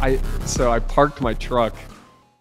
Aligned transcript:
I 0.00 0.18
so 0.46 0.70
I 0.70 0.78
parked 0.78 1.20
my 1.20 1.34
truck 1.34 1.74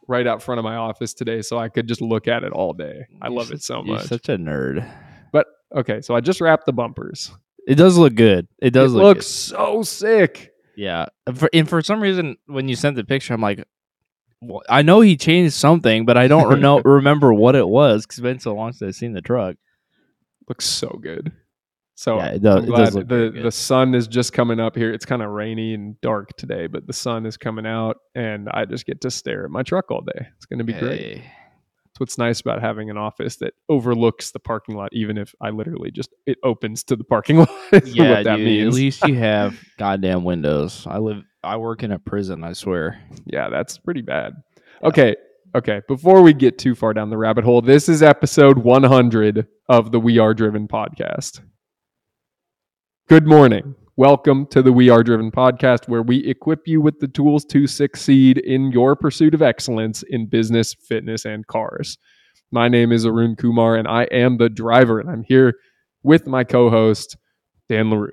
right 0.07 0.25
out 0.25 0.41
front 0.41 0.59
of 0.59 0.63
my 0.63 0.75
office 0.75 1.13
today 1.13 1.41
so 1.41 1.57
I 1.57 1.69
could 1.69 1.87
just 1.87 2.01
look 2.01 2.27
at 2.27 2.43
it 2.43 2.51
all 2.51 2.73
day. 2.73 3.05
I 3.21 3.27
You're 3.27 3.37
love 3.37 3.51
it 3.51 3.61
so 3.61 3.83
You're 3.83 3.97
much. 3.97 4.05
such 4.07 4.29
a 4.29 4.37
nerd. 4.37 4.89
But 5.31 5.45
okay, 5.75 6.01
so 6.01 6.15
I 6.15 6.21
just 6.21 6.41
wrapped 6.41 6.65
the 6.65 6.73
bumpers. 6.73 7.31
It 7.67 7.75
does 7.75 7.97
look 7.97 8.15
good. 8.15 8.47
It 8.59 8.71
does 8.71 8.93
it 8.93 8.97
look 8.97 9.17
looks 9.17 9.27
so 9.27 9.83
sick. 9.83 10.51
Yeah. 10.75 11.07
And 11.27 11.37
for, 11.37 11.49
and 11.53 11.67
for 11.67 11.81
some 11.81 12.01
reason, 12.01 12.37
when 12.45 12.69
you 12.69 12.75
sent 12.75 12.95
the 12.95 13.03
picture, 13.03 13.33
I'm 13.33 13.41
like, 13.41 13.63
well, 14.41 14.61
I 14.69 14.81
know 14.81 15.01
he 15.01 15.17
changed 15.17 15.53
something, 15.53 16.05
but 16.05 16.17
I 16.17 16.27
don't 16.27 16.61
know, 16.61 16.79
remember 16.85 17.33
what 17.33 17.55
it 17.55 17.67
was 17.67 18.05
because 18.05 18.19
it's 18.19 18.23
been 18.23 18.39
so 18.39 18.55
long 18.55 18.71
since 18.71 18.87
I've 18.87 18.95
seen 18.95 19.11
the 19.13 19.21
truck. 19.21 19.57
Looks 20.47 20.65
so 20.65 20.97
good. 21.01 21.33
So 21.99 22.15
Yeah, 22.15 22.27
it 22.27 22.41
does- 22.41 22.63
I'm 22.63 22.73
it 22.73 22.77
does 22.77 22.95
look 22.95 23.07
the 23.09 23.39
the 23.43 23.51
sun 23.51 23.93
is 23.93 24.07
just 24.07 24.31
coming 24.31 24.57
up 24.57 24.73
here. 24.77 24.93
It's 24.93 25.05
kind 25.05 25.21
of 25.21 25.31
rainy 25.31 25.73
and 25.73 25.99
dark 25.99 26.29
today, 26.37 26.67
but 26.67 26.87
the 26.87 26.93
sun 26.93 27.25
is 27.25 27.35
coming 27.35 27.65
out, 27.65 27.97
and 28.15 28.47
I 28.53 28.63
just 28.63 28.85
get 28.85 29.01
to 29.01 29.11
stare 29.11 29.43
at 29.43 29.51
my 29.51 29.63
truck 29.63 29.91
all 29.91 29.99
day. 29.99 30.27
It's 30.37 30.45
going 30.45 30.59
to 30.59 30.63
be 30.63 30.71
great. 30.71 31.01
Hey. 31.01 31.15
That's 31.17 31.99
what's 31.99 32.17
nice 32.17 32.39
about 32.39 32.61
having 32.61 32.89
an 32.89 32.95
office 32.95 33.35
that 33.37 33.53
overlooks 33.67 34.31
the 34.31 34.39
parking 34.39 34.77
lot, 34.77 34.91
even 34.93 35.17
if 35.17 35.35
I 35.41 35.49
literally 35.49 35.91
just 35.91 36.09
it 36.25 36.37
opens 36.41 36.85
to 36.85 36.95
the 36.95 37.03
parking 37.03 37.39
lot. 37.39 37.49
Yeah, 37.83 38.23
dude, 38.23 38.45
means. 38.45 38.67
at 38.73 38.73
least 38.73 39.05
you 39.05 39.15
have 39.19 39.59
goddamn 39.77 40.23
windows. 40.23 40.87
I 40.87 40.99
live, 40.99 41.21
I 41.43 41.57
work 41.57 41.83
in 41.83 41.91
a 41.91 41.99
prison. 41.99 42.45
I 42.45 42.53
swear. 42.53 42.97
Yeah, 43.25 43.49
that's 43.49 43.77
pretty 43.77 44.03
bad. 44.03 44.35
Okay, 44.85 45.17
okay. 45.53 45.81
Before 45.89 46.21
we 46.21 46.31
get 46.31 46.57
too 46.57 46.75
far 46.75 46.93
down 46.93 47.09
the 47.09 47.17
rabbit 47.17 47.43
hole, 47.43 47.61
this 47.61 47.89
is 47.89 48.01
episode 48.01 48.59
100 48.59 49.47
of 49.67 49.91
the 49.91 49.99
We 49.99 50.17
Are 50.17 50.33
Driven 50.33 50.69
podcast. 50.69 51.41
Good 53.09 53.25
morning. 53.25 53.73
Welcome 53.97 54.45
to 54.51 54.61
the 54.61 54.71
We 54.71 54.91
Are 54.91 55.01
Driven 55.01 55.31
podcast, 55.31 55.87
where 55.87 56.03
we 56.03 56.19
equip 56.27 56.67
you 56.67 56.79
with 56.79 56.99
the 56.99 57.07
tools 57.07 57.43
to 57.45 57.65
succeed 57.65 58.37
in 58.37 58.71
your 58.71 58.95
pursuit 58.95 59.33
of 59.33 59.41
excellence 59.41 60.03
in 60.03 60.27
business, 60.27 60.75
fitness, 60.75 61.25
and 61.25 61.47
cars. 61.47 61.97
My 62.51 62.67
name 62.67 62.91
is 62.91 63.07
Arun 63.07 63.35
Coumar, 63.35 63.79
and 63.79 63.87
I 63.87 64.03
am 64.11 64.37
the 64.37 64.47
driver, 64.47 64.99
and 64.99 65.09
I'm 65.09 65.23
here 65.23 65.55
with 66.03 66.27
my 66.27 66.43
co 66.43 66.69
host, 66.69 67.17
Dan 67.67 67.89
LaRue. 67.89 68.11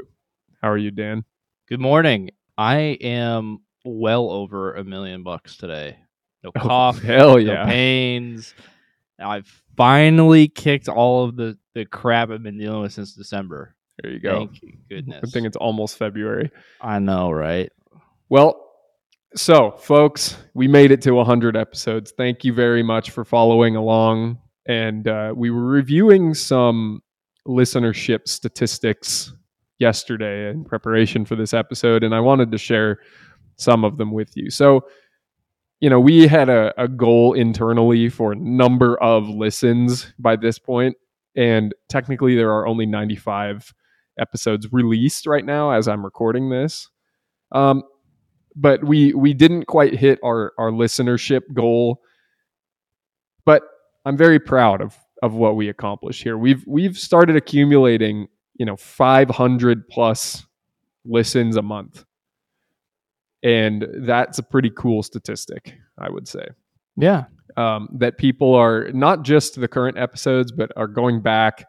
How 0.63 0.71
are 0.71 0.79
you, 0.79 0.91
Dan? 0.91 1.25
Good 1.69 1.81
morning. 1.81 2.31
I 2.57 2.97
am 3.03 3.59
well 3.85 4.31
over 4.31 4.77
a 4.77 4.83
million 4.83 5.23
bucks 5.23 5.59
today. 5.59 5.99
No 6.43 6.53
oh, 6.57 6.59
cough, 6.59 7.03
Hell 7.03 7.39
yeah. 7.39 7.65
no 7.65 7.65
pains. 7.67 8.55
I've 9.21 9.63
finally 9.77 10.49
kicked 10.49 10.89
all 10.89 11.25
of 11.25 11.37
the 11.37 11.59
the 11.75 11.85
crap 11.85 12.31
I've 12.31 12.43
been 12.43 12.57
dealing 12.57 12.81
with 12.81 12.95
since 12.95 13.13
December. 13.13 13.76
There 14.03 14.13
you 14.13 14.21
go. 14.21 14.47
Thank 14.47 14.89
goodness. 14.89 15.21
I 15.25 15.31
think 15.31 15.47
it's 15.47 15.57
almost 15.57 15.97
February. 15.97 16.51
I 16.81 16.99
know, 16.99 17.31
right? 17.31 17.71
Well, 18.29 18.63
so 19.35 19.73
folks, 19.73 20.37
we 20.55 20.69
made 20.69 20.91
it 20.91 21.03
to 21.03 21.13
100 21.13 21.57
episodes. 21.57 22.13
Thank 22.17 22.45
you 22.45 22.53
very 22.53 22.83
much 22.83 23.11
for 23.11 23.25
following 23.25 23.77
along. 23.77 24.39
And 24.67 25.07
uh, 25.07 25.33
we 25.37 25.51
were 25.51 25.65
reviewing 25.65 26.35
some 26.35 27.03
listenership 27.47 28.29
statistics 28.29 29.33
yesterday 29.79 30.51
in 30.51 30.65
preparation 30.65 31.25
for 31.25 31.37
this 31.37 31.55
episode, 31.55 32.03
and 32.03 32.15
I 32.15 32.21
wanted 32.21 32.51
to 32.53 32.59
share 32.59 32.99
some 33.57 33.85
of 33.85 33.97
them 33.97 34.13
with 34.13 34.37
you. 34.37 34.51
So, 34.51 34.87
you 35.81 35.91
know, 35.91 36.01
we 36.01 36.27
had 36.27 36.49
a, 36.49 36.73
a 36.83 36.89
goal 36.89 37.35
internally 37.35 38.09
for 38.09 38.35
number 38.35 39.01
of 39.03 39.29
listens 39.29 40.13
by 40.19 40.37
this 40.37 40.59
point, 40.59 40.97
and 41.37 41.75
technically 41.89 42.35
there 42.35 42.51
are 42.51 42.67
only 42.67 42.87
95 42.87 43.73
episodes 44.19 44.73
released 44.73 45.27
right 45.27 45.45
now 45.45 45.71
as 45.71 45.89
I'm 45.89 46.05
recording 46.05 46.51
this. 46.51 46.89
Um, 47.53 47.83
but 48.55 48.83
we 48.85 49.13
we 49.15 49.35
didn't 49.35 49.67
quite 49.67 49.95
hit 49.95 50.19
our 50.25 50.53
our 50.59 50.71
listenership 50.71 51.43
goal. 51.53 52.01
But 53.45 53.63
I'm 54.05 54.17
very 54.17 54.39
proud 54.41 54.81
of 54.81 54.97
of 55.23 55.35
what 55.35 55.57
we 55.57 55.69
accomplished 55.69 56.23
here. 56.23 56.37
We've 56.39 56.65
we've 56.67 56.97
started 56.99 57.37
accumulating, 57.37 58.29
you 58.59 58.67
know, 58.67 58.77
500 58.77 59.89
plus 59.89 60.47
listens 61.05 61.57
a 61.57 61.63
month. 61.63 62.05
And 63.43 63.87
that's 63.99 64.39
a 64.39 64.43
pretty 64.43 64.71
cool 64.71 65.03
statistic, 65.03 65.75
I 65.99 66.11
would 66.11 66.27
say 66.27 66.49
Yeah. 66.97 67.25
um, 67.57 67.89
that 67.99 68.19
people 68.19 68.55
are 68.55 68.91
not 68.93 69.23
just 69.23 69.61
the 69.61 69.69
current 69.69 69.97
episodes, 69.99 70.51
but 70.51 70.73
are 70.77 70.89
going 70.89 71.21
back, 71.21 71.67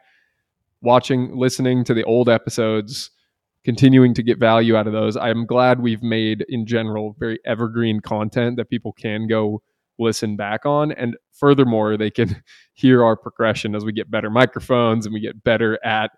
watching, 0.81 1.35
listening 1.35 1.83
to 1.85 1.93
the 1.93 2.03
old 2.03 2.29
episodes, 2.29 3.11
continuing 3.63 4.13
to 4.13 4.23
get 4.23 4.39
value 4.39 4.75
out 4.75 4.87
of 4.87 4.93
those. 4.93 5.17
I'm 5.17 5.45
glad 5.45 5.81
we've 5.81 6.03
made, 6.03 6.45
in 6.47 6.65
general, 6.65 7.15
very 7.19 7.39
evergreen 7.45 7.99
content 7.99 8.57
that 8.57 8.69
people 8.69 8.93
can 8.93 9.27
go 9.27 9.61
listen 9.99 10.35
back 10.35 10.65
on. 10.65 10.91
And 10.91 11.17
furthermore, 11.33 11.97
they 11.97 12.11
can 12.11 12.41
hear 12.73 13.03
our 13.03 13.15
progression 13.15 13.75
as 13.75 13.83
we 13.83 13.91
get 13.91 14.11
better 14.11 14.29
microphones 14.29 15.05
and 15.05 15.13
we 15.13 15.19
get 15.19 15.43
better 15.43 15.79
at 15.85 16.11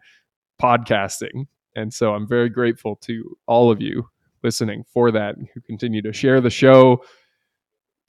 podcasting. 0.61 1.47
And 1.75 1.93
so 1.93 2.13
I'm 2.13 2.27
very 2.27 2.49
grateful 2.49 2.97
to 2.97 3.37
all 3.47 3.71
of 3.71 3.81
you 3.81 4.09
listening 4.43 4.83
for 4.93 5.11
that 5.11 5.35
who 5.53 5.61
continue 5.61 6.01
to 6.01 6.13
share 6.13 6.41
the 6.41 6.49
show, 6.49 7.03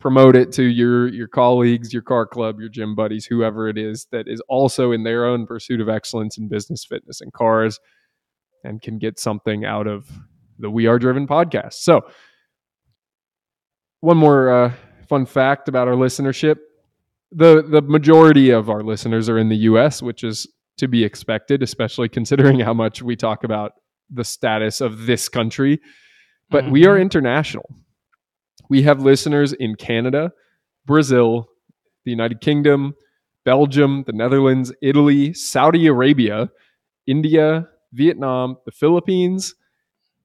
promote 0.00 0.34
it 0.34 0.50
to 0.52 0.64
your 0.64 1.08
your 1.08 1.28
colleagues, 1.28 1.92
your 1.92 2.02
car 2.02 2.26
club, 2.26 2.58
your 2.58 2.68
gym 2.68 2.94
buddies, 2.94 3.26
whoever 3.26 3.68
it 3.68 3.78
is 3.78 4.06
that 4.10 4.26
is 4.26 4.40
also 4.48 4.92
in 4.92 5.04
their 5.04 5.26
own 5.26 5.46
pursuit 5.46 5.80
of 5.80 5.88
excellence 5.88 6.38
in 6.38 6.48
business, 6.48 6.84
fitness, 6.84 7.20
and 7.20 7.32
cars, 7.32 7.78
and 8.64 8.82
can 8.82 8.98
get 8.98 9.18
something 9.18 9.64
out 9.64 9.86
of 9.86 10.10
the 10.58 10.70
We 10.70 10.86
Are 10.86 10.98
Driven 10.98 11.26
podcast. 11.26 11.74
So, 11.74 12.02
one 14.00 14.16
more 14.16 14.50
uh, 14.50 14.72
fun 15.08 15.26
fact 15.26 15.68
about 15.68 15.88
our 15.88 15.94
listenership: 15.94 16.56
the 17.32 17.62
the 17.62 17.82
majority 17.82 18.50
of 18.50 18.70
our 18.70 18.82
listeners 18.82 19.28
are 19.28 19.38
in 19.38 19.48
the 19.48 19.56
U.S., 19.56 20.02
which 20.02 20.24
is 20.24 20.46
to 20.78 20.88
be 20.88 21.04
expected, 21.04 21.62
especially 21.62 22.08
considering 22.08 22.58
how 22.60 22.72
much 22.74 23.02
we 23.02 23.14
talk 23.16 23.44
about 23.44 23.72
the 24.08 24.24
status 24.24 24.80
of 24.80 25.06
this 25.06 25.28
country. 25.28 25.80
But 26.50 26.70
we 26.70 26.86
are 26.86 26.96
Mhm. 26.96 27.02
international. 27.02 27.68
We 28.70 28.82
have 28.82 29.02
listeners 29.02 29.52
in 29.52 29.74
Canada, 29.74 30.32
Brazil, 30.86 31.48
the 32.04 32.10
United 32.10 32.40
Kingdom, 32.40 32.94
Belgium, 33.44 34.04
the 34.06 34.12
Netherlands, 34.12 34.72
Italy, 34.80 35.34
Saudi 35.34 35.86
Arabia, 35.88 36.48
India, 37.06 37.68
Vietnam, 37.92 38.56
the 38.64 38.70
Philippines, 38.72 39.54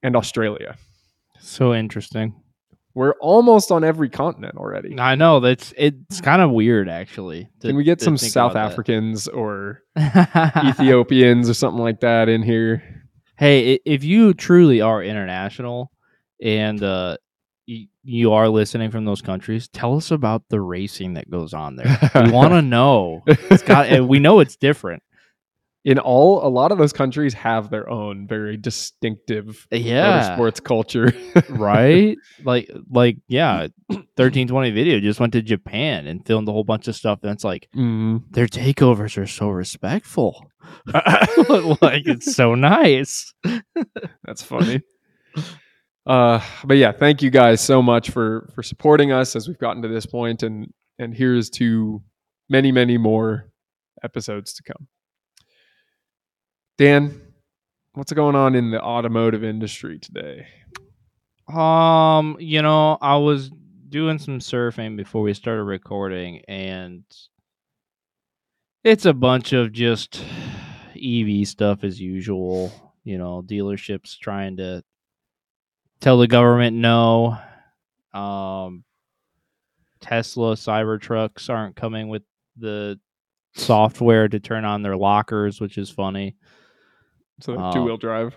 and 0.04 0.16
Australia. 0.16 0.78
So 1.40 1.74
interesting. 1.74 2.36
We're 2.94 3.14
almost 3.20 3.72
on 3.72 3.84
every 3.84 4.10
continent 4.10 4.56
already. 4.58 4.98
I 4.98 5.16
know 5.16 5.42
that's 5.42 5.74
it's 5.78 6.22
kind 6.22 6.42
of 6.42 6.52
weird 6.52 6.88
actually. 6.88 7.50
to- 7.60 7.68
Can 7.68 7.76
we 7.76 7.84
get 7.84 8.00
some 8.02 8.16
South 8.18 8.56
Africans 8.56 9.28
or. 9.28 9.82
Ethiopians 9.98 11.50
or 11.50 11.54
something 11.54 11.82
like 11.82 12.00
that 12.02 12.30
in 12.30 12.42
here? 12.44 12.84
Hey, 13.38 13.80
if 13.86 14.04
you 14.04 14.34
truly 14.34 14.80
are 14.82 15.04
international 15.04 15.92
and 16.42 16.82
uh, 16.82 17.18
you 18.06 18.32
are 18.34 18.48
listening 18.48 18.92
from 18.92 19.06
those 19.06 19.22
countries, 19.22 19.68
tell 19.68 19.98
us 19.98 20.12
about 20.12 20.44
the 20.50 20.62
racing 20.62 21.16
that 21.16 21.30
goes 21.30 21.54
on 21.54 21.76
there. 21.76 21.98
we 22.16 22.32
want 22.32 22.54
to 22.54 22.62
know. 22.62 23.24
It's 23.28 23.64
got, 23.64 23.88
and 23.88 24.08
we 24.08 24.20
know 24.20 24.40
it's 24.40 24.56
different. 24.56 25.02
in 25.84 26.00
all 26.00 26.46
a 26.46 26.50
lot 26.50 26.72
of 26.72 26.78
those 26.80 26.94
countries 26.94 27.34
have 27.36 27.70
their 27.70 27.88
own 27.90 28.28
very 28.28 28.58
distinctive 28.58 29.68
Yeah. 29.72 30.36
motorsports 30.38 30.64
culture. 30.64 31.14
right? 31.50 32.18
Like, 32.44 32.72
like, 32.90 33.18
yeah, 33.28 33.68
thirteen 34.18 34.48
twenty 34.48 34.72
video 34.72 35.00
just 35.00 35.20
went 35.20 35.34
to 35.34 35.42
Japan 35.42 36.08
and 36.08 36.26
filmed 36.26 36.48
a 36.48 36.52
whole 36.52 36.64
bunch 36.64 36.88
of 36.88 36.96
stuff, 36.96 37.20
and 37.24 37.32
it's 37.32 37.44
like 37.44 37.68
Mm. 37.76 38.24
their 38.32 38.48
takeovers 38.48 39.18
are 39.22 39.28
so 39.28 39.50
respectful. 39.50 40.46
like, 40.88 42.08
it's 42.08 42.36
so 42.36 42.56
nice. 42.56 43.32
That's 44.24 44.42
funny. 44.44 44.82
Uh, 46.06 46.40
but 46.64 46.78
yeah, 46.78 46.92
thank 46.92 47.22
you 47.22 47.32
guys 47.32 47.62
so 47.62 47.82
much 47.82 48.12
for 48.12 48.50
for 48.54 48.62
supporting 48.62 49.12
us 49.12 49.36
as 49.36 49.48
we've 49.48 49.58
gotten 49.58 49.82
to 49.82 49.88
this 49.88 50.06
point, 50.06 50.44
and 50.44 50.72
and 51.00 51.16
here's 51.16 51.50
to 51.50 52.02
many 52.50 52.72
many 52.72 52.98
more 52.98 53.50
episodes 54.04 54.54
to 54.54 54.64
come. 54.64 54.88
Dan, 56.78 57.22
what's 57.94 58.14
going 58.14 58.36
on 58.36 58.54
in 58.54 58.70
the 58.70 58.82
automotive 58.82 59.44
industry 59.44 59.98
today? 59.98 60.46
Um, 61.52 62.38
you 62.40 62.62
know, 62.62 62.98
I 63.02 63.18
was 63.18 63.50
doing 63.90 64.20
some 64.20 64.40
surfing 64.40 64.98
before 64.98 65.22
we 65.22 65.34
started 65.34 65.64
recording, 65.64 66.42
and 66.48 67.04
it's 68.84 69.06
a 69.06 69.14
bunch 69.14 69.54
of 69.54 69.72
just 69.72 70.24
EV 70.96 71.48
stuff 71.48 71.84
as 71.84 72.00
usual. 72.00 72.72
You 73.04 73.18
know, 73.18 73.44
dealerships 73.44 74.20
trying 74.20 74.58
to 74.58 74.84
tell 76.02 76.18
the 76.18 76.28
government 76.28 76.76
no. 76.78 77.38
Um, 78.14 78.84
Tesla 80.02 80.54
Cybertrucks 80.56 81.50
aren't 81.50 81.76
coming 81.76 82.08
with 82.10 82.24
the 82.58 83.00
software 83.56 84.28
to 84.28 84.40
turn 84.40 84.66
on 84.66 84.82
their 84.84 84.96
lockers, 84.98 85.60
which 85.60 85.78
is 85.78 85.90
funny. 85.90 86.36
So 87.42 87.56
Uh, 87.60 87.74
two 87.74 87.84
wheel 87.84 87.98
drive. 87.98 88.36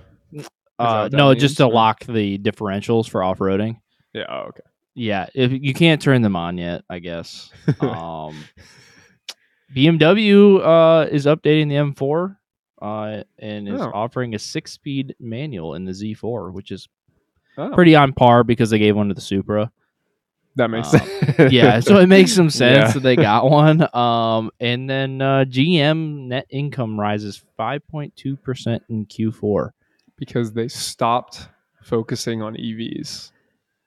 Uh, 0.78 1.08
no, 1.12 1.28
means, 1.30 1.40
just 1.40 1.56
to 1.58 1.64
or- 1.66 1.72
lock 1.72 2.04
the 2.06 2.38
differentials 2.38 3.08
for 3.08 3.22
off 3.22 3.38
roading. 3.38 3.80
Yeah. 4.14 4.24
Oh, 4.28 4.38
okay. 4.48 4.60
yeah, 4.94 5.26
if 5.34 5.52
you 5.52 5.74
can't 5.74 6.00
turn 6.00 6.22
them 6.22 6.34
on 6.36 6.56
yet, 6.58 6.82
I 6.88 6.98
guess. 7.00 7.50
Um, 7.80 8.34
BMW 9.74 10.60
uh, 10.64 11.06
is 11.10 11.26
updating 11.26 11.68
the 11.68 11.74
M4 11.76 12.36
uh, 12.80 13.22
and 13.38 13.68
is 13.68 13.80
Oh. 13.80 13.90
offering 13.92 14.34
a 14.34 14.38
six-speed 14.38 15.14
manual 15.20 15.74
in 15.74 15.84
the 15.84 15.92
Z4, 15.92 16.52
which 16.52 16.70
is 16.70 16.88
Oh, 17.58 17.70
pretty 17.74 17.94
on 17.96 18.12
par 18.12 18.44
because 18.44 18.70
they 18.70 18.78
gave 18.78 18.94
one 18.96 19.08
to 19.08 19.14
the 19.14 19.20
Supra. 19.20 19.70
that 20.56 20.68
makes 20.70 20.94
uh, 20.94 20.98
sense. 21.00 21.52
yeah, 21.52 21.80
so 21.80 21.98
it 21.98 22.06
makes 22.06 22.32
some 22.32 22.50
sense 22.50 22.76
Yeah. 22.88 22.92
that 22.92 23.00
they 23.00 23.16
got 23.16 23.50
one. 23.50 23.86
Um, 23.94 24.50
and 24.60 24.88
then 24.88 25.20
uh, 25.20 25.44
GM 25.44 26.28
net 26.28 26.46
income 26.50 26.98
rises 26.98 27.42
5.2 27.58 28.40
percent 28.42 28.82
in 28.88 29.06
Q4. 29.06 29.70
because 30.16 30.52
they 30.52 30.68
stopped 30.68 31.48
focusing 31.82 32.42
on 32.42 32.54
EVs. 32.54 33.32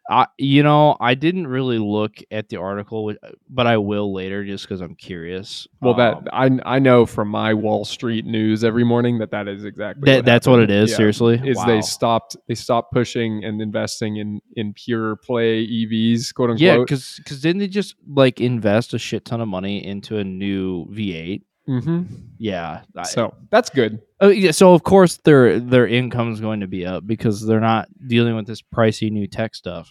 I, 0.10 0.26
you 0.38 0.64
know, 0.64 0.98
I 1.00 1.14
didn't 1.14 1.48
really 1.48 1.78
look 1.78 2.18
at 2.32 2.50
the 2.50 2.58
article, 2.58 3.14
but 3.50 3.68
I 3.68 3.78
will 3.78 4.14
later 4.14 4.44
just 4.44 4.66
because 4.68 4.82
I'm 4.82 4.96
curious. 4.96 5.68
Well, 5.80 5.94
Um, 5.94 6.24
that 6.26 6.34
I 6.66 6.76
I 6.76 6.80
know 6.80 7.06
from 7.06 7.28
my 7.30 7.54
Wall 7.54 7.86
Street 7.86 8.26
news 8.26 8.64
every 8.64 8.84
morning 8.84 9.20
that 9.20 9.32
that 9.32 9.48
is 9.48 9.64
exactly 9.64 10.06
that 10.08 10.18
what 10.18 10.26
that's 10.26 10.48
what 10.48 10.60
it 10.60 10.72
is. 10.72 10.90
Yeah. 10.90 10.98
Seriously, 10.98 11.40
Is 11.46 11.56
Wow. 11.58 11.66
they 11.68 11.82
stopped 11.82 12.36
they 12.48 12.56
stopped 12.56 12.92
pushing 12.92 13.46
and 13.46 13.62
investing 13.62 14.18
in 14.18 14.42
in 14.56 14.74
pure 14.74 15.18
play 15.18 15.66
EVs, 15.66 16.34
quote 16.34 16.50
unquote. 16.50 16.62
yeah, 16.62 16.78
because 16.80 17.16
because 17.18 17.40
didn't 17.40 17.60
they 17.60 17.68
just 17.68 17.96
like 18.08 18.42
invest 18.42 18.94
a 18.96 19.00
shit 19.00 19.24
ton 19.24 19.40
of 19.40 19.48
money 19.48 19.86
into 19.86 20.18
a 20.18 20.24
new 20.24 20.88
V8? 20.88 21.44
Hmm 21.80 22.02
Yeah. 22.38 22.82
I- 22.98 23.04
So 23.04 23.34
that's 23.50 23.70
good. 23.70 24.02
Oh 24.20 24.28
yeah, 24.30 24.52
so 24.52 24.74
of 24.74 24.84
course 24.84 25.18
their 25.18 25.60
their 25.60 25.88
income 25.88 26.32
is 26.34 26.42
going 26.42 26.60
to 26.60 26.68
be 26.68 26.86
up 26.86 27.08
because 27.08 27.46
they're 27.46 27.60
not 27.62 27.88
dealing 28.08 28.36
with 28.36 28.46
this 28.46 28.62
pricey 28.62 29.10
new 29.12 29.28
tech 29.28 29.56
stuff. 29.56 29.90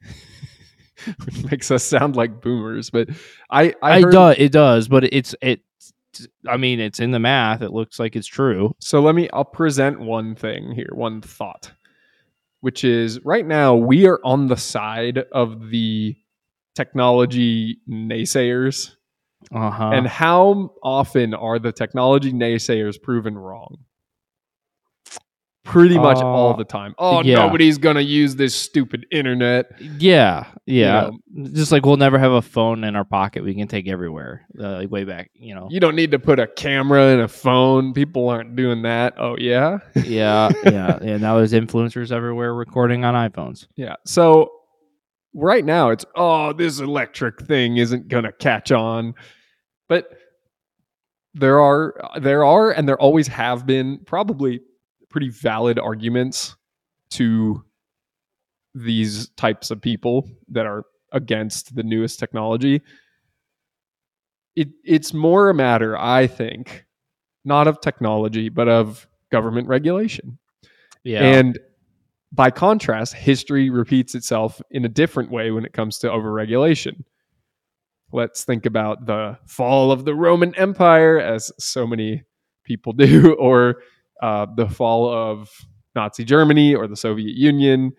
Which 1.26 1.44
makes 1.50 1.70
us 1.70 1.84
sound 1.84 2.16
like 2.16 2.40
boomers, 2.40 2.88
but 2.90 3.08
I 3.50 3.74
I 3.82 3.96
I 3.98 4.00
heard, 4.02 4.12
does 4.12 4.36
it 4.38 4.52
does, 4.52 4.88
but 4.88 5.04
it's 5.04 5.34
it. 5.42 5.60
I 6.48 6.56
mean, 6.56 6.78
it's 6.80 7.00
in 7.00 7.10
the 7.10 7.18
math. 7.18 7.60
It 7.60 7.72
looks 7.72 7.98
like 7.98 8.16
it's 8.16 8.26
true. 8.26 8.74
So 8.78 9.00
let 9.00 9.14
me 9.14 9.28
I'll 9.32 9.44
present 9.44 10.00
one 10.00 10.34
thing 10.36 10.72
here, 10.72 10.90
one 10.92 11.20
thought, 11.20 11.72
which 12.60 12.84
is 12.84 13.22
right 13.24 13.44
now 13.44 13.74
we 13.74 14.06
are 14.06 14.20
on 14.24 14.46
the 14.46 14.56
side 14.56 15.18
of 15.32 15.68
the 15.70 16.16
technology 16.74 17.78
naysayers. 17.88 18.92
Uh 19.52 19.70
huh. 19.70 19.90
And 19.92 20.06
how 20.06 20.70
often 20.82 21.34
are 21.34 21.58
the 21.58 21.72
technology 21.72 22.32
naysayers 22.32 23.00
proven 23.00 23.36
wrong? 23.36 23.78
Pretty 25.64 25.96
much 25.96 26.18
Uh, 26.18 26.26
all 26.26 26.54
the 26.54 26.64
time. 26.64 26.94
Oh, 26.98 27.22
yeah. 27.22 27.36
nobody's 27.36 27.78
going 27.78 27.96
to 27.96 28.02
use 28.02 28.36
this 28.36 28.54
stupid 28.54 29.06
internet. 29.10 29.70
yeah, 29.98 30.44
yeah. 30.66 31.08
You 31.34 31.48
Just 31.52 31.72
like 31.72 31.86
we'll 31.86 31.96
never 31.96 32.18
have 32.18 32.32
a 32.32 32.42
phone 32.42 32.84
in 32.84 32.94
our 32.96 33.04
pocket 33.04 33.42
we 33.44 33.54
can 33.54 33.66
take 33.66 33.88
everywhere. 33.88 34.46
Uh, 34.60 34.72
like 34.80 34.90
way 34.90 35.04
back, 35.04 35.30
you 35.32 35.54
know. 35.54 35.68
You 35.70 35.80
don't 35.80 35.96
need 35.96 36.10
to 36.10 36.18
put 36.18 36.38
a 36.38 36.46
camera 36.46 37.14
in 37.14 37.20
a 37.20 37.28
phone. 37.28 37.94
People 37.94 38.28
aren't 38.28 38.54
doing 38.56 38.82
that. 38.82 39.14
Oh, 39.16 39.36
yeah. 39.38 39.78
yeah, 40.04 40.50
yeah, 40.64 40.98
yeah. 41.02 41.16
Now 41.16 41.38
there's 41.38 41.54
influencers 41.54 42.12
everywhere 42.12 42.52
recording 42.54 43.06
on 43.06 43.14
iPhones. 43.14 43.66
Yeah. 43.74 43.94
So 44.04 44.50
right 45.32 45.64
now 45.64 45.88
it's 45.90 46.04
oh 46.14 46.52
this 46.52 46.78
electric 46.78 47.40
thing 47.42 47.78
isn't 47.78 48.08
going 48.08 48.24
to 48.24 48.32
catch 48.32 48.70
on. 48.70 49.14
But 49.88 50.10
there 51.34 51.60
are 51.60 51.94
there 52.20 52.44
are 52.44 52.70
and 52.70 52.88
there 52.88 53.00
always 53.00 53.26
have 53.28 53.66
been 53.66 53.98
probably 54.06 54.60
pretty 55.10 55.28
valid 55.28 55.78
arguments 55.78 56.56
to 57.10 57.64
these 58.74 59.28
types 59.30 59.70
of 59.70 59.80
people 59.80 60.28
that 60.48 60.66
are 60.66 60.84
against 61.12 61.74
the 61.74 61.82
newest 61.82 62.18
technology. 62.18 62.82
It 64.56 64.68
it's 64.84 65.12
more 65.12 65.50
a 65.50 65.54
matter 65.54 65.98
I 65.98 66.26
think 66.26 66.84
not 67.44 67.66
of 67.66 67.80
technology 67.80 68.48
but 68.48 68.68
of 68.68 69.06
government 69.30 69.68
regulation. 69.68 70.38
Yeah, 71.02 71.22
And 71.22 71.58
by 72.32 72.50
contrast, 72.50 73.14
history 73.14 73.70
repeats 73.70 74.14
itself 74.14 74.60
in 74.70 74.84
a 74.84 74.88
different 74.88 75.30
way 75.30 75.50
when 75.50 75.64
it 75.64 75.72
comes 75.72 75.98
to 75.98 76.08
overregulation. 76.08 77.04
Let's 78.14 78.44
think 78.44 78.64
about 78.64 79.06
the 79.06 79.36
fall 79.44 79.90
of 79.90 80.04
the 80.04 80.14
Roman 80.14 80.54
Empire, 80.54 81.18
as 81.18 81.50
so 81.58 81.84
many 81.84 82.22
people 82.62 82.92
do, 82.92 83.34
or 83.40 83.82
uh, 84.22 84.46
the 84.54 84.68
fall 84.68 85.12
of 85.12 85.50
Nazi 85.96 86.22
Germany 86.24 86.76
or 86.76 86.86
the 86.86 86.94
Soviet 86.96 87.34
Union. 87.34 87.92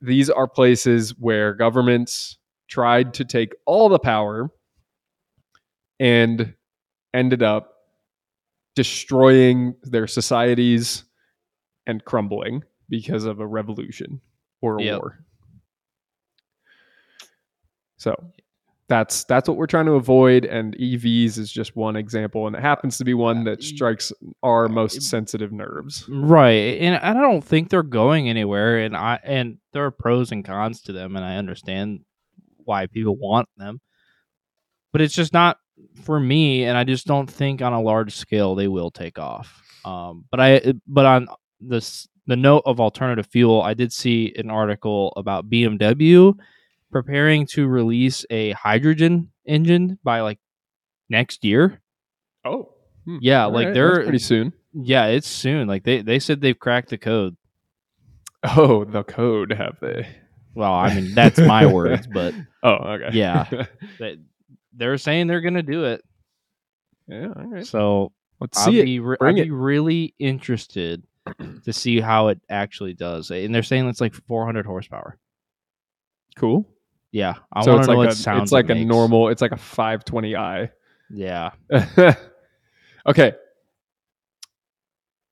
These 0.00 0.28
are 0.28 0.48
places 0.48 1.16
where 1.20 1.54
governments 1.54 2.38
tried 2.66 3.14
to 3.14 3.24
take 3.24 3.54
all 3.64 3.88
the 3.88 4.00
power 4.00 4.50
and 6.00 6.54
ended 7.14 7.44
up 7.44 7.74
destroying 8.74 9.76
their 9.84 10.08
societies 10.08 11.04
and 11.86 12.04
crumbling 12.04 12.64
because 12.88 13.24
of 13.24 13.38
a 13.38 13.46
revolution 13.46 14.20
or 14.60 14.78
a 14.78 14.82
Yep. 14.82 14.98
war. 14.98 15.24
So 17.98 18.32
that's 18.88 19.24
that's 19.24 19.48
what 19.48 19.56
we're 19.56 19.66
trying 19.66 19.86
to 19.86 19.92
avoid 19.92 20.44
and 20.44 20.76
EVs 20.76 21.38
is 21.38 21.50
just 21.50 21.74
one 21.74 21.96
example 21.96 22.46
and 22.46 22.54
it 22.54 22.62
happens 22.62 22.98
to 22.98 23.04
be 23.04 23.14
one 23.14 23.42
that 23.44 23.62
strikes 23.62 24.12
our 24.42 24.68
most 24.68 25.02
sensitive 25.02 25.52
nerves. 25.52 26.04
right. 26.08 26.78
And 26.80 26.96
I 26.96 27.12
don't 27.14 27.42
think 27.42 27.68
they're 27.68 27.82
going 27.82 28.28
anywhere. 28.28 28.78
And 28.78 28.96
I 28.96 29.18
and 29.24 29.58
there 29.72 29.84
are 29.84 29.90
pros 29.90 30.30
and 30.32 30.44
cons 30.44 30.82
to 30.82 30.92
them, 30.92 31.16
and 31.16 31.24
I 31.24 31.36
understand 31.36 32.00
why 32.58 32.86
people 32.86 33.16
want 33.16 33.48
them. 33.56 33.80
But 34.92 35.00
it's 35.00 35.14
just 35.14 35.32
not 35.32 35.58
for 36.02 36.18
me, 36.18 36.64
and 36.64 36.78
I 36.78 36.84
just 36.84 37.06
don't 37.06 37.30
think 37.30 37.62
on 37.62 37.72
a 37.72 37.82
large 37.82 38.14
scale 38.14 38.54
they 38.54 38.68
will 38.68 38.90
take 38.90 39.18
off. 39.18 39.62
Um, 39.84 40.24
but 40.30 40.40
I 40.40 40.74
but 40.86 41.06
on 41.06 41.28
this 41.60 42.08
the 42.26 42.36
note 42.36 42.62
of 42.66 42.80
alternative 42.80 43.26
fuel, 43.26 43.62
I 43.62 43.74
did 43.74 43.92
see 43.92 44.32
an 44.36 44.50
article 44.50 45.12
about 45.16 45.50
BMW 45.50 46.34
preparing 46.90 47.46
to 47.48 47.66
release 47.66 48.24
a 48.30 48.52
hydrogen 48.52 49.30
engine 49.46 49.98
by 50.04 50.20
like 50.20 50.38
next 51.08 51.44
year. 51.44 51.80
Oh. 52.44 52.70
hmm. 53.04 53.18
Yeah, 53.20 53.44
All 53.44 53.52
like 53.52 53.66
right, 53.66 53.74
they're 53.74 53.94
that's 53.94 54.04
pretty 54.04 54.18
soon. 54.18 54.52
yeah, 54.72 55.06
it's 55.06 55.28
soon. 55.28 55.66
Like 55.68 55.84
they 55.84 56.02
they 56.02 56.18
said 56.18 56.40
they've 56.40 56.58
cracked 56.58 56.90
the 56.90 56.98
code. 56.98 57.36
Oh, 58.42 58.84
the 58.84 59.02
code 59.02 59.52
have 59.52 59.78
they? 59.80 60.06
Well, 60.54 60.72
I 60.72 60.94
mean 60.94 61.14
that's 61.14 61.38
my 61.38 61.66
words, 61.66 62.06
but 62.12 62.34
Oh, 62.62 62.70
okay. 62.94 63.10
Yeah. 63.12 63.64
they, 63.98 64.18
they're 64.74 64.98
saying 64.98 65.26
they're 65.26 65.40
gonna 65.40 65.62
do 65.62 65.84
it. 65.84 66.02
yeah, 67.08 67.28
all 67.36 67.46
right. 67.46 67.66
So 67.66 68.12
Let's 68.40 68.58
I'll 68.58 68.64
see 68.66 68.80
it. 68.80 68.84
be 68.84 69.00
re- 69.00 69.16
Bring 69.18 69.38
I'd 69.40 69.44
be 69.44 69.50
really 69.50 70.14
interested 70.18 71.02
to 71.64 71.72
see 71.72 72.00
how 72.00 72.28
it 72.28 72.40
actually 72.50 72.92
does. 72.94 73.30
And 73.30 73.54
they're 73.54 73.62
saying 73.62 73.88
it's 73.88 74.00
like 74.00 74.14
400 74.14 74.66
horsepower. 74.66 75.18
Cool. 76.36 76.68
Yeah, 77.12 77.34
I 77.52 77.62
so 77.64 77.70
want 77.72 77.80
it's 77.80 77.86
to 77.88 77.92
know 77.92 77.98
like 77.98 78.06
what 78.08 78.12
a 78.12 78.16
sound 78.16 78.42
it's 78.42 78.52
like 78.52 78.66
it 78.66 78.72
a 78.72 78.74
makes. 78.76 78.88
normal 78.88 79.28
it's 79.28 79.40
like 79.42 79.52
a 79.52 79.56
520i. 79.56 80.70
Yeah, 81.10 81.50
okay. 83.06 83.32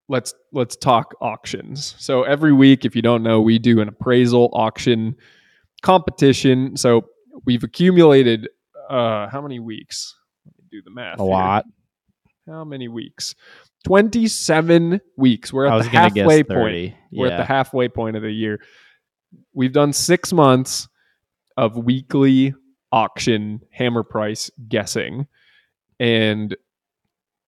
Let's 0.09 0.35
let's 0.53 0.77
talk 0.77 1.15
auctions. 1.21 1.95
So 1.99 2.25
every 2.25 2.53
week, 2.53 2.85
if 2.85 2.95
you 2.95 3.01
don't 3.03 3.23
know, 3.23 3.41
we 3.41 3.59
do 3.59 3.81
an 3.81 3.89
appraisal 3.89 4.51
auction 4.53 5.17
competition. 5.83 6.77
So 6.77 7.07
we've 7.47 7.65
accumulated 7.65 8.49
uh 8.91 9.29
how 9.29 9.41
many 9.41 9.61
weeks? 9.61 10.15
Let 10.47 10.59
me 10.59 10.65
do 10.71 10.83
the 10.85 10.91
math. 10.91 11.19
a 11.19 11.23
here. 11.23 11.31
lot. 11.31 11.65
How 12.47 12.65
many 12.65 12.89
weeks? 12.89 13.35
27 13.85 15.01
weeks. 15.17 15.53
We're 15.53 15.67
at 15.67 15.83
the 15.83 15.89
halfway 15.89 16.43
30. 16.43 16.45
point. 16.45 16.95
We're 17.13 17.29
at 17.29 17.39
the 17.39 17.45
halfway 17.45 17.89
point 17.89 18.17
of 18.17 18.23
the 18.23 18.31
year. 18.33 18.61
We've 19.55 19.73
done 19.73 19.93
six 19.95 20.33
months 20.33 20.89
of 21.57 21.77
weekly 21.77 22.55
auction 22.93 23.61
hammer 23.71 24.03
price 24.03 24.51
guessing. 24.69 25.27
And 25.99 26.57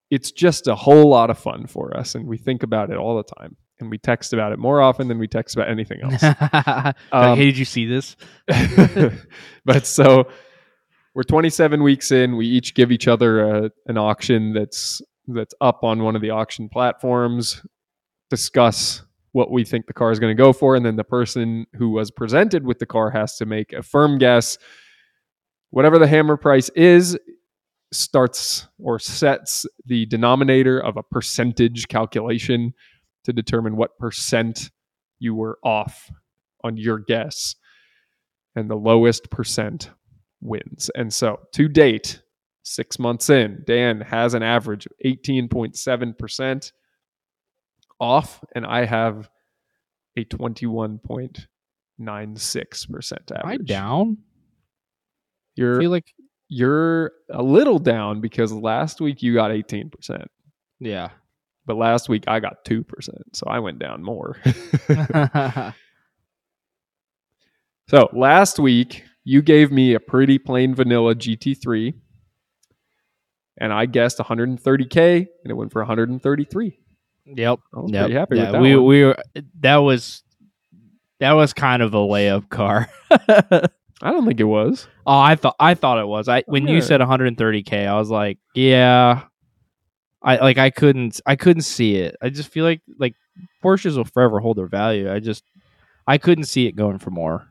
it's 0.09 0.31
just 0.31 0.67
a 0.67 0.75
whole 0.75 1.09
lot 1.09 1.29
of 1.29 1.37
fun 1.37 1.67
for 1.67 1.95
us. 1.95 2.15
And 2.15 2.27
we 2.27 2.37
think 2.37 2.63
about 2.63 2.89
it 2.89 2.97
all 2.97 3.17
the 3.17 3.23
time. 3.23 3.57
And 3.79 3.91
we 3.91 3.97
text 3.97 4.33
about 4.33 4.53
it 4.53 4.59
more 4.59 4.81
often 4.81 5.07
than 5.07 5.19
we 5.19 5.27
text 5.27 5.55
about 5.55 5.69
anything 5.69 6.01
else. 6.01 6.21
Like, 6.23 6.95
Um, 7.11 7.37
hey, 7.37 7.45
did 7.45 7.57
you 7.57 7.65
see 7.65 7.85
this? 7.85 8.15
but 9.65 9.85
so 9.85 10.27
we're 11.13 11.23
27 11.23 11.83
weeks 11.83 12.11
in. 12.11 12.37
We 12.37 12.47
each 12.47 12.73
give 12.73 12.91
each 12.91 13.07
other 13.07 13.65
a, 13.65 13.71
an 13.87 13.97
auction 13.97 14.53
that's 14.53 15.01
that's 15.27 15.53
up 15.59 15.83
on 15.83 16.03
one 16.03 16.15
of 16.15 16.21
the 16.21 16.29
auction 16.29 16.69
platforms. 16.69 17.61
Discuss 18.29 19.03
what 19.37 19.51
we 19.51 19.63
think 19.63 19.85
the 19.85 19.93
car 19.93 20.11
is 20.11 20.19
going 20.19 20.35
to 20.35 20.43
go 20.43 20.51
for, 20.51 20.75
and 20.75 20.83
then 20.83 20.95
the 20.95 21.03
person 21.03 21.67
who 21.75 21.91
was 21.91 22.09
presented 22.09 22.65
with 22.65 22.79
the 22.79 22.87
car 22.87 23.11
has 23.11 23.37
to 23.37 23.45
make 23.45 23.71
a 23.71 23.83
firm 23.83 24.17
guess. 24.17 24.57
Whatever 25.69 25.99
the 25.99 26.07
hammer 26.07 26.37
price 26.37 26.69
is, 26.69 27.15
starts 27.93 28.67
or 28.79 28.97
sets 28.97 29.67
the 29.85 30.07
denominator 30.07 30.79
of 30.79 30.97
a 30.97 31.03
percentage 31.03 31.87
calculation 31.87 32.73
to 33.25 33.31
determine 33.31 33.77
what 33.77 33.99
percent 33.99 34.71
you 35.19 35.35
were 35.35 35.59
off 35.63 36.09
on 36.63 36.75
your 36.75 36.97
guess. 36.97 37.53
and 38.57 38.71
the 38.71 38.75
lowest 38.75 39.29
percent 39.29 39.91
wins. 40.41 40.89
And 40.95 41.13
so 41.13 41.41
to 41.53 41.67
date, 41.69 42.23
six 42.63 42.97
months 42.97 43.29
in, 43.29 43.63
Dan 43.67 44.01
has 44.01 44.33
an 44.33 44.41
average 44.41 44.87
of 44.87 44.93
18.7% 45.05 46.71
off, 47.99 48.43
and 48.55 48.65
I 48.65 48.85
have 48.85 49.29
a 50.17 50.25
21.96% 50.25 51.47
average. 53.31 53.31
Am 53.31 53.47
I 53.47 53.57
down? 53.57 54.17
You're 55.55 55.79
feel 55.79 55.91
like 55.91 56.13
you're 56.49 57.11
a 57.31 57.43
little 57.43 57.79
down 57.79 58.21
because 58.21 58.53
last 58.53 59.01
week 59.01 59.21
you 59.21 59.33
got 59.33 59.51
18%, 59.51 60.25
yeah. 60.79 61.09
but 61.65 61.75
last 61.75 62.09
week 62.09 62.23
I 62.27 62.39
got 62.39 62.63
2%. 62.63 62.85
So 63.33 63.47
I 63.47 63.59
went 63.59 63.79
down 63.79 64.03
more. 64.03 64.37
so 67.89 68.09
last 68.13 68.59
week 68.59 69.03
you 69.23 69.41
gave 69.41 69.71
me 69.71 69.93
a 69.93 69.99
pretty 69.99 70.37
plain 70.37 70.73
vanilla 70.73 71.15
GT3 71.15 71.93
and 73.57 73.73
I 73.73 73.85
guessed 73.87 74.19
130K 74.19 75.17
and 75.43 75.51
it 75.51 75.53
went 75.55 75.73
for 75.73 75.81
133. 75.81 76.79
Yep. 77.35 77.59
Yep. 77.73 78.05
pretty 78.05 78.13
happy 78.13 78.35
yeah, 78.37 78.43
with 78.43 78.51
that. 78.53 78.61
we 78.61 78.75
one. 78.75 78.85
we 78.85 79.03
were 79.03 79.17
that 79.59 79.77
was 79.77 80.23
that 81.19 81.33
was 81.33 81.53
kind 81.53 81.81
of 81.81 81.93
a 81.93 81.97
layup 81.97 82.49
car. 82.49 82.89
I 84.01 84.11
don't 84.11 84.27
think 84.27 84.39
it 84.39 84.45
was. 84.45 84.87
Oh, 85.05 85.17
I 85.17 85.35
thought 85.35 85.55
I 85.59 85.73
thought 85.73 85.99
it 85.99 86.07
was. 86.07 86.27
I 86.27 86.43
when 86.47 86.67
you 86.67 86.81
said 86.81 87.01
130k, 87.01 87.87
I 87.87 87.95
was 87.95 88.09
like, 88.09 88.37
yeah. 88.53 89.23
I 90.21 90.37
like 90.37 90.57
I 90.57 90.69
couldn't 90.69 91.21
I 91.25 91.35
couldn't 91.35 91.63
see 91.63 91.95
it. 91.95 92.15
I 92.21 92.29
just 92.29 92.49
feel 92.49 92.65
like 92.65 92.81
like 92.99 93.15
Porsches 93.63 93.97
will 93.97 94.03
forever 94.03 94.39
hold 94.39 94.57
their 94.57 94.67
value. 94.67 95.11
I 95.11 95.19
just 95.19 95.43
I 96.05 96.17
couldn't 96.17 96.45
see 96.45 96.67
it 96.67 96.75
going 96.75 96.99
for 96.99 97.11
more. 97.11 97.47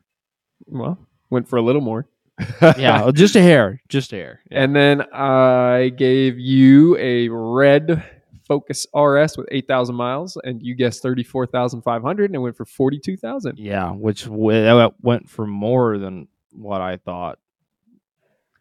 Well, 0.67 0.99
went 1.31 1.49
for 1.49 1.57
a 1.57 1.63
little 1.63 1.81
more. 1.81 2.07
Yeah, 2.61 3.11
just 3.15 3.35
a 3.35 3.43
hair, 3.43 3.81
just 3.89 4.13
a 4.13 4.17
hair. 4.17 4.41
And 4.51 4.77
then 4.77 5.03
I 5.13 5.91
gave 5.97 6.39
you 6.39 6.97
a 6.99 7.29
red 7.29 8.05
Focus 8.47 8.87
RS 8.95 9.37
with 9.37 9.49
8,000 9.51 9.95
miles, 9.95 10.39
and 10.45 10.63
you 10.63 10.75
guessed 10.75 11.03
34,500 11.03 12.25
and 12.27 12.35
it 12.35 12.39
went 12.39 12.57
for 12.57 12.65
42,000. 12.65 13.59
Yeah, 13.59 13.91
which 13.91 14.25
w- 14.25 14.91
went 15.03 15.29
for 15.29 15.47
more 15.47 15.99
than 15.99 16.29
what 16.53 16.81
I 16.81 16.97
thought 16.97 17.39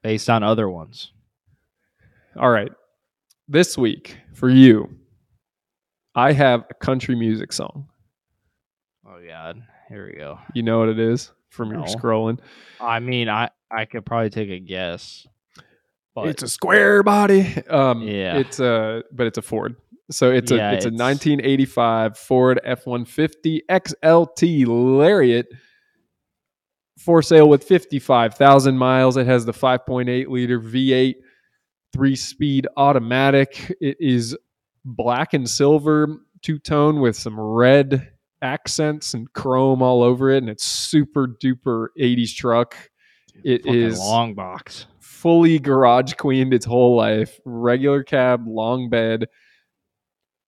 based 0.01 0.29
on 0.29 0.43
other 0.43 0.69
ones. 0.69 1.11
All 2.37 2.49
right. 2.49 2.71
This 3.47 3.77
week 3.77 4.17
for 4.33 4.49
you, 4.49 4.89
I 6.15 6.31
have 6.31 6.65
a 6.69 6.73
country 6.73 7.15
music 7.15 7.53
song. 7.53 7.87
Oh 9.07 9.19
god, 9.27 9.61
here 9.87 10.07
we 10.07 10.17
go. 10.17 10.39
You 10.55 10.63
know 10.63 10.79
what 10.79 10.89
it 10.89 10.99
is 10.99 11.31
from 11.49 11.71
your 11.71 11.83
scrolling. 11.83 12.39
I 12.81 12.99
mean, 12.99 13.29
I 13.29 13.49
I 13.69 13.85
could 13.85 14.05
probably 14.05 14.31
take 14.31 14.49
a 14.49 14.59
guess. 14.59 15.27
But 16.15 16.29
it's 16.29 16.43
a 16.43 16.47
square 16.47 17.03
body. 17.03 17.53
Um, 17.69 18.01
Yeah. 18.01 18.37
It's 18.37 18.59
a, 18.59 19.03
but 19.11 19.27
it's 19.27 19.37
a 19.37 19.41
Ford. 19.41 19.75
So 20.11 20.31
it's 20.31 20.51
Yeah, 20.51 20.71
a 20.71 20.75
it's, 20.75 20.85
a 20.85 20.89
1985 20.89 22.17
Ford 22.17 22.59
F150 22.65 23.61
XLT 23.69 24.65
Lariat 24.67 25.47
for 26.97 27.21
sale 27.21 27.49
with 27.49 27.63
55,000 27.63 28.77
miles. 28.77 29.17
It 29.17 29.27
has 29.27 29.45
the 29.45 29.51
5.8 29.51 30.27
liter 30.29 30.59
V8 30.59 31.15
three 31.93 32.15
speed 32.15 32.67
automatic. 32.77 33.73
It 33.79 33.97
is 33.99 34.37
black 34.83 35.33
and 35.33 35.49
silver 35.49 36.07
two 36.41 36.59
tone 36.59 36.99
with 36.99 37.15
some 37.15 37.39
red 37.39 38.11
accents 38.41 39.13
and 39.13 39.31
chrome 39.33 39.81
all 39.81 40.03
over 40.03 40.29
it, 40.29 40.37
and 40.37 40.49
it's 40.49 40.63
super 40.63 41.27
duper 41.27 41.87
80s 41.99 42.35
truck. 42.35 42.75
It 43.43 43.63
fucking 43.63 43.81
is 43.81 43.99
long 43.99 44.33
box. 44.35 44.85
Fully 45.25 45.57
garage 45.57 46.13
queened 46.13 46.53
its 46.53 46.67
whole 46.67 46.95
life. 46.95 47.39
Regular 47.45 48.03
cab, 48.03 48.45
long 48.47 48.91
bed, 48.91 49.25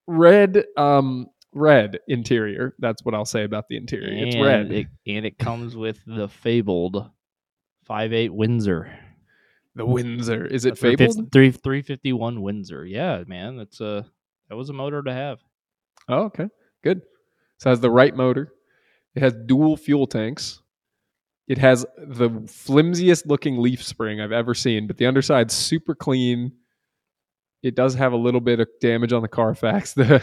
red, 0.06 0.66
um, 0.78 1.26
red 1.52 1.98
interior. 2.08 2.76
That's 2.78 3.04
what 3.04 3.16
I'll 3.16 3.26
say 3.26 3.44
about 3.44 3.66
the 3.70 3.76
interior. 3.76 4.10
it's 4.12 4.36
red. 4.36 4.72
It, 4.72 4.88
and 5.08 5.26
it 5.26 5.40
comes 5.40 5.76
with 5.76 5.98
the 6.06 6.28
fabled 6.28 7.10
five 7.86 8.14
eight 8.14 8.32
Windsor. 8.32 8.96
the 9.74 9.84
Windsor. 9.84 10.46
Is 10.46 10.66
it 10.66 10.78
fabled? 10.78 11.32
Three 11.32 11.50
three 11.50 11.82
fifty 11.82 12.14
one 12.14 12.44
Windsor. 12.44 12.86
Yeah, 12.86 13.24
man, 13.26 13.58
that's 13.58 13.82
a 13.82 14.06
that 14.48 14.58
was 14.58 14.70
a 14.70 14.74
motor 14.74 15.02
to 15.02 15.12
have. 15.12 15.40
Oh, 16.08 16.26
okay. 16.26 16.50
Good. 16.84 17.02
So 17.58 17.70
it 17.70 17.72
has 17.72 17.80
the 17.80 17.90
right 17.90 18.16
motor. 18.16 18.54
It 19.16 19.24
has 19.24 19.34
dual 19.34 19.76
fuel 19.76 20.06
tanks. 20.06 20.62
It 21.48 21.58
has 21.60 21.86
the 21.98 22.30
flimsiest 22.48 23.26
looking 23.26 23.58
leaf 23.58 23.82
spring 23.84 24.20
I've 24.20 24.32
ever 24.34 24.54
seen, 24.54 24.86
but 24.88 24.98
the 24.98 25.06
underside's 25.06 25.54
super 25.54 25.96
clean. 25.96 26.52
It 27.64 27.76
does 27.76 27.96
have 27.96 28.14
a 28.14 28.18
little 28.18 28.42
bit 28.42 28.60
of 28.60 28.68
damage 28.82 29.14
on 29.14 29.22
the 29.22 29.28
Carfax. 29.28 29.94
The 29.98 30.22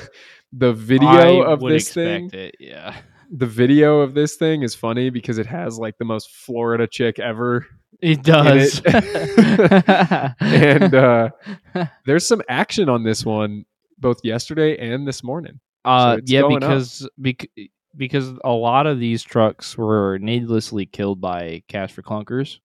the 0.52 0.72
video 0.72 1.08
I 1.42 1.52
of 1.52 1.60
this 1.60 1.92
thing 1.92 2.30
it. 2.32 2.54
Yeah, 2.60 2.94
the 3.30 3.46
video 3.46 4.00
of 4.00 4.14
this 4.14 4.36
thing 4.36 4.62
is 4.62 4.74
funny 4.74 5.10
because 5.10 5.38
it 5.38 5.46
has 5.46 5.78
like 5.78 5.98
the 5.98 6.04
most 6.04 6.30
Florida 6.30 6.86
chick 6.86 7.18
ever. 7.18 7.66
it 8.00 8.22
does. 8.22 8.80
And 10.40 10.94
uh, 10.94 11.30
there's 12.06 12.26
some 12.26 12.42
action 12.48 12.88
on 12.88 13.02
this 13.02 13.24
one 13.24 13.64
both 13.98 14.18
yesterday 14.22 14.76
and 14.78 15.06
this 15.08 15.22
morning. 15.24 15.58
uh, 15.84 16.16
it's 16.18 16.30
yeah, 16.30 16.42
because 16.48 17.08
bec- 17.18 17.48
because 17.96 18.32
a 18.44 18.50
lot 18.50 18.86
of 18.86 18.98
these 18.98 19.22
trucks 19.22 19.76
were 19.76 20.18
needlessly 20.18 20.86
killed 20.86 21.20
by 21.20 21.62
cash 21.68 21.92
for 21.92 22.02
clunkers, 22.02 22.58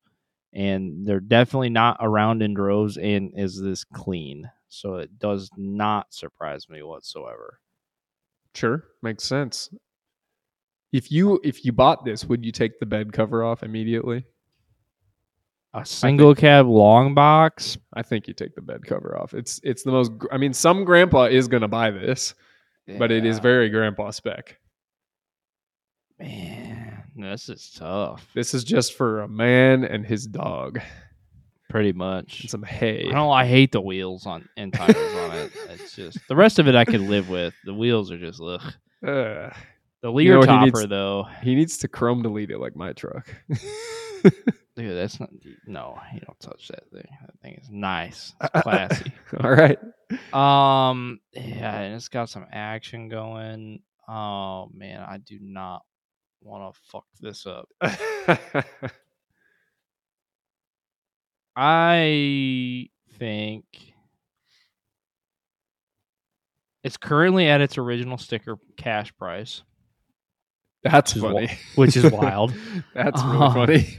and 0.53 1.07
they're 1.07 1.19
definitely 1.19 1.69
not 1.69 1.97
around 2.01 2.41
in 2.41 2.53
droves. 2.53 2.97
And 2.97 3.31
is 3.35 3.61
this 3.61 3.83
clean? 3.83 4.49
So 4.69 4.95
it 4.95 5.17
does 5.19 5.49
not 5.57 6.13
surprise 6.13 6.69
me 6.69 6.83
whatsoever. 6.83 7.59
Sure, 8.53 8.83
makes 9.01 9.23
sense. 9.23 9.69
If 10.91 11.11
you 11.11 11.39
if 11.43 11.65
you 11.65 11.71
bought 11.71 12.03
this, 12.03 12.25
would 12.25 12.43
you 12.43 12.51
take 12.51 12.79
the 12.79 12.85
bed 12.85 13.13
cover 13.13 13.43
off 13.43 13.63
immediately? 13.63 14.25
A 15.75 15.85
single 15.85 16.33
cab 16.33 16.65
long 16.65 17.13
box. 17.13 17.77
I 17.93 18.01
think 18.01 18.27
you 18.27 18.33
take 18.33 18.55
the 18.55 18.61
bed 18.61 18.85
cover 18.85 19.15
off. 19.15 19.35
It's 19.35 19.59
it's 19.63 19.83
the 19.83 19.91
most. 19.91 20.11
I 20.31 20.37
mean, 20.37 20.53
some 20.53 20.83
grandpa 20.83 21.25
is 21.25 21.47
going 21.47 21.61
to 21.61 21.67
buy 21.67 21.91
this, 21.91 22.33
but 22.97 23.11
it 23.11 23.23
is 23.23 23.37
very 23.37 23.69
grandpa 23.69 24.09
spec. 24.09 24.57
Man. 26.19 27.03
This 27.15 27.49
is 27.49 27.71
tough. 27.77 28.27
This 28.33 28.53
is 28.53 28.63
just 28.63 28.93
for 28.93 29.21
a 29.21 29.27
man 29.27 29.83
and 29.83 30.05
his 30.05 30.25
dog 30.25 30.79
Pretty 31.69 31.91
much. 31.91 32.41
and 32.41 32.49
some 32.49 32.63
hay. 32.63 33.05
I 33.09 33.11
don't. 33.13 33.31
I 33.31 33.45
hate 33.45 33.71
the 33.71 33.81
wheels 33.81 34.25
on 34.25 34.47
and 34.57 34.73
tires 34.73 34.95
on 34.95 35.37
it. 35.37 35.51
It's 35.69 35.95
just 35.95 36.19
the 36.27 36.35
rest 36.35 36.59
of 36.59 36.67
it 36.67 36.75
I 36.75 36.85
could 36.85 37.01
live 37.01 37.29
with. 37.29 37.53
The 37.65 37.73
wheels 37.73 38.11
are 38.11 38.17
just 38.17 38.41
ugh. 38.41 38.61
Ugh. 39.05 39.53
The 40.01 40.13
You 40.13 40.31
know 40.31 40.39
what 40.39 40.49
he 40.49 40.55
topper 40.55 40.65
needs- 40.79 40.87
though, 40.89 41.27
He 41.43 41.55
needs 41.55 41.77
to 41.79 41.87
chrome 41.87 42.21
delete 42.21 42.51
it 42.51 42.59
like 42.59 42.75
my 42.75 42.93
truck. 42.93 43.27
dude, 44.23 44.97
that's 44.97 45.19
not. 45.19 45.29
No, 45.67 45.99
you 46.13 46.21
don't 46.21 46.39
touch 46.39 46.67
that 46.69 46.89
thing. 46.91 47.07
That 47.25 47.39
thing 47.41 47.55
is 47.61 47.69
nice. 47.69 48.33
It's 48.41 48.61
classy. 48.63 49.11
All 49.41 49.51
right. 49.51 49.77
um, 50.33 51.19
yeah, 51.33 51.81
and 51.81 51.95
it's 51.95 52.07
got 52.07 52.29
some 52.29 52.45
action 52.51 53.09
going. 53.09 53.81
Oh 54.07 54.69
man, 54.73 55.01
I 55.01 55.17
do 55.17 55.37
not 55.41 55.83
want 56.41 56.73
to 56.73 56.79
fuck 56.91 57.05
this 57.21 57.45
up. 57.45 57.67
I 61.55 62.87
think 63.17 63.65
it's 66.83 66.97
currently 66.97 67.47
at 67.47 67.61
its 67.61 67.77
original 67.77 68.17
sticker 68.17 68.57
cash 68.77 69.15
price, 69.17 69.63
That's 70.83 71.13
Which 71.15 71.23
is 71.25 71.31
funny. 71.31 71.49
which 71.75 71.97
is 71.97 72.11
wild. 72.11 72.53
That's 72.93 73.21
really 73.23 73.37
Um, 73.45 73.53
funny. 73.53 73.97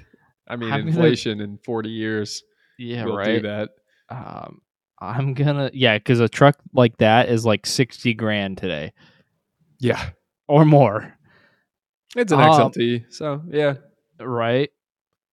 I 0.49 0.57
mean, 0.57 0.73
I'm 0.73 0.81
gonna- 0.81 0.91
inflation 0.93 1.41
in 1.41 1.59
40 1.59 1.91
years 1.91 2.43
Yeah, 2.79 3.05
will 3.05 3.13
do 3.13 3.19
right. 3.19 3.43
that. 3.43 3.71
Um, 4.09 4.63
I'm 5.03 5.35
gonna 5.35 5.71
yeah, 5.73 5.97
because 5.99 6.21
a 6.21 6.29
truck 6.29 6.57
like 6.75 6.97
that 6.99 7.29
is 7.29 7.47
like 7.47 7.65
sixty 7.65 8.13
grand 8.13 8.59
today 8.59 8.93
Yeah. 9.79 10.11
or 10.49 10.65
more, 10.67 11.17
It's 12.17 12.33
an 12.33 12.41
Um, 12.41 12.51
XLT. 12.51 13.07
So, 13.13 13.43
yeah. 13.49 13.75
right? 14.19 14.71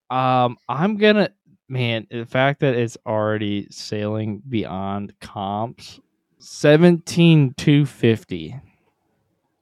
Um, 0.10 0.57
I'm 0.69 0.98
gonna 0.98 1.29
man, 1.67 2.07
the 2.10 2.25
fact 2.25 2.62
that 2.62 2.75
it's 2.75 2.98
already 3.05 3.67
sailing 3.69 4.41
beyond 4.48 5.13
comps, 5.19 6.00
seventeen 6.39 7.53
two 7.57 7.86
fifty. 7.86 8.55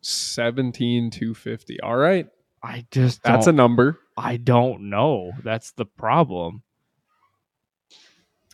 17250. 0.01 1.79
All 1.81 1.97
right. 1.97 2.27
I 2.61 2.85
just 2.91 3.23
That's 3.23 3.47
a 3.47 3.51
number. 3.51 3.99
I 4.15 4.37
don't 4.37 4.89
know. 4.91 5.31
That's 5.43 5.71
the 5.71 5.85
problem. 5.85 6.61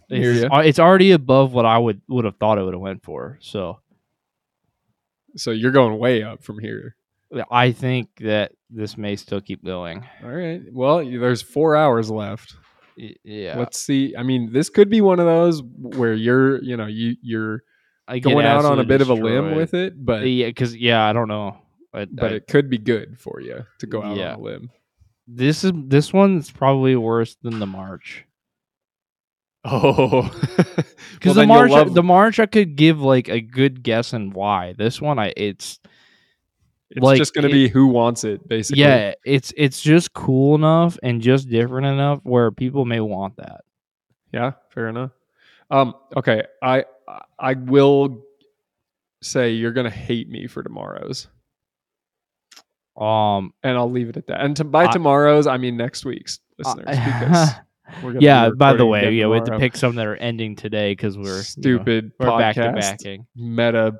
It's, 0.09 0.47
it's 0.53 0.79
already 0.79 1.11
above 1.11 1.53
what 1.53 1.65
I 1.65 1.77
would 1.77 2.01
would 2.07 2.23
have 2.25 2.37
thought 2.37 2.57
it 2.57 2.63
would 2.63 2.73
have 2.73 2.81
went 2.81 3.03
for. 3.03 3.37
So 3.41 3.79
So 5.35 5.51
you're 5.51 5.71
going 5.71 5.97
way 5.97 6.23
up 6.23 6.41
from 6.43 6.59
here. 6.59 6.95
I 7.49 7.71
think 7.71 8.09
that 8.19 8.51
this 8.69 8.97
may 8.97 9.15
still 9.15 9.41
keep 9.41 9.63
going. 9.63 10.05
All 10.23 10.29
right. 10.31 10.61
Well, 10.71 10.97
there's 11.05 11.41
four 11.41 11.75
hours 11.75 12.09
left. 12.11 12.55
Yeah, 13.23 13.57
Let's 13.57 13.79
see. 13.79 14.15
I 14.17 14.23
mean, 14.23 14.51
this 14.51 14.69
could 14.69 14.89
be 14.89 15.01
one 15.01 15.19
of 15.19 15.25
those 15.25 15.63
where 15.63 16.13
you're, 16.13 16.61
you 16.61 16.75
know, 16.77 16.87
you 16.87 17.15
you're 17.21 17.63
I 18.07 18.19
going 18.19 18.45
out 18.45 18.65
on 18.65 18.79
a 18.79 18.83
bit 18.83 19.01
of 19.01 19.09
a 19.09 19.13
limb 19.13 19.55
with 19.55 19.73
it, 19.73 19.93
but 20.03 20.23
yeah, 20.27 20.47
because 20.47 20.75
yeah, 20.75 21.05
I 21.07 21.13
don't 21.13 21.29
know, 21.29 21.57
but, 21.93 22.13
but 22.15 22.31
I- 22.33 22.35
it 22.35 22.47
could 22.47 22.69
be 22.69 22.77
good 22.77 23.17
for 23.19 23.39
you 23.39 23.65
to 23.79 23.87
go 23.87 24.03
out 24.03 24.17
Yeah. 24.17 24.33
on 24.33 24.39
a 24.39 24.43
limb. 24.43 24.69
this 25.27 25.63
is 25.63 25.71
this 25.75 26.11
one's 26.11 26.51
probably 26.51 26.95
worse 26.97 27.35
than 27.41 27.59
the 27.59 27.65
March. 27.67 28.25
Oh, 29.63 30.23
Because 31.13 31.35
the 31.35 31.45
March, 31.45 31.71
the 31.93 32.03
March, 32.03 32.39
I 32.39 32.45
could 32.47 32.75
give 32.75 32.99
like 32.99 33.29
a 33.29 33.41
good 33.41 33.83
guess 33.83 34.13
on 34.13 34.31
why. 34.31 34.73
This 34.77 34.99
one, 34.99 35.19
I 35.19 35.33
it's 35.37 35.79
it's 36.91 37.03
like, 37.03 37.17
just 37.17 37.33
going 37.33 37.47
to 37.47 37.53
be 37.53 37.67
who 37.67 37.87
wants 37.87 38.23
it, 38.23 38.47
basically. 38.47 38.81
yeah, 38.81 39.13
it's 39.25 39.53
it's 39.55 39.81
just 39.81 40.13
cool 40.13 40.55
enough 40.55 40.97
and 41.01 41.21
just 41.21 41.49
different 41.49 41.87
enough 41.87 42.19
where 42.23 42.51
people 42.51 42.85
may 42.85 42.99
want 42.99 43.37
that. 43.37 43.61
Yeah, 44.33 44.51
fair 44.69 44.87
enough. 44.89 45.11
Um, 45.69 45.95
okay, 46.15 46.43
I 46.61 46.85
I 47.39 47.53
will 47.53 48.23
say 49.21 49.51
you're 49.51 49.71
gonna 49.71 49.89
hate 49.89 50.29
me 50.29 50.47
for 50.47 50.63
tomorrow's, 50.63 51.27
Um, 52.97 53.53
and 53.63 53.77
I'll 53.77 53.89
leave 53.89 54.09
it 54.09 54.17
at 54.17 54.27
that. 54.27 54.41
And 54.41 54.55
to, 54.57 54.63
by 54.63 54.85
I- 54.85 54.91
tomorrow's, 54.91 55.47
I 55.47 55.57
mean 55.57 55.77
next 55.77 56.05
week's 56.05 56.39
listeners, 56.57 56.85
because 56.87 57.49
we're 58.03 58.09
gonna 58.09 58.19
be 58.19 58.25
yeah. 58.25 58.49
By 58.49 58.73
the 58.73 58.85
way, 58.85 59.11
yeah, 59.11 59.27
we 59.27 59.37
have 59.37 59.45
to 59.45 59.57
pick 59.59 59.77
some 59.77 59.95
that 59.95 60.07
are 60.07 60.17
ending 60.17 60.55
today 60.55 60.91
because 60.91 61.17
we're 61.17 61.23
you 61.23 61.35
know, 61.37 61.41
stupid 61.41 62.11
we're 62.19 62.37
back 62.37 62.55
to 62.55 62.73
backing 62.73 63.25
meta. 63.35 63.93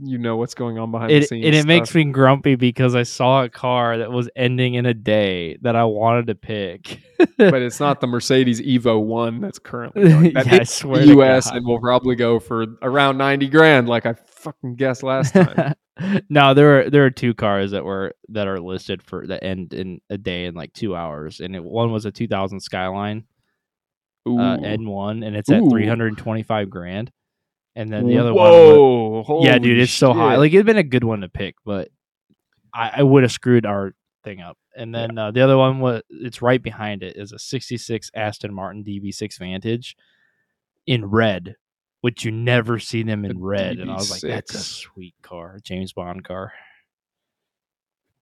You 0.00 0.18
know 0.18 0.36
what's 0.36 0.54
going 0.54 0.78
on 0.78 0.90
behind 0.90 1.10
the 1.10 1.22
scenes. 1.22 1.44
and 1.44 1.54
it 1.54 1.66
makes 1.66 1.94
me 1.94 2.04
grumpy 2.04 2.54
because 2.54 2.94
I 2.94 3.02
saw 3.02 3.44
a 3.44 3.48
car 3.48 3.98
that 3.98 4.10
was 4.10 4.28
ending 4.34 4.74
in 4.74 4.86
a 4.86 4.94
day 4.94 5.58
that 5.60 5.76
I 5.76 5.84
wanted 5.84 6.28
to 6.28 6.34
pick. 6.34 7.00
but 7.36 7.60
it's 7.60 7.78
not 7.78 8.00
the 8.00 8.06
Mercedes 8.06 8.60
Evo 8.60 9.02
One 9.02 9.40
that's 9.40 9.58
currently 9.58 10.08
going. 10.08 10.32
That 10.34 10.46
Yeah, 10.46 10.58
I 10.60 10.64
swear 10.64 11.04
to 11.04 11.20
US 11.20 11.50
and 11.50 11.66
will 11.66 11.78
probably 11.78 12.16
go 12.16 12.40
for 12.40 12.66
around 12.80 13.18
ninety 13.18 13.48
grand, 13.48 13.88
like 13.88 14.06
I 14.06 14.14
fucking 14.14 14.76
guessed 14.76 15.02
last 15.02 15.34
time. 15.34 15.74
no, 16.30 16.54
there 16.54 16.80
are 16.80 16.90
there 16.90 17.04
are 17.04 17.10
two 17.10 17.34
cars 17.34 17.70
that 17.72 17.84
were 17.84 18.14
that 18.30 18.48
are 18.48 18.60
listed 18.60 19.02
for 19.02 19.26
that 19.26 19.44
end 19.44 19.74
in 19.74 20.00
a 20.08 20.16
day 20.16 20.46
in 20.46 20.54
like 20.54 20.72
two 20.72 20.96
hours, 20.96 21.40
and 21.40 21.54
it, 21.54 21.62
one 21.62 21.92
was 21.92 22.06
a 22.06 22.10
2000 22.10 22.60
Skyline 22.60 23.24
uh, 24.26 24.30
N1, 24.30 25.26
and 25.26 25.36
it's 25.36 25.50
at 25.50 25.62
325 25.68 26.70
grand, 26.70 27.10
and 27.74 27.90
then 27.90 28.06
the 28.06 28.18
other 28.18 28.34
one, 28.34 28.50
was, 28.50 29.26
Whoa! 29.26 29.44
yeah, 29.44 29.58
dude, 29.58 29.78
it's 29.78 29.92
so 29.92 30.12
high. 30.12 30.36
Like 30.36 30.52
it'd 30.52 30.66
been 30.66 30.76
a 30.76 30.82
good 30.82 31.04
one 31.04 31.20
to 31.22 31.28
pick, 31.28 31.56
but 31.64 31.88
I, 32.74 32.92
I 32.96 33.02
would 33.02 33.22
have 33.22 33.32
screwed 33.32 33.66
our 33.66 33.94
thing 34.24 34.40
up. 34.40 34.58
And 34.76 34.94
then 34.94 35.18
uh, 35.18 35.30
the 35.30 35.42
other 35.42 35.56
one 35.56 35.80
was 35.80 36.02
it's 36.08 36.40
right 36.40 36.62
behind 36.62 37.02
it 37.02 37.16
is 37.16 37.32
a 37.32 37.38
66 37.38 38.10
Aston 38.14 38.54
Martin 38.54 38.84
DB6 38.84 39.38
Vantage 39.38 39.96
in 40.86 41.04
red, 41.04 41.56
which 42.00 42.24
you 42.24 42.30
never 42.30 42.78
see 42.78 43.02
them 43.02 43.24
in 43.24 43.36
The 43.36 43.44
red. 43.44 43.78
And 43.78 43.90
I 43.90 43.94
was 43.94 44.10
like, 44.10 44.22
that's 44.22 44.54
a 44.54 44.58
sweet 44.58 45.14
car, 45.22 45.58
James 45.62 45.92
Bond 45.92 46.24
car. 46.24 46.52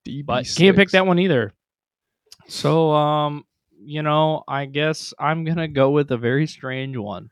DB6. 0.07 0.25
But 0.25 0.53
can't 0.55 0.75
pick 0.75 0.89
that 0.91 1.05
one 1.05 1.19
either. 1.19 1.53
So 2.47 2.91
um, 2.91 3.45
you 3.83 4.03
know, 4.03 4.43
I 4.47 4.65
guess 4.65 5.13
I'm 5.19 5.43
gonna 5.45 5.67
go 5.67 5.91
with 5.91 6.11
a 6.11 6.17
very 6.17 6.47
strange 6.47 6.97
one. 6.97 7.29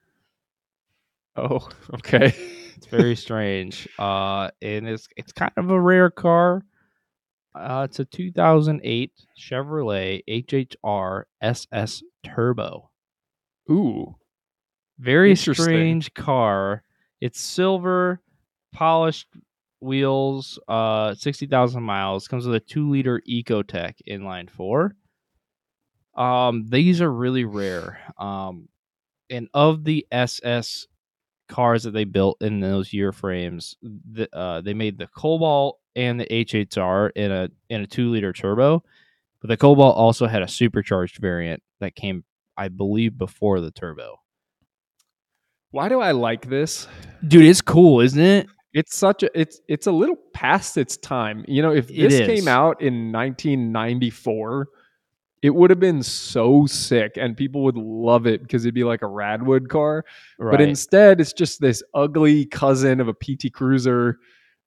Oh, 1.35 1.67
okay. 1.95 2.33
It's 2.75 2.87
very 2.87 3.15
strange. 3.25 3.87
Uh, 3.97 4.49
and 4.61 4.87
it's 4.87 5.07
it's 5.17 5.31
kind 5.31 5.51
of 5.57 5.69
a 5.69 5.79
rare 5.79 6.09
car. 6.09 6.63
Uh, 7.55 7.87
it's 7.89 7.99
a 7.99 8.05
2008 8.05 9.11
Chevrolet 9.37 10.21
HHR 10.29 11.23
SS 11.41 12.03
Turbo. 12.23 12.91
Ooh, 13.71 14.15
Very 14.99 15.35
strange 15.35 16.13
car. 16.13 16.83
It's 17.21 17.39
silver, 17.39 18.21
polished 18.73 19.27
wheels, 19.81 20.59
uh, 20.67 21.15
60,000 21.15 21.83
miles. 21.83 22.27
Comes 22.27 22.45
with 22.45 22.55
a 22.55 22.59
two 22.59 22.89
liter 22.89 23.21
Ecotec 23.29 23.95
inline 24.09 24.49
four. 24.49 24.95
Um, 26.15 26.65
these 26.69 27.01
are 27.01 27.11
really 27.11 27.45
rare. 27.45 27.99
Um, 28.17 28.67
and 29.29 29.47
of 29.53 29.83
the 29.83 30.05
SS 30.11 30.87
cars 31.49 31.83
that 31.83 31.91
they 31.91 32.05
built 32.05 32.37
in 32.41 32.59
those 32.61 32.93
year 32.93 33.11
frames, 33.11 33.75
the, 33.81 34.29
uh, 34.35 34.61
they 34.61 34.73
made 34.73 34.97
the 34.97 35.07
Cobalt 35.07 35.79
and 35.95 36.19
the 36.19 36.25
HHR 36.25 37.09
in 37.15 37.31
a 37.31 37.49
in 37.69 37.81
a 37.81 37.87
two 37.87 38.09
liter 38.09 38.31
turbo, 38.31 38.83
but 39.41 39.49
the 39.49 39.57
Cobalt 39.57 39.97
also 39.97 40.27
had 40.27 40.41
a 40.41 40.47
supercharged 40.47 41.17
variant 41.17 41.61
that 41.79 41.95
came, 41.95 42.23
I 42.55 42.69
believe, 42.69 43.17
before 43.17 43.59
the 43.59 43.71
turbo. 43.71 44.17
why 45.71 45.89
do 45.89 45.99
I 45.99 46.11
like 46.11 46.47
this? 46.49 46.87
Dude, 47.27 47.45
it's 47.45 47.61
cool, 47.61 48.01
isn't 48.01 48.21
it? 48.21 48.47
It's 48.73 48.95
such 48.95 49.23
a 49.23 49.39
it's 49.39 49.59
it's 49.67 49.87
a 49.87 49.91
little 49.91 50.17
past 50.33 50.77
its 50.77 50.95
time. 50.97 51.43
You 51.47 51.61
know, 51.61 51.73
if 51.73 51.87
this 51.87 52.19
came 52.19 52.47
out 52.47 52.81
in 52.81 53.11
1994, 53.11 54.67
it 55.41 55.51
would 55.51 55.69
have 55.69 55.79
been 55.79 56.03
so 56.03 56.65
sick 56.65 57.13
and 57.15 57.35
people 57.37 57.63
would 57.63 57.77
love 57.77 58.27
it 58.27 58.41
because 58.41 58.65
it'd 58.65 58.75
be 58.75 58.83
like 58.83 59.01
a 59.01 59.05
Radwood 59.05 59.69
car. 59.69 60.03
Right. 60.37 60.51
But 60.51 60.61
instead, 60.61 61.21
it's 61.21 61.33
just 61.33 61.61
this 61.61 61.81
ugly 61.93 62.45
cousin 62.45 62.99
of 62.99 63.07
a 63.07 63.13
PT 63.13 63.53
Cruiser 63.53 64.17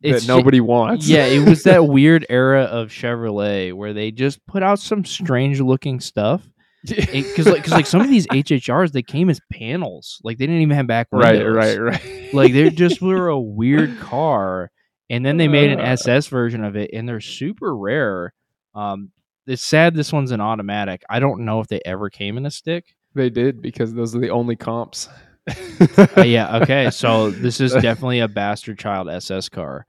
that 0.01 0.17
It's 0.17 0.27
nobody 0.27 0.61
wants. 0.61 1.09
yeah, 1.09 1.27
it 1.27 1.47
was 1.49 1.63
that 1.65 1.87
weird 1.89 2.25
era 2.31 2.63
of 2.65 2.89
Chevrolet 2.89 3.73
where 3.75 3.93
they 3.93 4.11
just 4.11 4.45
put 4.47 4.63
out 4.63 4.79
some 4.79 5.05
strange 5.05 5.61
looking 5.61 6.01
stuff. 6.01 6.49
Because 6.85 7.47
like, 7.47 7.63
cause 7.63 7.71
like 7.73 7.87
some 7.87 8.01
of 8.01 8.09
these 8.09 8.27
HHRs, 8.33 8.91
they 8.91 9.03
came 9.03 9.31
as 9.31 9.41
panels. 9.53 10.21
Like 10.25 10.39
they 10.39 10.47
didn't 10.47 10.63
even 10.63 10.77
have 10.77 10.89
back 10.89 11.07
right, 11.13 11.35
windows. 11.35 11.55
right, 11.55 11.79
right. 11.79 12.35
Like 12.35 12.53
they 12.53 12.71
just 12.75 13.01
were 13.01 13.29
a 13.29 13.39
weird 13.39 14.01
car, 14.01 14.73
and 15.09 15.25
then 15.25 15.37
they 15.37 15.47
made 15.47 15.71
an 15.71 15.79
Uh. 15.79 15.85
SS 15.85 16.27
version 16.27 16.65
of 16.65 16.75
it, 16.75 16.91
and 16.93 17.09
they're 17.09 17.21
super 17.21 17.77
rare. 17.77 18.35
Um, 18.75 19.11
it's 19.47 19.63
sad 19.63 19.95
this 19.95 20.13
one's 20.13 20.31
an 20.31 20.41
automatic. 20.41 21.03
I 21.11 21.21
don't 21.21 21.45
know 21.45 21.61
if 21.61 21.69
they 21.69 21.81
ever 21.85 22.11
came 22.11 22.37
in 22.37 22.47
a 22.47 22.51
stick. 22.51 22.95
they 23.15 23.31
did 23.31 23.61
because 23.63 23.93
those 23.95 24.15
are 24.15 24.21
the 24.21 24.31
only 24.31 24.57
comps. 24.57 25.09
Uh, 25.49 26.23
yeah. 26.25 26.59
Okay. 26.59 26.91
So 26.91 27.31
this 27.31 27.61
is 27.61 27.73
definitely 27.73 28.21
a 28.21 28.29
bastard 28.29 28.79
child 28.79 29.09
SS 29.09 29.49
car. 29.49 29.87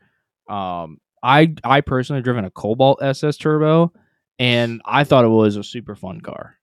Um, 0.49 0.99
I 1.21 1.53
I 1.63 1.81
personally 1.81 2.21
driven 2.21 2.45
a 2.45 2.51
Cobalt 2.51 3.01
SS 3.01 3.37
Turbo, 3.37 3.93
and 4.39 4.81
I 4.85 5.03
thought 5.03 5.25
it 5.25 5.29
was 5.29 5.55
a 5.55 5.63
super 5.63 5.95
fun 5.95 6.21
car. 6.21 6.55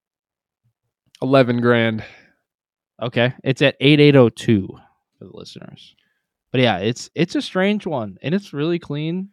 11 1.22 1.61
grand. 1.61 2.03
Okay, 3.00 3.33
it's 3.44 3.62
at 3.62 3.76
eight 3.81 4.00
eight 4.00 4.12
zero 4.14 4.29
two 4.29 4.68
for 5.18 5.24
the 5.24 5.37
listeners. 5.37 5.94
But 6.53 6.61
yeah, 6.61 6.79
it's 6.79 7.09
it's 7.14 7.35
a 7.35 7.42
strange 7.42 7.87
one, 7.87 8.18
and 8.22 8.35
it's 8.35 8.53
really 8.53 8.79
clean. 8.79 9.31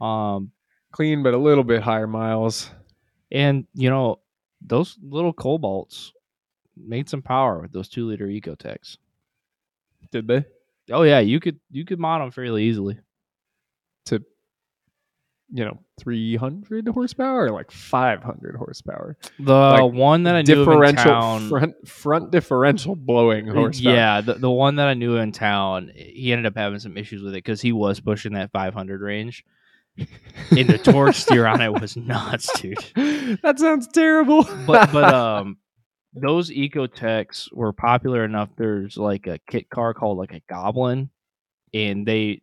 Um, 0.00 0.52
Clean, 0.90 1.22
but 1.22 1.34
a 1.34 1.38
little 1.38 1.64
bit 1.64 1.82
higher 1.82 2.06
miles. 2.06 2.70
And 3.30 3.66
you 3.74 3.90
know 3.90 4.20
those 4.60 4.98
little 5.02 5.32
Cobalts 5.32 6.12
made 6.76 7.08
some 7.08 7.22
power 7.22 7.60
with 7.60 7.72
those 7.72 7.88
two 7.88 8.06
liter 8.06 8.26
Ecotecs. 8.26 8.98
Did 10.10 10.26
they? 10.26 10.44
Oh 10.90 11.02
yeah, 11.02 11.18
you 11.20 11.38
could 11.40 11.60
you 11.70 11.84
could 11.84 11.98
mod 11.98 12.22
them 12.22 12.30
fairly 12.30 12.64
easily. 12.64 12.98
To, 14.06 14.22
you 15.52 15.64
know, 15.64 15.78
300 16.00 16.88
horsepower 16.88 17.44
or 17.44 17.50
like 17.50 17.70
500 17.70 18.56
horsepower. 18.56 19.18
The 19.38 19.52
Like, 19.52 19.92
one 19.92 20.22
that 20.22 20.34
I 20.34 20.42
knew 20.42 20.62
of 20.62 20.68
in 20.68 20.74
differential 20.74 21.04
town, 21.04 21.48
front 21.48 21.88
front 21.88 22.30
differential 22.30 22.96
blowing 22.96 23.50
uh, 23.50 23.54
horsepower. 23.54 23.94
yeah, 23.94 24.20
the, 24.22 24.34
the 24.34 24.50
one 24.50 24.76
that 24.76 24.88
I 24.88 24.94
knew 24.94 25.16
in 25.16 25.32
town, 25.32 25.90
he 25.94 26.32
ended 26.32 26.46
up 26.46 26.56
having 26.56 26.78
some 26.78 26.96
issues 26.96 27.22
with 27.22 27.34
it 27.34 27.44
because 27.44 27.60
he 27.60 27.72
was 27.72 28.00
pushing 28.00 28.32
that 28.32 28.50
500 28.52 29.00
range, 29.02 29.44
and 30.50 30.68
the 30.68 30.78
torque 30.78 31.14
steer 31.14 31.46
on 31.46 31.60
it 31.60 31.72
was 31.72 31.96
nuts, 31.96 32.50
dude. 32.60 32.78
that 33.42 33.58
sounds 33.58 33.88
terrible. 33.88 34.44
But 34.66 34.92
but 34.92 35.14
um, 35.14 35.58
those 36.14 36.50
Ecotecs 36.50 37.52
were 37.52 37.72
popular 37.72 38.24
enough. 38.24 38.50
There's 38.56 38.96
like 38.96 39.26
a 39.26 39.38
kit 39.48 39.70
car 39.70 39.94
called 39.94 40.18
like 40.18 40.32
a 40.32 40.40
Goblin, 40.48 41.10
and 41.74 42.06
they 42.06 42.40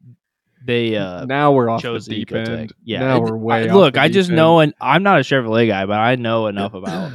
they 0.65 0.96
uh 0.96 1.26
now 1.26 1.52
we're 1.52 1.70
off 1.70 1.82
the 1.82 1.88
chose 1.88 2.06
the 2.06 2.15
deep 2.15 2.30
Ecotec. 2.30 2.58
end. 2.58 2.74
Yeah, 2.84 3.00
now 3.00 3.20
we're 3.20 3.38
way. 3.38 3.70
I- 3.70 3.74
look, 3.74 3.98
I 3.98 4.10
just 4.10 4.30
end. 4.30 4.38
know, 4.38 4.60
and 4.60 4.74
I'm 4.82 5.04
not 5.04 5.20
a 5.20 5.24
Chevrolet 5.24 5.68
guy, 5.68 5.86
but 5.86 6.00
I 6.00 6.15
know 6.15 6.48
enough 6.48 6.74
about 6.76 7.12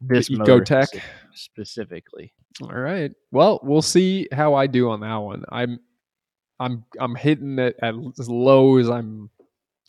this 0.00 0.30
motor 0.30 0.84
specifically. 1.34 2.32
All 2.62 2.68
right. 2.68 3.12
Well, 3.32 3.60
we'll 3.62 3.82
see 3.82 4.28
how 4.32 4.54
I 4.54 4.66
do 4.66 4.90
on 4.90 5.00
that 5.00 5.16
one. 5.16 5.44
I'm, 5.50 5.78
I'm, 6.58 6.84
I'm 6.98 7.14
hitting 7.14 7.58
it 7.58 7.76
at 7.82 7.94
as 8.18 8.28
low 8.28 8.78
as 8.78 8.88
I'm. 8.88 9.30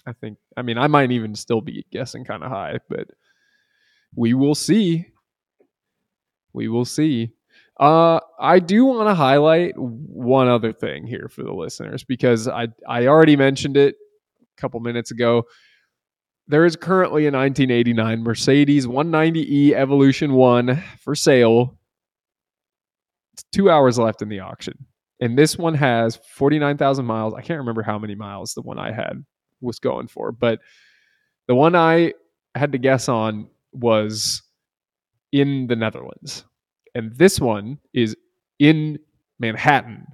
I 0.07 0.13
think. 0.13 0.37
I 0.55 0.61
mean, 0.61 0.77
I 0.77 0.87
might 0.87 1.11
even 1.11 1.35
still 1.35 1.59
be 1.59 1.85
guessing 1.91 2.23
kind 2.23 2.41
of 2.41 2.49
high, 2.49 2.79
but 2.89 3.09
we 4.15 4.33
will 4.33 4.55
see. 4.55 5.05
We 6.53 6.69
will 6.69 6.85
see. 6.85 7.33
Uh, 7.77 8.21
I 8.39 8.59
do 8.59 8.85
want 8.85 9.09
to 9.09 9.13
highlight 9.13 9.73
one 9.77 10.47
other 10.47 10.71
thing 10.71 11.05
here 11.05 11.29
for 11.29 11.43
the 11.43 11.51
listeners 11.51 12.03
because 12.05 12.47
I 12.47 12.69
I 12.87 13.07
already 13.07 13.35
mentioned 13.35 13.75
it 13.75 13.95
a 14.57 14.61
couple 14.61 14.79
minutes 14.79 15.11
ago. 15.11 15.43
There 16.47 16.65
is 16.65 16.77
currently 16.77 17.23
a 17.27 17.31
1989 17.31 18.23
Mercedes 18.23 18.87
190e 18.87 19.73
Evolution 19.73 20.31
1 20.31 20.81
for 21.01 21.13
sale. 21.13 21.77
It's 23.33 23.43
two 23.51 23.69
hours 23.69 23.99
left 23.99 24.21
in 24.21 24.29
the 24.29 24.39
auction. 24.39 24.85
And 25.19 25.37
this 25.37 25.57
one 25.57 25.73
has 25.73 26.17
49,000 26.35 27.05
miles. 27.05 27.33
I 27.33 27.41
can't 27.41 27.59
remember 27.59 27.83
how 27.83 27.99
many 27.99 28.15
miles 28.15 28.53
the 28.53 28.61
one 28.61 28.79
I 28.79 28.93
had 28.93 29.25
was 29.61 29.79
going 29.79 30.07
for, 30.07 30.31
but 30.31 30.59
the 31.47 31.55
one 31.55 31.75
I 31.75 32.13
had 32.55 32.71
to 32.73 32.77
guess 32.77 33.09
on 33.09 33.47
was 33.71 34.41
in 35.31 35.67
the 35.67 35.75
Netherlands. 35.75 36.45
And 36.95 37.15
this 37.15 37.39
one 37.39 37.79
is 37.93 38.15
in 38.59 38.99
Manhattan. 39.39 40.07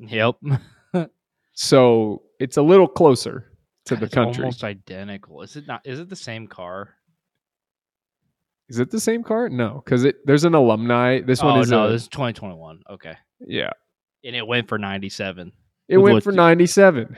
Yep. 0.00 0.36
So 1.60 2.22
it's 2.38 2.56
a 2.56 2.62
little 2.62 2.86
closer 2.86 3.50
to 3.86 3.94
God, 3.94 4.00
the 4.00 4.06
it's 4.06 4.14
country. 4.14 4.44
almost 4.44 4.62
identical. 4.62 5.42
Is 5.42 5.56
it 5.56 5.66
not? 5.66 5.80
Is 5.84 5.98
it 5.98 6.08
the 6.08 6.14
same 6.14 6.46
car? 6.46 6.94
Is 8.68 8.78
it 8.78 8.92
the 8.92 9.00
same 9.00 9.24
car? 9.24 9.48
No, 9.48 9.82
because 9.84 10.04
it 10.04 10.24
there's 10.24 10.44
an 10.44 10.54
alumni. 10.54 11.20
This 11.20 11.42
one 11.42 11.58
oh 11.58 11.60
is 11.62 11.68
no, 11.68 11.86
a, 11.86 11.90
this 11.90 12.02
is 12.02 12.08
2021. 12.08 12.82
Okay, 12.90 13.14
yeah. 13.40 13.70
and 14.22 14.36
it 14.36 14.46
went 14.46 14.68
for 14.68 14.78
97. 14.78 15.50
It 15.88 15.98
went 15.98 16.14
what 16.14 16.22
for 16.22 16.30
97. 16.30 17.16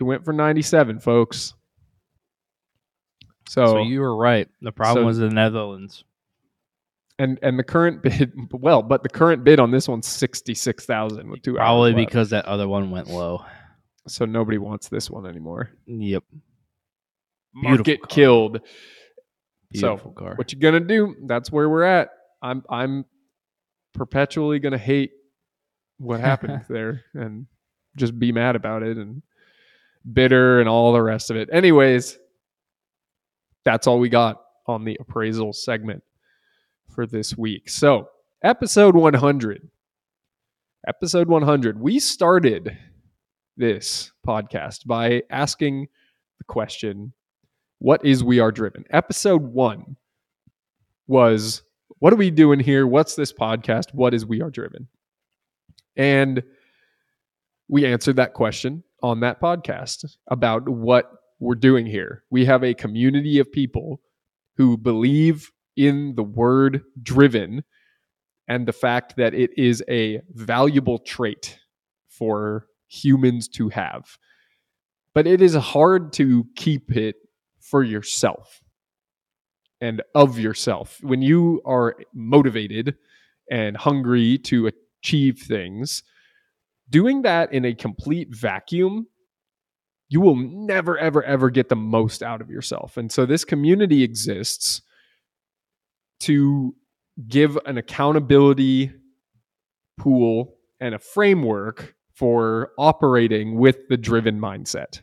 It 0.00 0.04
went 0.04 0.24
for 0.24 0.32
97, 0.32 1.00
folks. 1.00 1.54
So, 3.48 3.66
So 3.66 3.82
you 3.82 4.00
were 4.00 4.16
right. 4.16 4.48
The 4.60 4.72
problem 4.72 5.02
so- 5.02 5.06
was 5.06 5.18
the 5.18 5.30
Netherlands. 5.30 6.04
and 7.18 7.38
and 7.42 7.58
the 7.58 7.64
current 7.64 8.02
bid, 8.02 8.32
well, 8.52 8.82
but 8.82 9.02
the 9.02 9.08
current 9.08 9.42
bid 9.44 9.58
on 9.58 9.70
this 9.70 9.88
one's 9.88 10.06
66,000 10.06 11.28
with 11.30 11.42
two 11.42 11.54
Probably 11.54 11.92
left. 11.92 12.08
because 12.08 12.30
that 12.30 12.44
other 12.44 12.68
one 12.68 12.90
went 12.90 13.08
low. 13.08 13.44
so 14.06 14.24
nobody 14.24 14.58
wants 14.58 14.88
this 14.88 15.10
one 15.10 15.26
anymore. 15.26 15.70
Yep. 15.86 16.22
Market 17.54 17.84
Beautiful 17.84 18.06
car. 18.06 18.08
killed. 18.14 18.60
Beautiful 19.72 20.12
car. 20.12 20.34
What 20.36 20.52
you 20.52 20.58
gonna 20.58 20.80
do? 20.80 21.16
That's 21.26 21.50
where 21.50 21.68
we're 21.68 21.82
at. 21.82 22.10
I'm 22.40 22.62
I'm 22.70 23.04
perpetually 23.94 24.58
gonna 24.60 24.78
hate 24.78 25.10
what 25.98 26.20
happened 26.20 26.64
there 26.68 27.04
and 27.14 27.46
just 27.96 28.16
be 28.18 28.30
mad 28.30 28.54
about 28.54 28.82
it 28.84 28.96
and 28.96 29.22
bitter 30.12 30.60
and 30.60 30.68
all 30.68 30.92
the 30.92 31.02
rest 31.02 31.30
of 31.30 31.36
it. 31.36 31.48
Anyways, 31.52 32.18
that's 33.64 33.86
all 33.86 33.98
we 33.98 34.08
got 34.08 34.42
on 34.66 34.84
the 34.84 34.96
appraisal 35.00 35.52
segment 35.52 36.02
for 36.94 37.06
this 37.06 37.36
week. 37.36 37.68
So, 37.68 38.08
episode 38.42 38.94
100. 38.94 39.68
Episode 40.86 41.28
100. 41.28 41.80
We 41.80 41.98
started 41.98 42.76
this 43.56 44.12
podcast 44.26 44.86
by 44.86 45.22
asking 45.30 45.88
the 46.38 46.44
question 46.44 47.12
what 47.80 48.04
is 48.04 48.24
We 48.24 48.40
Are 48.40 48.50
Driven? 48.50 48.84
Episode 48.90 49.42
one 49.42 49.96
was 51.06 51.62
what 52.00 52.12
are 52.12 52.16
we 52.16 52.30
doing 52.30 52.60
here? 52.60 52.86
What's 52.86 53.14
this 53.14 53.32
podcast? 53.32 53.92
What 53.92 54.14
is 54.14 54.24
We 54.24 54.40
Are 54.40 54.50
Driven? 54.50 54.88
And 55.96 56.42
we 57.68 57.86
answered 57.86 58.16
that 58.16 58.34
question 58.34 58.82
on 59.02 59.20
that 59.20 59.40
podcast 59.40 60.16
about 60.28 60.68
what 60.68 61.10
we're 61.38 61.54
doing 61.54 61.86
here. 61.86 62.24
We 62.30 62.44
have 62.46 62.64
a 62.64 62.74
community 62.74 63.38
of 63.38 63.52
people 63.52 64.00
who 64.56 64.76
believe 64.76 65.50
in 65.76 66.14
the 66.16 66.22
word 66.22 66.82
driven 67.02 67.62
and 68.48 68.66
the 68.66 68.72
fact 68.72 69.16
that 69.16 69.34
it 69.34 69.50
is 69.56 69.84
a 69.88 70.20
valuable 70.30 70.98
trait 70.98 71.58
for 72.08 72.66
humans 72.88 73.46
to 73.48 73.68
have. 73.68 74.18
But 75.14 75.26
it 75.26 75.42
is 75.42 75.54
hard 75.54 76.12
to 76.14 76.46
keep 76.56 76.96
it 76.96 77.16
for 77.60 77.84
yourself 77.84 78.62
and 79.80 80.02
of 80.14 80.38
yourself. 80.38 80.98
When 81.02 81.22
you 81.22 81.60
are 81.64 81.96
motivated 82.14 82.96
and 83.50 83.76
hungry 83.76 84.38
to 84.38 84.70
achieve 85.02 85.38
things, 85.38 86.02
doing 86.90 87.22
that 87.22 87.52
in 87.52 87.64
a 87.64 87.74
complete 87.74 88.28
vacuum, 88.30 89.06
you 90.08 90.20
will 90.20 90.36
never, 90.36 90.98
ever, 90.98 91.22
ever 91.22 91.50
get 91.50 91.68
the 91.68 91.76
most 91.76 92.22
out 92.22 92.40
of 92.40 92.50
yourself. 92.50 92.96
And 92.96 93.12
so 93.12 93.26
this 93.26 93.44
community 93.44 94.02
exists 94.02 94.82
to 96.20 96.74
give 97.28 97.58
an 97.66 97.78
accountability 97.78 98.92
pool 99.98 100.54
and 100.80 100.94
a 100.94 100.98
framework 100.98 101.94
for 102.14 102.70
operating 102.78 103.58
with 103.58 103.88
the 103.88 103.96
driven 103.96 104.40
mindset. 104.40 105.00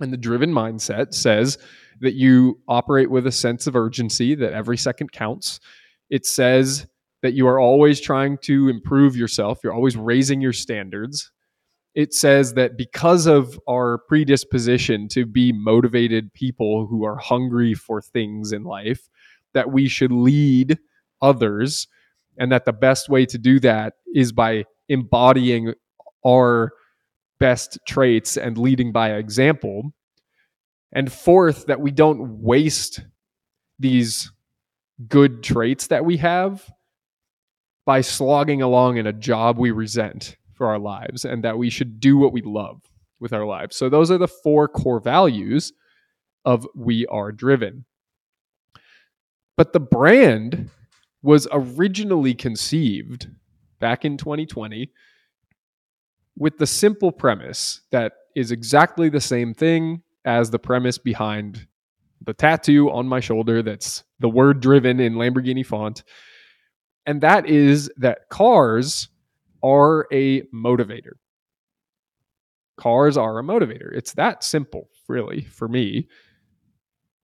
And 0.00 0.12
the 0.12 0.18
driven 0.18 0.50
mindset 0.50 1.14
says 1.14 1.58
that 2.00 2.14
you 2.14 2.60
operate 2.68 3.10
with 3.10 3.26
a 3.26 3.32
sense 3.32 3.66
of 3.66 3.76
urgency, 3.76 4.34
that 4.36 4.52
every 4.52 4.76
second 4.76 5.12
counts. 5.12 5.60
It 6.10 6.26
says 6.26 6.86
that 7.22 7.34
you 7.34 7.46
are 7.46 7.58
always 7.58 8.00
trying 8.00 8.36
to 8.42 8.68
improve 8.68 9.16
yourself, 9.16 9.60
you're 9.62 9.72
always 9.72 9.96
raising 9.96 10.40
your 10.40 10.52
standards. 10.52 11.30
It 11.94 12.14
says 12.14 12.54
that 12.54 12.76
because 12.76 13.26
of 13.26 13.58
our 13.68 13.98
predisposition 14.08 15.08
to 15.08 15.26
be 15.26 15.52
motivated 15.52 16.32
people 16.34 16.86
who 16.86 17.04
are 17.04 17.16
hungry 17.16 17.74
for 17.74 18.00
things 18.00 18.52
in 18.52 18.64
life, 18.64 19.08
that 19.54 19.70
we 19.70 19.88
should 19.88 20.12
lead 20.12 20.78
others, 21.20 21.86
and 22.38 22.50
that 22.50 22.64
the 22.64 22.72
best 22.72 23.08
way 23.08 23.26
to 23.26 23.38
do 23.38 23.60
that 23.60 23.94
is 24.14 24.32
by 24.32 24.64
embodying 24.88 25.74
our 26.26 26.72
best 27.38 27.78
traits 27.86 28.36
and 28.36 28.56
leading 28.56 28.90
by 28.90 29.12
example. 29.12 29.92
And 30.92 31.12
fourth, 31.12 31.66
that 31.66 31.80
we 31.80 31.90
don't 31.90 32.42
waste 32.42 33.00
these 33.78 34.32
good 35.08 35.42
traits 35.42 35.88
that 35.88 36.04
we 36.04 36.16
have 36.16 36.68
by 37.84 38.00
slogging 38.00 38.62
along 38.62 38.96
in 38.96 39.06
a 39.06 39.12
job 39.12 39.58
we 39.58 39.70
resent 39.70 40.36
for 40.54 40.66
our 40.68 40.78
lives, 40.78 41.24
and 41.24 41.42
that 41.44 41.58
we 41.58 41.70
should 41.70 42.00
do 42.00 42.16
what 42.16 42.32
we 42.32 42.42
love 42.42 42.80
with 43.20 43.32
our 43.32 43.44
lives. 43.44 43.76
So, 43.76 43.88
those 43.88 44.10
are 44.10 44.18
the 44.18 44.28
four 44.28 44.68
core 44.68 45.00
values 45.00 45.72
of 46.44 46.66
We 46.74 47.06
Are 47.06 47.32
Driven. 47.32 47.84
But 49.56 49.72
the 49.72 49.80
brand 49.80 50.70
was 51.22 51.46
originally 51.52 52.34
conceived 52.34 53.28
back 53.80 54.04
in 54.04 54.16
2020 54.16 54.90
with 56.36 56.58
the 56.58 56.66
simple 56.66 57.12
premise 57.12 57.82
that 57.90 58.12
is 58.34 58.50
exactly 58.50 59.08
the 59.08 59.20
same 59.20 59.54
thing 59.54 60.02
as 60.24 60.50
the 60.50 60.58
premise 60.58 60.98
behind 60.98 61.66
the 62.24 62.32
tattoo 62.32 62.90
on 62.90 63.06
my 63.06 63.20
shoulder 63.20 63.62
that's 63.62 64.04
the 64.20 64.28
word 64.28 64.60
driven 64.60 65.00
in 65.00 65.14
Lamborghini 65.14 65.66
font. 65.66 66.04
And 67.06 67.20
that 67.22 67.48
is 67.48 67.90
that 67.96 68.28
cars 68.28 69.08
are 69.62 70.06
a 70.12 70.42
motivator. 70.54 71.14
Cars 72.76 73.16
are 73.16 73.38
a 73.38 73.42
motivator. 73.42 73.92
It's 73.92 74.14
that 74.14 74.44
simple, 74.44 74.88
really, 75.08 75.42
for 75.42 75.68
me. 75.68 76.08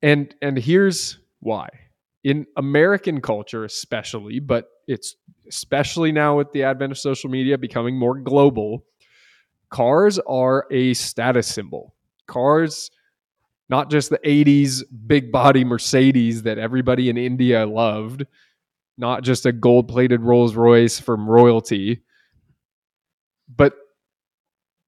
And 0.03 0.35
and 0.43 0.59
here's 0.59 1.19
why. 1.41 1.69
In 2.25 2.47
American 2.57 3.21
culture 3.21 3.65
especially, 3.65 4.41
but 4.41 4.69
it's 4.87 5.17
especially 5.49 6.13
now 6.13 6.37
with 6.37 6.53
the 6.53 6.65
advent 6.65 6.93
of 6.93 6.99
social 6.99 7.31
media 7.31 7.57
becoming 7.57 7.97
more 7.97 8.19
global, 8.19 8.85
cars 9.71 10.19
are 10.21 10.67
a 10.71 10.95
status 10.95 11.47
symbol. 11.47 11.95
Cars, 12.27 12.91
not 13.69 13.91
just 13.91 14.11
the 14.11 14.19
80s 14.19 14.83
big 15.07 15.33
body 15.33 15.65
Mercedes 15.65 16.43
that 16.43 16.59
everybody 16.59 17.09
in 17.09 17.17
India 17.17 17.67
loved, 17.67 18.27
not 18.99 19.23
just 19.23 19.47
a 19.47 19.53
gold 19.53 19.89
plated 19.89 20.21
Rolls 20.21 20.55
Royce 20.55 20.99
from 20.99 21.29
royalty, 21.29 22.03
but 23.49 23.75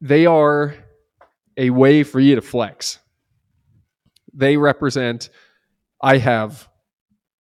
they 0.01 0.27
are 0.27 0.75
a 1.57 1.71
way 1.71 2.03
for 2.03 2.21
you 2.21 2.35
to 2.35 2.43
flex. 2.43 2.99
They 4.35 4.57
represent, 4.57 5.31
I 6.03 6.19
have 6.19 6.69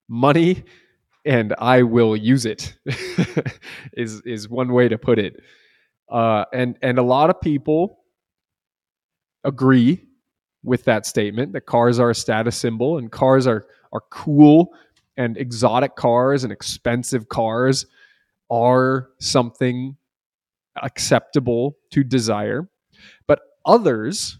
money 0.08 0.64
and 1.24 1.54
I 1.58 1.82
will 1.82 2.16
use 2.16 2.46
it, 2.46 2.74
is, 3.92 4.20
is 4.22 4.48
one 4.48 4.72
way 4.72 4.88
to 4.88 4.96
put 4.96 5.18
it. 5.18 5.42
Uh, 6.10 6.44
and 6.52 6.76
and 6.82 6.98
a 6.98 7.02
lot 7.02 7.30
of 7.30 7.40
people 7.40 8.00
agree 9.44 10.04
with 10.64 10.84
that 10.84 11.06
statement 11.06 11.52
that 11.52 11.62
cars 11.62 11.98
are 11.98 12.10
a 12.10 12.14
status 12.14 12.56
symbol 12.56 12.98
and 12.98 13.12
cars 13.12 13.46
are 13.46 13.66
are 13.92 14.02
cool 14.10 14.74
and 15.20 15.36
exotic 15.36 15.96
cars 15.96 16.44
and 16.44 16.52
expensive 16.52 17.28
cars 17.28 17.84
are 18.50 19.10
something 19.20 19.94
acceptable 20.82 21.76
to 21.90 22.02
desire. 22.02 22.66
But 23.26 23.40
others 23.66 24.38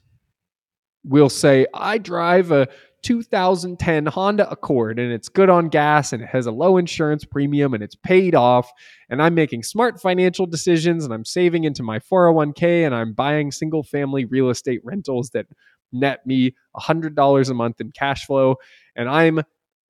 will 1.04 1.30
say 1.30 1.66
i 1.72 1.96
drive 1.96 2.50
a 2.50 2.68
2010 3.02 4.04
Honda 4.04 4.50
Accord 4.50 4.98
and 4.98 5.10
it's 5.10 5.30
good 5.30 5.48
on 5.48 5.70
gas 5.70 6.12
and 6.12 6.22
it 6.22 6.28
has 6.28 6.44
a 6.44 6.52
low 6.52 6.76
insurance 6.76 7.24
premium 7.24 7.72
and 7.72 7.82
it's 7.82 7.94
paid 7.94 8.34
off 8.34 8.70
and 9.08 9.22
I'm 9.22 9.34
making 9.34 9.62
smart 9.62 9.98
financial 9.98 10.44
decisions 10.44 11.06
and 11.06 11.14
I'm 11.14 11.24
saving 11.24 11.64
into 11.64 11.82
my 11.82 11.98
401k 12.00 12.84
and 12.84 12.94
I'm 12.94 13.14
buying 13.14 13.50
single 13.50 13.82
family 13.82 14.26
real 14.26 14.50
estate 14.50 14.80
rentals 14.84 15.30
that 15.30 15.46
net 15.92 16.26
me 16.26 16.54
$100 16.76 17.50
a 17.50 17.54
month 17.54 17.80
in 17.80 17.90
cash 17.92 18.26
flow 18.26 18.56
and 18.94 19.08
I'm 19.08 19.40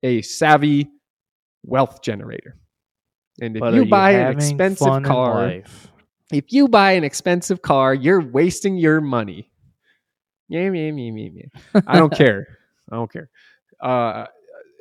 a 0.03 0.21
savvy 0.21 0.89
wealth 1.63 2.01
generator. 2.01 2.57
And 3.39 3.55
if 3.55 3.61
But 3.61 3.73
you 3.73 3.85
buy 3.85 4.11
an 4.11 4.33
expensive 4.33 5.03
car, 5.03 5.61
if 6.31 6.51
you 6.51 6.67
buy 6.67 6.91
an 6.93 7.03
expensive 7.03 7.61
car, 7.61 7.93
you're 7.93 8.21
wasting 8.21 8.77
your 8.77 9.01
money. 9.01 9.49
Yeah, 10.47 10.69
yeah, 10.71 10.91
yeah, 10.91 11.29
yeah. 11.33 11.81
I 11.87 11.97
don't 11.97 12.13
care. 12.15 12.45
I 12.91 12.95
don't 12.95 13.11
care. 13.11 13.29
Uh, 13.79 14.25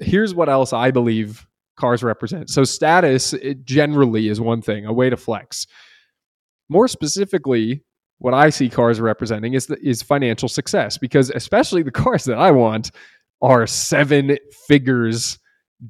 here's 0.01 0.35
what 0.35 0.49
else 0.49 0.73
I 0.73 0.91
believe 0.91 1.47
cars 1.77 2.03
represent. 2.03 2.51
So 2.51 2.65
status 2.65 3.33
it 3.33 3.65
generally 3.65 4.29
is 4.29 4.41
one 4.41 4.63
thing, 4.63 4.85
a 4.85 4.93
way 4.93 5.11
to 5.11 5.17
flex. 5.17 5.67
More 6.69 6.89
specifically, 6.89 7.83
what 8.19 8.35
I 8.35 8.51
see 8.51 8.69
cars 8.69 9.01
representing 9.01 9.55
is 9.55 9.67
the, 9.67 9.79
is 9.81 10.03
financial 10.03 10.49
success 10.49 10.99
because 10.99 11.31
especially 11.31 11.83
the 11.83 11.91
cars 12.03 12.25
that 12.25 12.39
I 12.39 12.51
want 12.51 12.91
are 13.43 13.67
seven 13.67 14.37
figures 14.67 15.39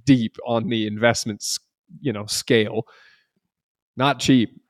deep 0.05 0.37
on 0.47 0.69
the 0.69 0.87
investments, 0.87 1.59
you 2.01 2.13
know, 2.13 2.27
scale. 2.27 2.87
Not 3.97 4.21
cheap. 4.21 4.61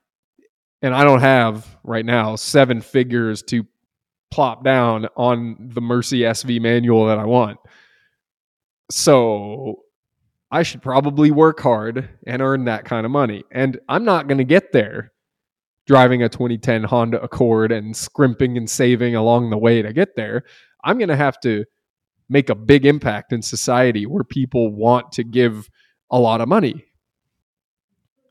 And 0.83 0.95
I 0.95 1.05
don't 1.05 1.21
have 1.21 1.77
right 1.85 2.05
now 2.05 2.37
seven 2.37 2.81
figures 2.81 3.43
to 3.45 3.67
plop 4.31 4.65
down 4.65 5.09
on 5.17 5.57
the 5.59 5.81
Murci 5.81 6.21
SV 6.21 6.61
manual 6.61 7.07
that 7.07 7.19
I 7.19 7.25
want. 7.25 7.59
So 8.91 9.83
I 10.51 10.63
should 10.63 10.83
probably 10.83 11.31
work 11.31 11.61
hard 11.61 12.09
and 12.27 12.43
earn 12.43 12.65
that 12.65 12.85
kind 12.85 13.05
of 13.05 13.13
money. 13.13 13.45
And 13.53 13.79
I'm 13.89 14.05
not 14.05 14.27
going 14.27 14.39
to 14.39 14.45
get 14.45 14.73
there 14.73 15.13
driving 15.87 16.23
a 16.23 16.29
2010 16.29 16.85
Honda 16.85 17.21
Accord 17.21 17.73
and 17.73 17.97
scrimping 17.97 18.57
and 18.57 18.69
saving 18.69 19.17
along 19.17 19.51
the 19.51 19.59
way 19.59 19.83
to 19.83 19.93
get 19.93 20.17
there. 20.17 20.45
I'm 20.85 20.99
going 20.99 21.09
to 21.09 21.17
have 21.17 21.41
to 21.41 21.65
make 22.31 22.49
a 22.49 22.55
big 22.55 22.87
impact 22.87 23.33
in 23.33 23.43
society 23.43 24.07
where 24.07 24.25
people 24.25 24.73
want 24.73 25.13
to 25.13 25.25
give 25.25 25.69
a 26.11 26.19
lot 26.19 26.41
of 26.41 26.49
money 26.49 26.85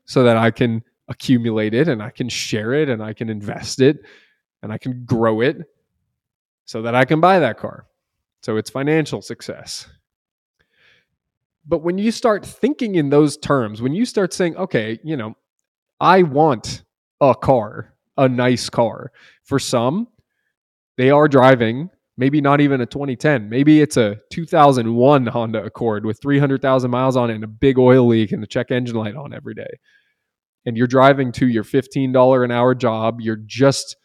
so 0.06 0.24
that 0.24 0.36
I 0.36 0.50
can 0.50 0.82
accumulate 1.06 1.74
it 1.74 1.86
and 1.86 2.02
I 2.02 2.10
can 2.10 2.28
share 2.28 2.72
it 2.72 2.88
and 2.88 3.02
I 3.02 3.12
can 3.12 3.28
invest 3.28 3.80
it 3.80 3.98
and 4.62 4.72
I 4.72 4.78
can 4.78 5.04
grow 5.04 5.42
it 5.42 5.58
so 6.64 6.82
that 6.82 6.94
I 6.94 7.04
can 7.04 7.20
buy 7.20 7.38
that 7.38 7.58
car. 7.58 7.86
So 8.42 8.56
it's 8.56 8.70
financial 8.70 9.20
success. 9.20 9.86
But 11.66 11.82
when 11.82 11.98
you 11.98 12.10
start 12.10 12.44
thinking 12.44 12.94
in 12.94 13.10
those 13.10 13.36
terms, 13.36 13.82
when 13.82 13.92
you 13.92 14.06
start 14.06 14.32
saying, 14.32 14.56
okay, 14.56 14.98
you 15.04 15.16
know, 15.16 15.36
I 16.00 16.22
want 16.22 16.84
a 17.20 17.34
car, 17.34 17.94
a 18.16 18.28
nice 18.28 18.70
car. 18.70 19.12
For 19.44 19.58
some, 19.58 20.08
they 20.96 21.10
are 21.10 21.28
driving 21.28 21.90
maybe 22.20 22.42
not 22.42 22.60
even 22.60 22.82
a 22.82 22.86
2010. 22.86 23.48
Maybe 23.48 23.80
it's 23.80 23.96
a 23.96 24.18
2001 24.30 25.26
Honda 25.26 25.64
Accord 25.64 26.04
with 26.04 26.20
300,000 26.20 26.90
miles 26.90 27.16
on 27.16 27.30
it 27.30 27.34
and 27.34 27.42
a 27.42 27.48
big 27.48 27.78
oil 27.78 28.06
leak 28.06 28.30
and 28.30 28.44
a 28.44 28.46
check 28.46 28.70
engine 28.70 28.96
light 28.96 29.16
on 29.16 29.32
every 29.32 29.54
day. 29.54 29.78
And 30.66 30.76
you're 30.76 30.86
driving 30.86 31.32
to 31.32 31.48
your 31.48 31.64
$15 31.64 32.44
an 32.44 32.50
hour 32.50 32.74
job. 32.74 33.22
You're 33.22 33.40
just 33.46 33.96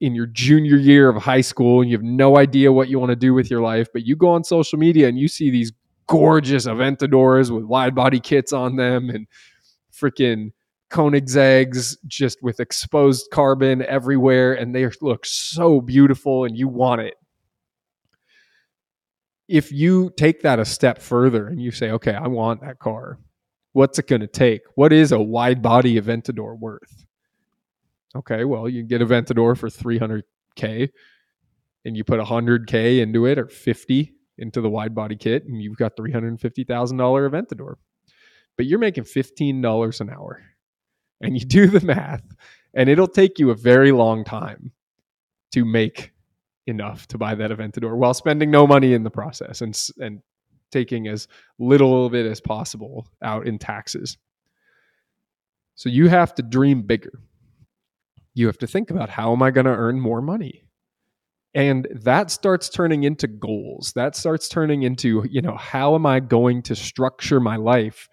in 0.00 0.14
your 0.14 0.26
junior 0.26 0.76
year 0.76 1.08
of 1.08 1.20
high 1.20 1.40
school 1.40 1.80
and 1.80 1.90
you 1.90 1.96
have 1.96 2.04
no 2.04 2.38
idea 2.38 2.72
what 2.72 2.88
you 2.88 3.00
want 3.00 3.10
to 3.10 3.16
do 3.16 3.34
with 3.34 3.50
your 3.50 3.60
life, 3.60 3.88
but 3.92 4.06
you 4.06 4.14
go 4.14 4.30
on 4.30 4.44
social 4.44 4.78
media 4.78 5.08
and 5.08 5.18
you 5.18 5.26
see 5.26 5.50
these 5.50 5.72
gorgeous 6.06 6.66
Aventadors 6.66 7.50
with 7.50 7.64
wide 7.64 7.96
body 7.96 8.20
kits 8.20 8.52
on 8.52 8.76
them 8.76 9.10
and 9.10 9.26
freaking 9.92 10.52
Koenigsegg's 10.92 11.98
just 12.06 12.42
with 12.44 12.60
exposed 12.60 13.28
carbon 13.32 13.82
everywhere 13.82 14.54
and 14.54 14.72
they 14.72 14.88
look 15.00 15.26
so 15.26 15.80
beautiful 15.80 16.44
and 16.44 16.56
you 16.56 16.68
want 16.68 17.00
it. 17.00 17.14
If 19.50 19.72
you 19.72 20.12
take 20.16 20.42
that 20.42 20.60
a 20.60 20.64
step 20.64 21.02
further 21.02 21.48
and 21.48 21.60
you 21.60 21.72
say, 21.72 21.90
okay, 21.90 22.14
I 22.14 22.28
want 22.28 22.60
that 22.60 22.78
car, 22.78 23.18
what's 23.72 23.98
it 23.98 24.06
going 24.06 24.20
to 24.20 24.28
take? 24.28 24.60
What 24.76 24.92
is 24.92 25.10
a 25.10 25.20
wide 25.20 25.60
body 25.60 26.00
Aventador 26.00 26.56
worth? 26.56 27.04
Okay, 28.14 28.44
well, 28.44 28.68
you 28.68 28.84
get 28.84 29.00
Aventador 29.00 29.58
for 29.58 29.68
300K 29.68 30.90
and 31.84 31.96
you 31.96 32.04
put 32.04 32.20
100K 32.20 33.00
into 33.00 33.26
it 33.26 33.40
or 33.40 33.48
50 33.48 34.14
into 34.38 34.60
the 34.60 34.70
wide 34.70 34.94
body 34.94 35.16
kit 35.16 35.44
and 35.44 35.60
you've 35.60 35.76
got 35.76 35.96
$350,000 35.96 36.38
Aventador. 36.68 37.74
But 38.56 38.66
you're 38.66 38.78
making 38.78 39.04
$15 39.04 40.00
an 40.00 40.10
hour 40.10 40.44
and 41.20 41.36
you 41.36 41.44
do 41.44 41.66
the 41.66 41.84
math 41.84 42.22
and 42.72 42.88
it'll 42.88 43.08
take 43.08 43.40
you 43.40 43.50
a 43.50 43.56
very 43.56 43.90
long 43.90 44.22
time 44.24 44.70
to 45.54 45.64
make 45.64 46.12
enough 46.66 47.06
to 47.08 47.18
buy 47.18 47.34
that 47.34 47.50
Aventador 47.50 47.96
while 47.96 48.14
spending 48.14 48.50
no 48.50 48.66
money 48.66 48.92
in 48.92 49.02
the 49.02 49.10
process 49.10 49.60
and 49.60 49.78
and 49.98 50.22
taking 50.70 51.08
as 51.08 51.26
little 51.58 52.06
of 52.06 52.14
it 52.14 52.26
as 52.26 52.40
possible 52.40 53.06
out 53.22 53.46
in 53.46 53.58
taxes. 53.58 54.16
So 55.74 55.88
you 55.88 56.08
have 56.08 56.34
to 56.36 56.42
dream 56.42 56.82
bigger. 56.82 57.20
You 58.34 58.46
have 58.46 58.58
to 58.58 58.66
think 58.66 58.90
about 58.90 59.08
how 59.08 59.32
am 59.32 59.42
I 59.42 59.50
going 59.50 59.66
to 59.66 59.72
earn 59.72 60.00
more 60.00 60.22
money? 60.22 60.62
And 61.54 61.88
that 61.90 62.30
starts 62.30 62.68
turning 62.68 63.02
into 63.02 63.26
goals. 63.26 63.92
That 63.96 64.14
starts 64.14 64.48
turning 64.48 64.84
into, 64.84 65.24
you 65.28 65.42
know, 65.42 65.56
how 65.56 65.96
am 65.96 66.06
I 66.06 66.20
going 66.20 66.62
to 66.62 66.76
structure 66.76 67.40
my 67.40 67.56
life 67.56 68.08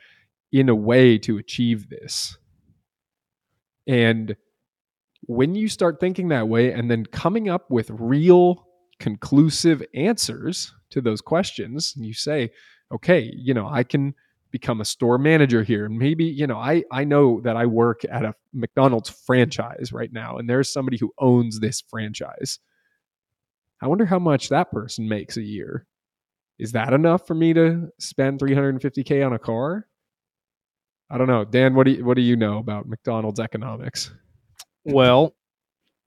in 0.51 0.69
a 0.69 0.75
way 0.75 1.19
to 1.19 1.37
achieve 1.37 1.89
this? 1.89 2.37
And 3.85 4.35
when 5.27 5.55
you 5.55 5.67
start 5.67 5.99
thinking 5.99 6.29
that 6.29 6.47
way 6.47 6.71
and 6.71 6.89
then 6.89 7.05
coming 7.05 7.49
up 7.49 7.69
with 7.69 7.89
real 7.91 8.65
conclusive 8.99 9.83
answers 9.93 10.73
to 10.89 11.01
those 11.01 11.21
questions, 11.21 11.93
you 11.97 12.13
say, 12.13 12.49
okay, 12.91 13.31
you 13.35 13.53
know, 13.53 13.67
I 13.67 13.83
can 13.83 14.15
become 14.51 14.79
a 14.79 14.85
store 14.85 15.17
manager 15.17 15.63
here. 15.63 15.85
And 15.85 15.97
maybe, 15.99 16.23
you 16.23 16.47
know, 16.47 16.57
I, 16.57 16.83
I 16.91 17.03
know 17.03 17.41
that 17.41 17.57
I 17.57 17.65
work 17.65 18.03
at 18.09 18.23
a 18.23 18.33
McDonald's 18.53 19.09
franchise 19.09 19.91
right 19.91 20.11
now, 20.11 20.37
and 20.37 20.49
there's 20.49 20.71
somebody 20.71 20.97
who 20.97 21.13
owns 21.19 21.59
this 21.59 21.81
franchise. 21.81 22.59
I 23.81 23.87
wonder 23.87 24.05
how 24.05 24.19
much 24.19 24.49
that 24.49 24.71
person 24.71 25.07
makes 25.07 25.37
a 25.37 25.43
year. 25.43 25.85
Is 26.57 26.71
that 26.71 26.93
enough 26.93 27.27
for 27.27 27.35
me 27.35 27.53
to 27.53 27.89
spend 27.99 28.39
350k 28.39 29.23
on 29.25 29.33
a 29.33 29.39
car? 29.39 29.87
I 31.09 31.17
don't 31.17 31.27
know. 31.27 31.45
Dan, 31.45 31.75
what 31.75 31.83
do 31.83 31.91
you, 31.91 32.05
what 32.05 32.15
do 32.15 32.21
you 32.21 32.35
know 32.35 32.57
about 32.57 32.87
McDonald's 32.87 33.39
economics? 33.39 34.11
Well, 34.87 35.33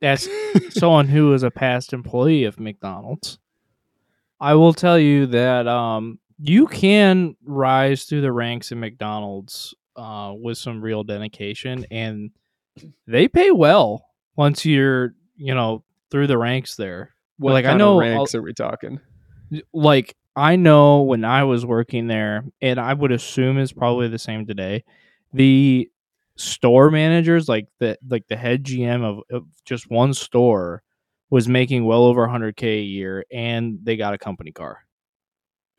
as 0.03 0.29
someone 0.71 1.09
who 1.09 1.33
is 1.35 1.43
a 1.43 1.51
past 1.51 1.93
employee 1.93 2.45
of 2.45 2.59
McDonald's, 2.59 3.39
I 4.41 4.55
will 4.55 4.73
tell 4.73 4.99
you 4.99 5.27
that 5.27 5.67
um, 5.69 6.19
you 6.39 6.67
can 6.67 7.37
rise 7.45 8.05
through 8.05 8.23
the 8.23 8.33
ranks 8.33 8.73
in 8.73 8.81
McDonald's 8.81 9.75
uh, 9.97 10.33
with 10.35 10.57
some 10.57 10.81
real 10.81 11.05
dedication, 11.05 11.85
and 11.91 12.31
they 13.07 13.29
pay 13.29 13.51
well 13.51 14.07
once 14.37 14.65
you're, 14.65 15.15
you 15.37 15.55
know, 15.55 15.85
through 16.11 16.27
the 16.27 16.39
ranks 16.39 16.77
there. 16.77 17.11
What 17.37 17.53
Like, 17.53 17.67
I 17.67 17.75
know 17.77 17.99
of 18.01 18.05
I'll- 18.05 18.17
ranks 18.17 18.35
are 18.35 18.43
we 18.43 18.55
talking? 18.55 19.01
Like 19.75 20.17
I 20.37 20.57
know 20.57 21.03
when 21.03 21.25
I 21.25 21.43
was 21.45 21.67
working 21.67 22.07
there, 22.07 22.45
and 22.63 22.79
I 22.81 22.95
would 22.95 23.13
assume 23.13 23.59
it's 23.59 23.73
probably 23.73 24.09
the 24.09 24.19
same 24.19 24.47
today. 24.47 24.85
The 25.35 25.91
store 26.41 26.91
managers, 26.91 27.49
like 27.49 27.69
the 27.79 27.99
like 28.09 28.27
the 28.29 28.37
head 28.37 28.65
GM 28.65 29.03
of, 29.05 29.23
of 29.31 29.47
just 29.65 29.91
one 29.91 30.15
store, 30.15 30.83
was 31.31 31.49
making 31.49 31.85
well 31.85 32.05
over 32.05 32.27
100k 32.27 32.81
a 32.81 32.83
year, 32.83 33.25
and 33.31 33.79
they 33.83 33.97
got 33.97 34.15
a 34.15 34.19
company 34.19 34.53
car. 34.53 34.85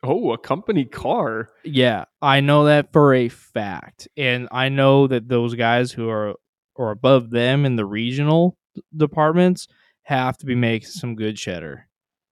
Oh, 0.04 0.32
a 0.32 0.38
company 0.38 0.86
car. 0.86 1.50
Yeah, 1.63 2.06
I 2.21 2.39
know 2.39 2.65
that 2.65 2.91
for 2.91 3.13
a 3.13 3.30
fact, 3.30 4.08
and 4.17 4.47
I 4.52 4.69
know 4.69 5.08
that 5.08 5.28
those 5.28 5.56
guys 5.56 5.91
who 5.91 6.10
are 6.10 6.36
or 6.76 6.91
above 6.91 7.30
them 7.30 7.65
in 7.65 7.76
the 7.76 7.86
regional 7.86 8.58
departments 8.95 9.67
have 10.04 10.38
to 10.38 10.45
be 10.45 10.56
making 10.56 10.89
some 10.89 11.15
good 11.15 11.38
cheddar. 11.38 11.88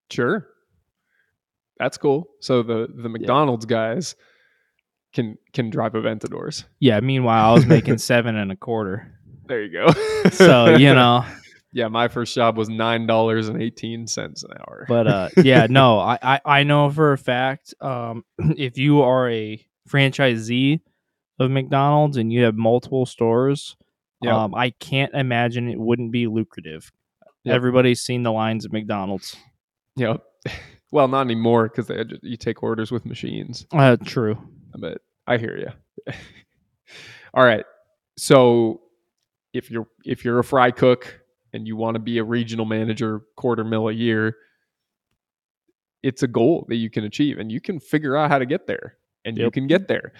Sure. 0.10 0.48
That's 1.78 1.98
cool. 1.98 2.28
So 2.42 2.62
the 2.64 2.88
the 2.94 3.10
McDonald's 3.10 3.66
guys 3.66 4.16
can 5.14 5.38
can 5.54 5.70
drive 5.70 5.94
Aventadors. 5.94 6.66
Yeah. 6.80 7.00
Meanwhile, 7.00 7.52
I 7.52 7.54
was 7.54 7.66
making 7.66 7.98
seven 8.00 8.36
and 8.36 8.52
a 8.52 8.56
quarter. 8.56 9.16
There 9.48 9.64
you 9.64 9.72
go. 9.72 10.30
So 10.30 10.76
you 10.78 10.94
know, 10.94 11.26
yeah, 11.74 11.88
my 11.88 12.08
first 12.08 12.36
job 12.36 12.58
was 12.58 12.70
nine 12.70 13.08
dollars 13.08 13.50
and 13.50 13.62
eighteen 13.62 14.06
cents 14.08 14.44
an 14.44 14.52
hour. 14.60 14.86
but 14.88 15.08
uh, 15.08 15.30
yeah, 15.44 15.68
no, 15.70 15.98
I, 16.00 16.20
I 16.22 16.42
I 16.46 16.64
know 16.64 16.90
for 16.90 17.14
a 17.14 17.18
fact, 17.18 17.74
um, 17.82 18.24
if 18.38 18.78
you 18.78 19.02
are 19.02 19.30
a 19.30 19.66
franchisee 19.90 20.82
of 21.40 21.50
McDonald's 21.52 22.18
and 22.18 22.32
you 22.32 22.44
have 22.44 22.56
multiple 22.56 23.06
stores, 23.06 23.76
Yep. 24.22 24.34
um, 24.34 24.54
I 24.56 24.72
can't 24.72 25.14
imagine 25.14 25.70
it 25.70 25.80
wouldn't 25.80 26.12
be 26.12 26.28
lucrative. 26.28 26.92
Yep. 27.46 27.56
Everybody's 27.56 28.02
seen 28.02 28.24
the 28.24 28.32
lines 28.34 28.66
at 28.66 28.74
McDonald's. 28.74 29.36
Yep. 29.96 30.22
Well, 30.92 31.08
not 31.08 31.22
anymore 31.22 31.70
because 31.70 31.88
they 31.88 31.98
had, 31.98 32.20
you 32.22 32.36
take 32.36 32.62
orders 32.62 32.92
with 32.92 33.06
machines. 33.06 33.66
Uh, 33.72 33.96
true. 34.04 34.38
But 34.78 35.02
I 35.28 35.38
hear 35.38 35.58
you. 35.58 36.14
All 37.34 37.44
right. 37.44 37.66
So 38.18 38.82
if 39.54 39.72
you're 39.72 39.88
if 40.06 40.26
you're 40.26 40.40
a 40.40 40.44
fry 40.44 40.72
cook 40.72 41.22
and 41.54 41.68
you 41.68 41.76
want 41.76 41.96
to 41.96 42.00
be 42.00 42.18
a 42.18 42.24
regional 42.24 42.66
manager, 42.66 43.22
quarter 43.36 43.64
mil 43.64 43.90
a 43.90 43.94
year, 43.94 44.36
it's 46.04 46.24
a 46.24 46.28
goal 46.28 46.66
that 46.70 46.76
you 46.76 46.90
can 46.90 47.04
achieve, 47.04 47.40
and 47.40 47.52
you 47.52 47.60
can 47.60 47.80
figure 47.80 48.16
out 48.16 48.30
how 48.30 48.40
to 48.40 48.46
get 48.46 48.68
there, 48.68 48.98
and 49.26 49.38
you 49.38 49.52
can 49.52 49.68
get 49.68 49.88
there. 49.88 50.14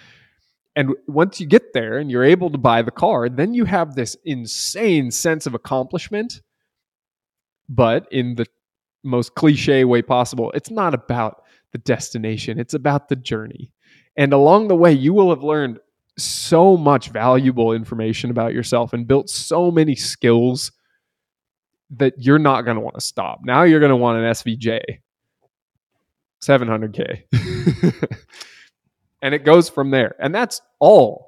And 0.76 0.94
once 1.08 1.40
you 1.40 1.46
get 1.46 1.72
there 1.72 1.98
and 1.98 2.10
you're 2.10 2.24
able 2.24 2.50
to 2.50 2.58
buy 2.58 2.82
the 2.82 2.90
car, 2.90 3.28
then 3.28 3.54
you 3.54 3.64
have 3.64 3.94
this 3.94 4.16
insane 4.24 5.10
sense 5.10 5.46
of 5.46 5.54
accomplishment. 5.54 6.42
But 7.68 8.06
in 8.12 8.36
the 8.36 8.46
most 9.02 9.34
cliche 9.34 9.84
way 9.84 10.02
possible, 10.02 10.52
it's 10.52 10.70
not 10.70 10.94
about 10.94 11.42
the 11.72 11.78
destination, 11.78 12.58
it's 12.58 12.74
about 12.74 13.08
the 13.08 13.16
journey. 13.16 13.72
And 14.20 14.34
along 14.34 14.68
the 14.68 14.76
way, 14.76 14.92
you 14.92 15.14
will 15.14 15.30
have 15.30 15.42
learned 15.42 15.80
so 16.18 16.76
much 16.76 17.08
valuable 17.08 17.72
information 17.72 18.30
about 18.30 18.52
yourself 18.52 18.92
and 18.92 19.06
built 19.06 19.30
so 19.30 19.70
many 19.70 19.96
skills 19.96 20.72
that 21.92 22.12
you're 22.18 22.38
not 22.38 22.66
going 22.66 22.74
to 22.74 22.82
want 22.82 22.96
to 22.96 23.00
stop. 23.00 23.40
Now 23.42 23.62
you're 23.62 23.80
going 23.80 23.88
to 23.88 23.96
want 23.96 24.18
an 24.18 24.24
SVJ. 24.24 24.98
700K. 26.42 27.22
and 29.22 29.34
it 29.34 29.46
goes 29.46 29.70
from 29.70 29.90
there. 29.90 30.14
And 30.20 30.34
that's 30.34 30.60
all 30.80 31.26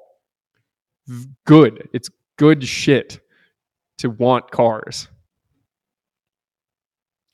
good. 1.45 1.89
It's 1.93 2.11
good 2.37 2.63
shit 2.63 3.21
to 3.97 4.11
want 4.11 4.51
cars. 4.51 5.07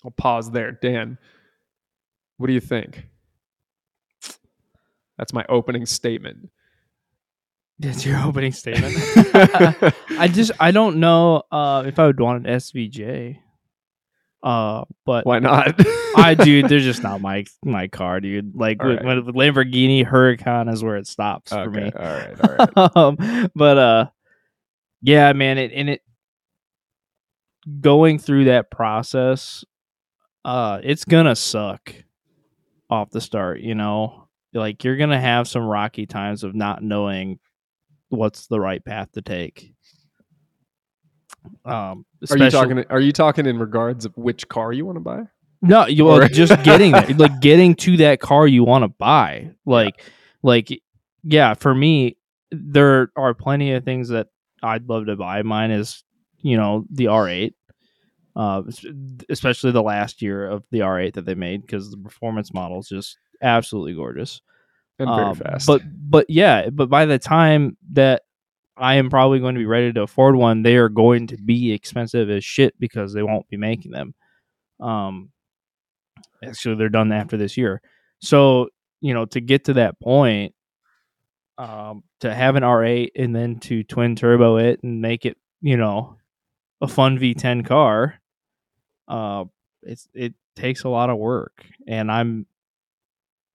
I'll 0.06 0.12
pause 0.12 0.52
there. 0.52 0.72
Dan, 0.72 1.18
what 2.38 2.48
do 2.48 2.54
you 2.54 2.62
think? 2.62 3.09
That's 5.20 5.34
my 5.34 5.46
opening 5.50 5.86
statement. 5.86 6.50
That's 7.78 8.06
your 8.06 8.20
opening 8.22 8.54
statement. 8.54 8.96
I 10.18 10.30
just 10.32 10.52
I 10.62 10.72
don't 10.72 11.02
know 11.02 11.44
uh, 11.52 11.84
if 11.86 12.00
I 12.00 12.08
would 12.08 12.20
want 12.20 12.48
an 12.48 12.56
SVJ. 12.56 13.38
Uh, 14.42 14.86
but 15.06 15.26
Why 15.26 15.40
not? 15.40 15.76
I 16.16 16.34
dude, 16.40 16.70
they're 16.70 16.80
just 16.80 17.04
not 17.04 17.20
my 17.20 17.44
my 17.66 17.90
car, 17.90 18.22
dude. 18.22 18.56
Like 18.56 18.82
with, 18.82 19.02
right. 19.04 19.26
with 19.26 19.36
Lamborghini 19.36 20.10
Huracan 20.10 20.72
is 20.72 20.82
where 20.82 20.96
it 20.96 21.06
stops 21.06 21.52
for 21.52 21.70
me. 21.70 21.92
All 21.94 22.06
right. 22.06 22.42
All 22.42 22.56
right. 22.56 22.92
um, 22.96 23.50
but 23.54 23.78
uh, 23.78 24.06
yeah, 25.02 25.34
man, 25.34 25.58
it 25.58 25.74
and 25.76 25.90
it 25.90 26.02
going 27.82 28.20
through 28.20 28.46
that 28.46 28.72
process, 28.72 29.66
uh, 30.46 30.80
it's 30.82 31.04
gonna 31.04 31.36
suck 31.36 31.94
off 32.90 33.10
the 33.12 33.20
start. 33.20 33.60
You 33.60 33.76
know, 33.76 34.29
like 34.54 34.84
you're 34.84 34.98
gonna 34.98 35.20
have 35.20 35.48
some 35.48 35.64
rocky 35.64 36.06
times 36.06 36.44
of 36.44 36.56
not 36.56 36.84
knowing 36.84 37.40
what's 38.10 38.48
the 38.48 38.60
right 38.60 38.84
path 38.84 39.12
to 39.14 39.22
take. 39.22 39.74
Um, 41.66 42.06
Are 42.30 42.38
you 42.38 42.50
talking? 42.50 42.84
Are 42.90 43.00
you 43.00 43.12
talking 43.12 43.46
in 43.46 43.60
regards 43.60 44.06
of 44.06 44.16
which 44.18 44.48
car 44.48 44.74
you 44.74 44.86
want 44.86 44.98
to 44.98 45.02
buy? 45.02 45.22
No, 45.62 45.86
you 45.88 46.06
well, 46.06 46.22
Or- 46.22 46.28
just 46.28 46.64
getting 46.64 46.92
there, 46.92 47.08
like 47.18 47.40
getting 47.42 47.76
to 47.76 47.98
that 47.98 48.20
car 48.20 48.48
you 48.48 48.64
want 48.64 48.84
to 48.84 48.88
buy. 48.88 49.52
Like, 49.66 50.02
like, 50.42 50.70
yeah, 51.24 51.54
for 51.54 51.74
me, 51.74 52.18
there 52.52 53.12
are 53.16 53.34
plenty 53.34 53.74
of 53.74 53.84
things 53.84 54.10
that 54.10 54.28
I'd 54.64 54.88
love 54.88 55.06
to 55.08 55.16
buy. 55.16 55.42
Mine 55.44 55.72
is, 55.72 56.04
you 56.40 56.58
know, 56.58 56.86
the 56.90 57.06
R8, 57.06 57.54
uh, 58.36 58.64
especially 59.30 59.72
the 59.72 59.84
last 59.84 60.22
year 60.22 60.46
of 60.46 60.64
the 60.72 60.80
R8 60.80 61.14
that 61.14 61.26
they 61.26 61.36
made 61.36 61.62
because 61.62 61.92
the 61.92 61.98
performance 61.98 62.54
model 62.54 62.80
is 62.80 62.88
just 62.88 63.18
absolutely 63.42 63.94
gorgeous. 63.94 64.42
And 65.00 65.08
very 65.08 65.22
Um, 65.28 65.36
fast. 65.36 65.66
But 65.66 65.82
but 66.10 66.26
yeah, 66.30 66.70
but 66.70 66.90
by 66.90 67.06
the 67.06 67.20
time 67.20 67.78
that 67.94 68.24
I 68.76 68.96
am 68.96 69.10
probably 69.10 69.40
going 69.40 69.56
to 69.56 69.60
be 69.60 69.66
ready 69.66 69.92
to 69.94 70.02
afford 70.02 70.36
one, 70.36 70.62
they 70.64 70.76
are 70.78 70.90
going 70.90 71.28
to 71.28 71.38
be 71.38 71.72
expensive 71.72 72.30
as 72.30 72.44
shit 72.44 72.78
because 72.80 73.14
they 73.14 73.24
won't 73.24 73.48
be 73.50 73.58
making 73.58 73.92
them. 73.92 74.14
Um, 74.80 75.32
actually, 76.44 76.76
they're 76.76 76.90
done 76.90 77.12
after 77.12 77.38
this 77.38 77.58
year. 77.58 77.82
So 78.20 78.70
you 79.02 79.14
know, 79.14 79.26
to 79.28 79.40
get 79.40 79.66
to 79.66 79.74
that 79.76 80.00
point, 80.02 80.54
um, 81.58 82.04
to 82.20 82.34
have 82.34 82.56
an 82.58 82.64
R8 82.64 83.12
and 83.16 83.34
then 83.34 83.60
to 83.62 83.84
twin 83.84 84.16
turbo 84.16 84.58
it 84.58 84.82
and 84.84 85.02
make 85.02 85.26
it, 85.26 85.38
you 85.62 85.78
know, 85.78 86.18
a 86.82 86.88
fun 86.88 87.18
V10 87.18 87.66
car, 87.66 88.20
uh, 89.08 89.46
it's 89.84 90.08
it 90.14 90.34
takes 90.58 90.84
a 90.84 90.90
lot 90.90 91.10
of 91.10 91.18
work, 91.18 91.66
and 91.88 92.12
I'm, 92.12 92.46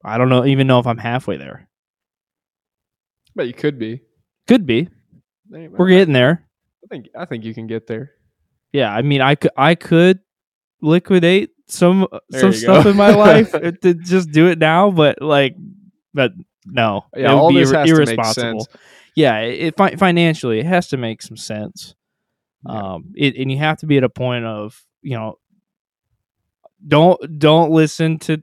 I 0.04 0.18
don't 0.18 0.28
know 0.28 0.44
even 0.44 0.66
know 0.66 0.78
if 0.78 0.86
I'm 0.86 0.98
halfway 0.98 1.36
there. 1.36 1.68
but 3.34 3.46
you 3.46 3.54
could 3.54 3.78
be. 3.78 4.02
Could 4.46 4.66
be. 4.66 4.88
Hey, 5.50 5.68
We're 5.68 5.88
getting 5.88 6.12
there. 6.14 6.46
I 6.84 6.86
think. 6.88 7.08
I 7.16 7.24
think 7.24 7.44
you 7.44 7.54
can 7.54 7.66
get 7.66 7.86
there. 7.86 8.12
Yeah, 8.72 8.92
I 8.92 9.02
mean, 9.02 9.20
I 9.20 9.34
could 9.36 9.52
I 9.56 9.74
could 9.74 10.20
liquidate 10.82 11.50
some 11.68 12.06
There 12.28 12.40
some 12.40 12.52
stuff 12.52 12.86
in 12.86 12.96
my 12.96 13.10
life 13.14 13.52
to 13.82 13.94
just 13.94 14.30
do 14.30 14.48
it 14.48 14.58
now, 14.58 14.90
but 14.90 15.22
like, 15.22 15.56
but 16.12 16.32
no, 16.66 17.06
Yeah, 17.16 17.30
it 17.30 17.34
would 17.34 17.40
all 17.40 17.48
be 17.50 17.60
this 17.60 17.70
ir- 17.70 17.78
has 17.78 17.88
to 17.88 17.94
make 17.94 17.98
irresponsible. 18.08 18.60
sense. 18.64 18.82
Yeah, 19.16 19.38
it, 19.40 19.76
fi- 19.76 19.94
financially, 19.96 20.58
it 20.58 20.66
has 20.66 20.88
to 20.88 20.96
make 20.96 21.22
some 21.22 21.36
sense. 21.36 21.94
Yeah. 22.68 22.74
Um, 22.94 23.12
it, 23.14 23.36
and 23.36 23.50
you 23.50 23.58
have 23.58 23.78
to 23.78 23.86
be 23.86 23.96
at 23.96 24.04
a 24.04 24.08
point 24.08 24.44
of 24.44 24.82
you 25.02 25.16
know, 25.16 25.38
don't 26.86 27.38
don't 27.38 27.70
listen 27.70 28.18
to. 28.20 28.42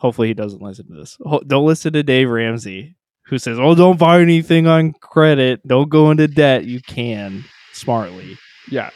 Hopefully, 0.00 0.28
he 0.28 0.34
doesn't 0.34 0.62
listen 0.62 0.86
to 0.88 0.94
this. 0.94 1.18
Don't 1.46 1.66
listen 1.66 1.92
to 1.92 2.02
Dave 2.02 2.30
Ramsey, 2.30 2.96
who 3.26 3.36
says, 3.38 3.58
"Oh, 3.60 3.74
don't 3.74 3.98
buy 3.98 4.20
anything 4.22 4.66
on 4.66 4.94
credit. 4.94 5.60
Don't 5.66 5.90
go 5.90 6.10
into 6.10 6.26
debt. 6.26 6.64
You 6.64 6.80
can 6.80 7.44
smartly." 7.72 8.38
Yeah. 8.70 8.90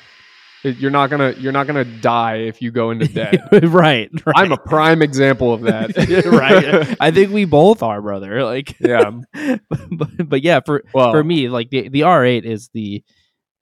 You're 0.63 0.91
not 0.91 1.11
gonna. 1.11 1.33
You're 1.33 1.53
not 1.53 1.67
gonna 1.67 1.85
die 1.85 2.37
if 2.37 2.63
you 2.63 2.71
go 2.71 2.91
into 2.91 3.07
debt. 3.13 3.39
right, 3.53 4.11
right. 4.25 4.35
I'm 4.35 4.51
a 4.51 4.57
prime 4.57 5.03
example 5.03 5.53
of 5.53 5.61
that. 5.63 5.95
right. 6.25 6.97
I 6.99 7.11
think 7.11 7.33
we 7.33 7.45
both 7.45 7.83
are, 7.83 8.01
brother. 8.01 8.43
Like, 8.45 8.75
Yeah. 8.81 9.11
but, 9.69 10.09
but 10.27 10.43
yeah, 10.43 10.61
for 10.65 10.83
Well, 10.95 11.13
for 11.13 11.23
me, 11.23 11.51
like 11.51 11.69
the 11.69 11.91
the 11.91 12.01
R8 12.01 12.45
is 12.45 12.71
the 12.73 13.05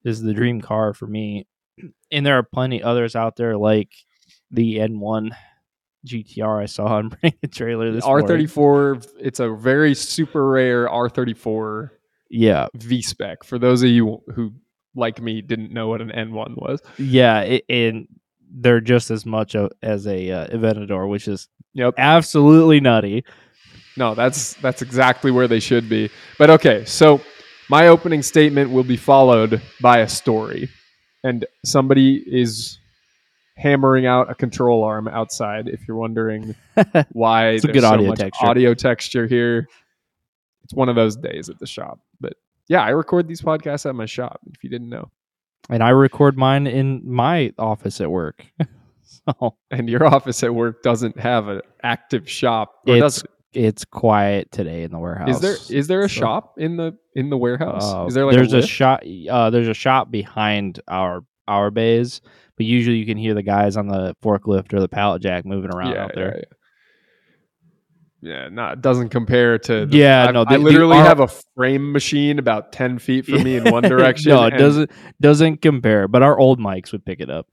is 0.05 0.23
the 0.23 0.33
dream 0.33 0.61
car 0.61 0.95
for 0.95 1.09
me, 1.09 1.49
and 2.13 2.25
there 2.25 2.39
are 2.39 2.45
plenty 2.45 2.81
others 2.85 3.17
out 3.17 3.35
there 3.35 3.57
like 3.57 3.91
the 4.53 4.77
N1 4.77 5.33
GTR 6.07 6.63
I 6.63 6.67
saw 6.67 6.87
on 6.87 7.09
Bring 7.21 7.35
a 7.43 7.49
Trailer 7.49 7.91
this. 7.93 8.05
R34. 8.05 9.09
It's 9.21 9.41
a 9.41 9.51
very 9.51 9.95
super 9.95 10.49
rare 10.49 10.89
R34 10.89 11.91
Yeah, 12.31 12.67
V 12.75 13.03
spec. 13.03 13.45
For 13.45 13.59
those 13.59 13.83
of 13.83 13.91
you 13.91 14.23
who, 14.35 14.53
like 14.95 15.21
me, 15.21 15.41
didn't 15.43 15.73
know 15.73 15.89
what 15.89 16.01
an 16.01 16.11
N1 16.11 16.57
was. 16.57 16.81
yeah, 16.99 17.41
it, 17.41 17.65
and 17.69 18.07
they're 18.55 18.81
just 18.81 19.11
as 19.11 19.25
much 19.25 19.55
a, 19.55 19.71
as 19.83 20.07
a 20.07 20.31
uh, 20.31 20.47
Aventador, 20.49 21.09
which 21.09 21.29
is 21.29 21.49
Yep. 21.75 21.95
absolutely 21.97 22.81
nutty. 22.81 23.25
No, 23.97 24.15
that's 24.15 24.55
that's 24.55 24.83
exactly 24.83 25.31
where 25.31 25.49
they 25.49 25.61
should 25.61 25.89
be. 25.89 26.11
But 26.39 26.51
okay, 26.51 26.85
so 26.85 27.21
my 27.71 27.89
opening 27.89 28.23
statement 28.23 28.71
will 28.71 28.85
be 28.85 28.97
followed 28.99 29.63
by 29.81 29.99
a 29.99 30.09
story, 30.09 30.69
and 31.25 31.47
somebody 31.65 32.17
is 32.27 32.79
hammering 33.57 34.07
out 34.07 34.31
a 34.31 34.35
control 34.35 34.85
arm 34.85 35.09
outside. 35.09 35.69
If 35.69 35.87
you're 35.87 35.97
wondering 35.97 36.55
why 37.13 37.51
It's 37.51 37.65
a 37.65 37.69
there's 37.69 37.75
good 37.75 37.83
so 37.83 37.93
audio 37.93 38.09
much 38.09 38.19
texture. 38.19 38.47
audio 38.47 38.75
texture 38.75 39.27
here, 39.27 39.69
it's 40.65 40.75
one 40.75 40.89
of 40.89 40.97
those 40.97 41.17
days 41.17 41.49
at 41.49 41.59
the 41.59 41.67
shop. 41.67 42.01
But 42.21 42.35
yeah, 42.69 42.83
I 42.83 42.91
record 42.91 43.29
these 43.29 43.43
podcasts 43.43 43.87
at 43.89 43.95
my 43.95 44.07
shop. 44.07 44.41
If 44.55 44.63
you 44.65 44.71
didn't 44.71 44.89
know, 44.89 45.11
And 45.69 45.83
I 45.83 45.91
record 45.91 46.37
mine 46.37 46.67
in 46.67 47.03
my 47.05 47.53
office 47.59 48.01
at 48.01 48.11
work. 48.11 48.45
so 49.03 49.57
and 49.71 49.89
your 49.89 50.05
office 50.07 50.43
at 50.43 50.55
work 50.55 50.83
doesn't 50.83 51.19
have 51.19 51.49
an 51.49 51.61
active 51.83 52.29
shop, 52.31 52.75
or 52.87 52.99
does 52.99 53.19
it's 53.19 53.25
it? 53.25 53.31
it's 53.55 53.85
quiet 53.85 54.51
today 54.51 54.83
in 54.85 54.91
the 54.93 54.99
warehouse. 54.99 55.37
Is 55.37 55.41
there 55.41 55.79
is 55.79 55.87
there 55.89 56.01
a 56.01 56.09
So- 56.09 56.21
shop 56.21 56.55
in 56.59 56.77
the 56.79 56.97
in 57.15 57.29
the 57.29 57.37
warehouse? 57.37 57.93
Uh, 57.93 58.07
is 58.07 58.15
there 58.15 58.25
like 58.25 58.35
there's 58.35 58.55
a, 58.55 58.59
a, 58.59 58.67
shop? 58.67 59.01
Uh, 59.31 59.51
there's 59.51 59.69
a 59.69 59.75
shop 59.75 60.11
behind 60.11 60.81
our 60.89 61.25
our 61.53 61.71
bays, 61.71 62.21
but 62.57 62.67
usually 62.67 62.97
you 62.97 63.07
can 63.07 63.17
hear 63.19 63.35
the 63.35 63.43
guys 63.43 63.77
on 63.77 63.87
the 63.89 64.15
forklift 64.23 64.73
or 64.75 64.81
the 64.81 64.89
pallet 64.89 65.23
jack 65.23 65.45
moving 65.45 65.71
around 65.75 65.97
out 65.97 66.13
there. 66.15 66.45
Yeah, 68.21 68.33
yeah. 68.45 68.49
no, 68.51 68.69
it 68.69 68.81
doesn't 68.81 69.09
compare 69.11 69.59
to. 69.59 69.87
The, 69.87 69.97
Yeah, 69.97 70.27
I, 70.29 70.31
no, 70.33 70.43
I 70.47 70.53
the- 70.57 70.59
the 70.59 70.65
literally 70.65 70.97
have 70.97 71.21
a 71.21 71.29
frame 71.57 71.93
machine 71.93 72.39
about 72.39 72.73
ten 72.73 72.99
feet 72.99 73.27
from 73.27 73.43
me 73.43 73.57
in 73.57 73.71
one 73.71 73.83
direction. 73.89 74.31
no, 74.31 74.45
it 74.45 74.57
doesn't 74.59 74.91
doesn't 75.21 75.63
compare. 75.63 76.09
But 76.09 76.23
our 76.23 76.39
old 76.39 76.59
mics 76.61 76.93
would 76.93 77.05
pick 77.05 77.21
it 77.21 77.31
up. 77.31 77.47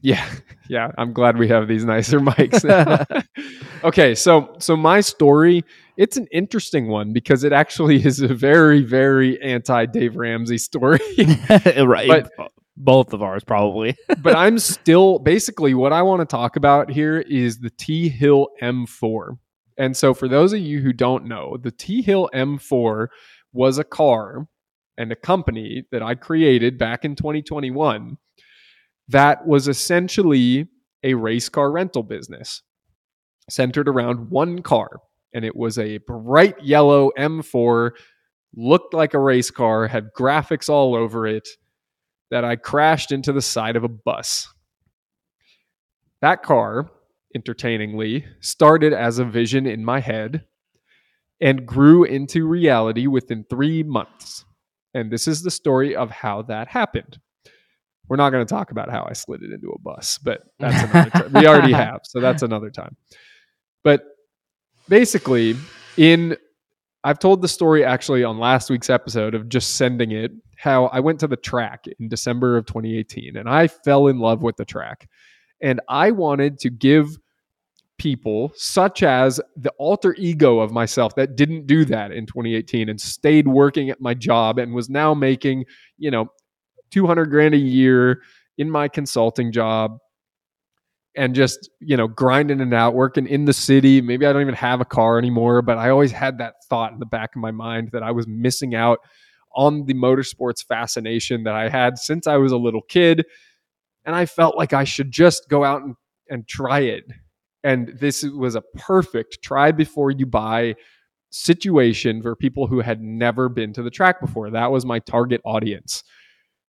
Yeah, 0.00 0.22
yeah. 0.68 0.90
I'm 0.98 1.12
glad 1.12 1.38
we 1.38 1.48
have 1.48 1.66
these 1.68 1.84
nicer 1.84 2.20
mics. 2.20 3.24
okay, 3.84 4.14
so 4.14 4.54
so 4.58 4.76
my 4.76 5.00
story, 5.00 5.64
it's 5.96 6.16
an 6.16 6.26
interesting 6.32 6.88
one 6.88 7.12
because 7.12 7.42
it 7.44 7.52
actually 7.52 8.04
is 8.04 8.20
a 8.20 8.28
very 8.34 8.82
very 8.82 9.40
anti 9.40 9.86
Dave 9.86 10.16
Ramsey 10.16 10.58
story. 10.58 10.98
right. 11.48 12.08
But- 12.36 12.50
Both 12.76 13.12
of 13.12 13.22
ours, 13.22 13.44
probably. 13.44 13.96
but 14.22 14.36
I'm 14.36 14.58
still 14.58 15.18
basically 15.18 15.74
what 15.74 15.92
I 15.92 16.02
want 16.02 16.20
to 16.20 16.26
talk 16.26 16.56
about 16.56 16.90
here 16.90 17.20
is 17.20 17.58
the 17.58 17.70
T 17.70 18.08
Hill 18.08 18.48
M4. 18.62 19.38
And 19.76 19.96
so, 19.96 20.14
for 20.14 20.28
those 20.28 20.52
of 20.52 20.60
you 20.60 20.80
who 20.80 20.92
don't 20.92 21.26
know, 21.26 21.56
the 21.56 21.70
T 21.70 22.02
Hill 22.02 22.28
M4 22.34 23.08
was 23.52 23.78
a 23.78 23.84
car 23.84 24.46
and 24.96 25.10
a 25.12 25.16
company 25.16 25.84
that 25.92 26.02
I 26.02 26.14
created 26.14 26.78
back 26.78 27.04
in 27.04 27.16
2021 27.16 28.16
that 29.08 29.46
was 29.46 29.68
essentially 29.68 30.68
a 31.02 31.14
race 31.14 31.48
car 31.48 31.70
rental 31.70 32.02
business 32.02 32.62
centered 33.50 33.88
around 33.88 34.30
one 34.30 34.62
car. 34.62 35.00
And 35.34 35.44
it 35.44 35.56
was 35.56 35.78
a 35.78 35.98
bright 35.98 36.62
yellow 36.62 37.10
M4, 37.18 37.90
looked 38.56 38.94
like 38.94 39.14
a 39.14 39.18
race 39.18 39.50
car, 39.50 39.86
had 39.88 40.10
graphics 40.16 40.68
all 40.68 40.94
over 40.94 41.26
it, 41.26 41.46
that 42.34 42.44
I 42.44 42.56
crashed 42.56 43.12
into 43.12 43.32
the 43.32 43.40
side 43.40 43.76
of 43.76 43.84
a 43.84 43.88
bus. 43.88 44.52
That 46.20 46.42
car, 46.42 46.90
entertainingly, 47.32 48.24
started 48.40 48.92
as 48.92 49.20
a 49.20 49.24
vision 49.24 49.66
in 49.66 49.84
my 49.84 50.00
head 50.00 50.44
and 51.40 51.64
grew 51.64 52.02
into 52.02 52.44
reality 52.44 53.06
within 53.06 53.44
three 53.48 53.84
months. 53.84 54.44
And 54.94 55.12
this 55.12 55.28
is 55.28 55.42
the 55.42 55.50
story 55.52 55.94
of 55.94 56.10
how 56.10 56.42
that 56.42 56.66
happened. 56.66 57.20
We're 58.08 58.16
not 58.16 58.30
going 58.30 58.44
to 58.44 58.52
talk 58.52 58.72
about 58.72 58.90
how 58.90 59.06
I 59.08 59.12
slid 59.12 59.44
it 59.44 59.52
into 59.52 59.68
a 59.68 59.78
bus, 59.78 60.18
but 60.18 60.42
that's 60.58 60.90
another 60.90 61.10
time. 61.10 61.32
We 61.34 61.46
already 61.46 61.72
have, 61.84 62.00
so 62.02 62.18
that's 62.18 62.42
another 62.42 62.70
time. 62.70 62.96
But 63.84 64.02
basically, 64.88 65.54
in 65.96 66.36
I've 67.04 67.20
told 67.20 67.42
the 67.42 67.48
story 67.48 67.84
actually 67.84 68.24
on 68.24 68.40
last 68.40 68.70
week's 68.70 68.90
episode 68.90 69.36
of 69.36 69.48
just 69.48 69.76
sending 69.76 70.10
it 70.10 70.32
how 70.56 70.86
I 70.86 71.00
went 71.00 71.20
to 71.20 71.26
the 71.26 71.36
track 71.36 71.84
in 71.98 72.08
December 72.08 72.56
of 72.56 72.66
2018 72.66 73.36
and 73.36 73.48
I 73.48 73.68
fell 73.68 74.08
in 74.08 74.18
love 74.18 74.42
with 74.42 74.56
the 74.56 74.64
track. 74.64 75.08
And 75.60 75.80
I 75.88 76.10
wanted 76.10 76.58
to 76.60 76.70
give 76.70 77.16
people 77.96 78.52
such 78.56 79.02
as 79.02 79.40
the 79.56 79.70
alter 79.78 80.14
ego 80.18 80.58
of 80.58 80.72
myself 80.72 81.14
that 81.14 81.36
didn't 81.36 81.66
do 81.66 81.84
that 81.84 82.10
in 82.10 82.26
2018 82.26 82.88
and 82.88 83.00
stayed 83.00 83.46
working 83.46 83.88
at 83.88 84.00
my 84.00 84.14
job 84.14 84.58
and 84.58 84.74
was 84.74 84.90
now 84.90 85.14
making, 85.14 85.64
you 85.96 86.10
know, 86.10 86.26
200 86.90 87.26
grand 87.26 87.54
a 87.54 87.58
year 87.58 88.22
in 88.58 88.70
my 88.70 88.88
consulting 88.88 89.52
job 89.52 89.98
and 91.16 91.34
just, 91.34 91.70
you 91.80 91.96
know, 91.96 92.08
grinding 92.08 92.60
it 92.60 92.74
out, 92.74 92.94
working 92.94 93.26
in 93.26 93.44
the 93.44 93.52
city. 93.52 94.00
Maybe 94.00 94.26
I 94.26 94.32
don't 94.32 94.42
even 94.42 94.54
have 94.54 94.80
a 94.80 94.84
car 94.84 95.16
anymore, 95.16 95.62
but 95.62 95.78
I 95.78 95.90
always 95.90 96.10
had 96.10 96.38
that 96.38 96.54
thought 96.68 96.92
in 96.92 96.98
the 96.98 97.06
back 97.06 97.36
of 97.36 97.40
my 97.40 97.52
mind 97.52 97.90
that 97.92 98.02
I 98.02 98.10
was 98.10 98.26
missing 98.26 98.74
out 98.74 98.98
on 99.54 99.86
the 99.86 99.94
motorsports 99.94 100.64
fascination 100.64 101.44
that 101.44 101.54
I 101.54 101.68
had 101.68 101.98
since 101.98 102.26
I 102.26 102.36
was 102.36 102.52
a 102.52 102.56
little 102.56 102.82
kid. 102.82 103.24
And 104.04 104.14
I 104.14 104.26
felt 104.26 104.56
like 104.56 104.72
I 104.72 104.84
should 104.84 105.10
just 105.10 105.48
go 105.48 105.64
out 105.64 105.82
and, 105.82 105.94
and 106.28 106.46
try 106.46 106.80
it. 106.80 107.04
And 107.62 107.96
this 107.98 108.22
was 108.22 108.54
a 108.54 108.62
perfect 108.76 109.42
try 109.42 109.72
before 109.72 110.10
you 110.10 110.26
buy 110.26 110.74
situation 111.30 112.22
for 112.22 112.36
people 112.36 112.66
who 112.66 112.80
had 112.80 113.00
never 113.00 113.48
been 113.48 113.72
to 113.72 113.82
the 113.82 113.90
track 113.90 114.20
before. 114.20 114.50
That 114.50 114.70
was 114.70 114.84
my 114.84 114.98
target 115.00 115.40
audience. 115.44 116.04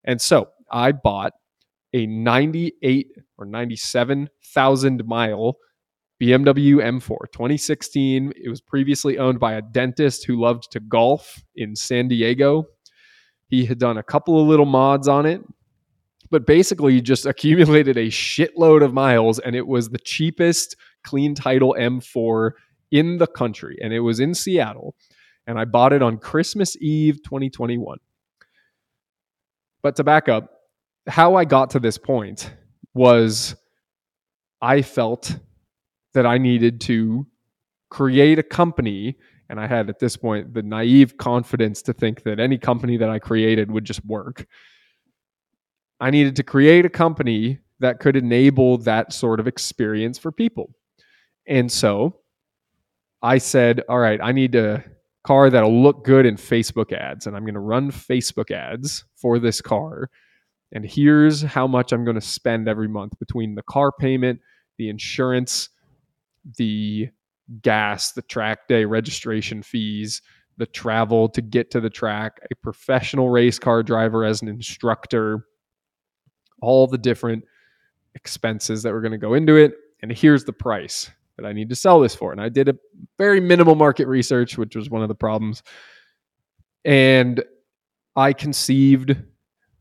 And 0.05 0.21
so 0.21 0.49
I 0.71 0.91
bought 0.91 1.33
a 1.93 2.07
98 2.07 3.07
or 3.37 3.45
97,000 3.45 5.05
mile 5.05 5.57
BMW 6.21 6.77
M4 6.77 7.31
2016. 7.31 8.33
It 8.41 8.49
was 8.49 8.61
previously 8.61 9.17
owned 9.17 9.39
by 9.39 9.53
a 9.53 9.61
dentist 9.61 10.25
who 10.25 10.39
loved 10.39 10.71
to 10.71 10.79
golf 10.79 11.43
in 11.55 11.75
San 11.75 12.07
Diego. 12.07 12.65
He 13.47 13.65
had 13.65 13.79
done 13.79 13.97
a 13.97 14.03
couple 14.03 14.41
of 14.41 14.47
little 14.47 14.65
mods 14.65 15.07
on 15.07 15.25
it, 15.25 15.41
but 16.31 16.45
basically 16.45 17.01
just 17.01 17.25
accumulated 17.25 17.97
a 17.97 18.07
shitload 18.07 18.83
of 18.83 18.93
miles 18.93 19.39
and 19.39 19.55
it 19.55 19.67
was 19.67 19.89
the 19.89 19.99
cheapest 19.99 20.75
clean 21.03 21.35
title 21.35 21.75
M4 21.77 22.51
in 22.91 23.17
the 23.17 23.27
country 23.27 23.77
and 23.81 23.93
it 23.93 23.99
was 23.99 24.19
in 24.19 24.33
Seattle 24.33 24.95
and 25.47 25.59
I 25.59 25.65
bought 25.65 25.93
it 25.93 26.01
on 26.01 26.17
Christmas 26.17 26.75
Eve 26.81 27.21
2021. 27.23 27.99
But 29.83 29.95
to 29.97 30.03
back 30.03 30.27
up, 30.27 30.49
how 31.07 31.35
I 31.35 31.45
got 31.45 31.71
to 31.71 31.79
this 31.79 31.97
point 31.97 32.51
was 32.93 33.55
I 34.61 34.81
felt 34.81 35.37
that 36.13 36.25
I 36.25 36.37
needed 36.37 36.81
to 36.81 37.27
create 37.89 38.39
a 38.39 38.43
company. 38.43 39.17
And 39.49 39.59
I 39.59 39.67
had 39.67 39.89
at 39.89 39.99
this 39.99 40.17
point 40.17 40.53
the 40.53 40.63
naive 40.63 41.17
confidence 41.17 41.81
to 41.83 41.93
think 41.93 42.23
that 42.23 42.39
any 42.39 42.57
company 42.57 42.97
that 42.97 43.09
I 43.09 43.19
created 43.19 43.69
would 43.71 43.85
just 43.85 44.03
work. 44.05 44.45
I 45.99 46.09
needed 46.09 46.35
to 46.37 46.43
create 46.43 46.85
a 46.85 46.89
company 46.89 47.59
that 47.79 47.99
could 47.99 48.15
enable 48.15 48.77
that 48.79 49.13
sort 49.13 49.39
of 49.39 49.47
experience 49.47 50.17
for 50.17 50.31
people. 50.31 50.73
And 51.47 51.71
so 51.71 52.17
I 53.21 53.37
said, 53.37 53.81
all 53.87 53.99
right, 53.99 54.19
I 54.21 54.31
need 54.31 54.55
a 54.55 54.83
car 55.23 55.49
that'll 55.49 55.81
look 55.81 56.03
good 56.03 56.25
in 56.25 56.35
Facebook 56.35 56.91
ads. 56.91 57.27
And 57.27 57.35
I'm 57.35 57.43
going 57.43 57.53
to 57.53 57.59
run 57.59 57.91
Facebook 57.91 58.51
ads 58.51 59.05
for 59.15 59.39
this 59.39 59.61
car 59.61 60.09
and 60.75 60.85
here's 60.85 61.41
how 61.41 61.67
much 61.67 61.93
I'm 61.93 62.03
going 62.03 62.15
to 62.15 62.21
spend 62.21 62.67
every 62.67 62.89
month 62.89 63.17
between 63.19 63.55
the 63.55 63.63
car 63.63 63.91
payment, 63.91 64.41
the 64.77 64.89
insurance, 64.89 65.69
the 66.57 67.09
gas, 67.61 68.11
the 68.11 68.21
track 68.23 68.67
day 68.67 68.85
registration 68.85 69.61
fees, 69.61 70.21
the 70.57 70.65
travel 70.65 71.29
to 71.29 71.41
get 71.41 71.71
to 71.71 71.81
the 71.81 71.89
track, 71.89 72.39
a 72.51 72.55
professional 72.55 73.29
race 73.29 73.59
car 73.59 73.83
driver 73.83 74.23
as 74.23 74.41
an 74.41 74.47
instructor, 74.47 75.45
all 76.61 76.87
the 76.87 76.97
different 76.97 77.43
expenses 78.15 78.83
that 78.83 78.93
were 78.93 79.01
going 79.01 79.11
to 79.11 79.17
go 79.17 79.33
into 79.33 79.55
it. 79.55 79.73
And 80.01 80.11
here's 80.11 80.45
the 80.45 80.53
price 80.53 81.09
that 81.37 81.45
I 81.45 81.51
need 81.51 81.69
to 81.69 81.75
sell 81.75 81.99
this 81.99 82.15
for. 82.15 82.31
And 82.31 82.39
I 82.39 82.49
did 82.49 82.69
a 82.69 82.75
very 83.17 83.41
minimal 83.41 83.75
market 83.75 84.07
research, 84.07 84.57
which 84.57 84.75
was 84.75 84.89
one 84.89 85.01
of 85.01 85.09
the 85.09 85.15
problems. 85.15 85.63
And 86.85 87.43
I 88.15 88.31
conceived 88.31 89.15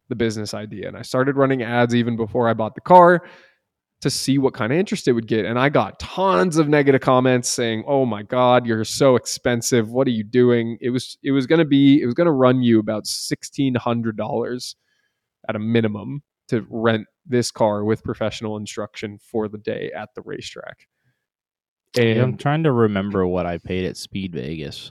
the 0.09 0.17
business 0.17 0.55
idea. 0.55 0.89
And 0.89 0.97
I 0.97 1.03
started 1.03 1.37
running 1.37 1.63
ads 1.63 1.95
even 1.95 2.17
before 2.17 2.49
I 2.49 2.55
bought 2.55 2.75
the 2.75 2.81
car 2.81 3.23
to 4.05 4.11
see 4.11 4.39
what 4.39 4.53
kind 4.55 4.73
of 4.73 4.79
interest 4.79 5.09
it 5.09 5.13
would 5.13 5.27
get. 5.27 5.45
And 5.47 5.59
I 5.59 5.69
got 5.71 5.99
tons 5.99 6.59
of 6.59 6.69
negative 6.69 7.01
comments 7.01 7.49
saying, 7.49 7.83
"Oh 7.87 8.05
my 8.07 8.23
god, 8.23 8.67
you're 8.67 8.85
so 8.85 9.17
expensive. 9.17 9.91
What 9.91 10.07
are 10.07 10.11
you 10.13 10.23
doing?" 10.23 10.79
It 10.81 10.91
was 10.91 11.19
it 11.23 11.33
was 11.33 11.47
going 11.47 11.59
to 11.59 11.65
be 11.65 12.01
it 12.01 12.07
was 12.07 12.15
going 12.15 12.27
to 12.27 12.33
run 12.33 12.63
you 12.63 12.79
about 12.79 13.07
$1600 13.07 14.75
at 15.49 15.57
a 15.57 15.59
minimum 15.59 16.23
to 16.49 16.67
rent 16.71 17.07
this 17.27 17.51
car 17.51 17.85
with 17.85 18.05
professional 18.05 18.57
instruction 18.57 19.19
for 19.19 19.49
the 19.49 19.59
day 19.59 19.91
at 19.97 20.11
the 20.15 20.23
racetrack. 20.23 20.87
And 21.99 22.19
I'm 22.21 22.37
trying 22.37 22.65
to 22.65 22.73
remember 22.73 23.27
what 23.27 23.47
I 23.47 23.59
paid 23.59 23.87
at 23.87 23.97
Speed 23.97 24.35
Vegas. 24.35 24.91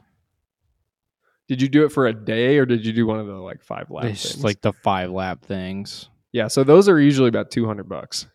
Did 1.47 1.61
you 1.61 1.67
do 1.67 1.85
it 1.85 1.89
for 1.89 2.07
a 2.07 2.13
day 2.13 2.57
or 2.57 2.65
did 2.65 2.85
you 2.85 2.93
do 2.93 3.05
one 3.05 3.19
of 3.19 3.27
the 3.27 3.33
like 3.33 3.61
five 3.61 3.91
lap 3.91 4.05
It's 4.05 4.31
things? 4.31 4.43
like 4.43 4.61
the 4.61 4.73
five 4.73 5.11
lap 5.11 5.43
things. 5.45 6.09
yeah, 6.31 6.47
so 6.47 6.63
those 6.63 6.87
are 6.89 6.99
usually 6.99 7.27
about 7.29 7.51
200 7.51 7.87
bucks. 7.89 8.25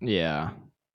Yeah. 0.00 0.50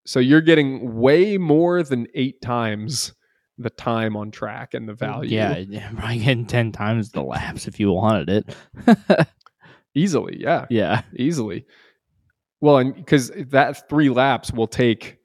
So 0.05 0.19
you're 0.19 0.41
getting 0.41 0.99
way 0.99 1.37
more 1.37 1.83
than 1.83 2.07
8 2.13 2.41
times 2.41 3.13
the 3.57 3.69
time 3.69 4.15
on 4.17 4.31
track 4.31 4.73
and 4.73 4.89
the 4.89 4.93
value. 4.93 5.35
Yeah, 5.35 5.57
yeah, 5.57 5.91
probably 5.95 6.19
getting 6.19 6.47
ten 6.47 6.71
times 6.71 7.11
the 7.11 7.21
laps 7.21 7.67
if 7.67 7.79
you 7.79 7.91
wanted 7.91 8.29
it. 8.29 9.27
Easily, 9.95 10.37
yeah. 10.39 10.65
yeah. 10.69 11.01
Easily. 11.15 11.65
Well, 12.59 12.77
and 12.77 12.95
because 12.95 13.31
that 13.49 13.89
3 13.89 14.09
laps 14.09 14.51
will 14.51 14.67
take 14.67 15.19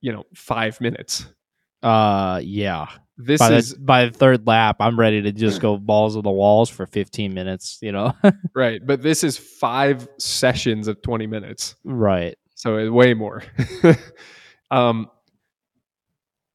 you 0.00 0.12
know, 0.12 0.24
5 0.34 0.80
minutes. 0.80 1.26
Uh 1.82 2.40
yeah. 2.42 2.86
This 3.18 3.38
By 3.40 3.52
is 3.54 3.72
the 3.74 3.80
by 3.80 4.04
the 4.06 4.10
third 4.12 4.46
lap, 4.46 4.76
I'm 4.80 4.98
ready 4.98 5.22
to 5.22 5.32
just 5.32 5.60
go 5.62 5.76
balls 5.76 6.16
of 6.16 6.22
the 6.22 6.30
walls 6.30 6.70
for 6.70 6.86
15 6.86 7.34
minutes, 7.34 7.78
you 7.82 7.92
know. 7.92 8.12
right, 8.54 8.80
but 8.84 9.02
this 9.02 9.24
is 9.24 9.36
5 9.36 10.08
sessions 10.18 10.88
of 10.88 11.02
20 11.02 11.26
minutes. 11.26 11.76
right. 11.84 12.36
So 12.56 12.90
way 12.90 13.14
more. 13.14 13.42
um, 14.70 15.08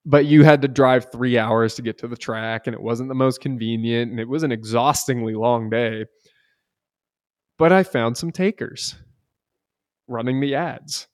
but 0.04 0.26
you 0.26 0.44
had 0.44 0.64
to 0.64 0.68
drive 0.68 1.12
three 1.12 1.38
hours 1.38 1.76
to 1.76 1.84
get 1.84 2.00
to 2.00 2.08
the 2.08 2.18
track, 2.18 2.68
and 2.68 2.74
it 2.74 2.82
wasn't 2.82 3.08
the 3.08 3.16
most 3.16 3.40
convenient, 3.40 4.12
and 4.12 4.20
it 4.20 4.28
was 4.28 4.44
an 4.44 4.52
exhaustingly 4.52 5.36
long 5.36 5.70
day. 5.70 6.06
But 7.58 7.72
I 7.72 7.84
found 7.84 8.18
some 8.18 8.32
takers 8.32 8.96
running 10.08 10.42
the 10.42 10.56
ads 10.56 11.08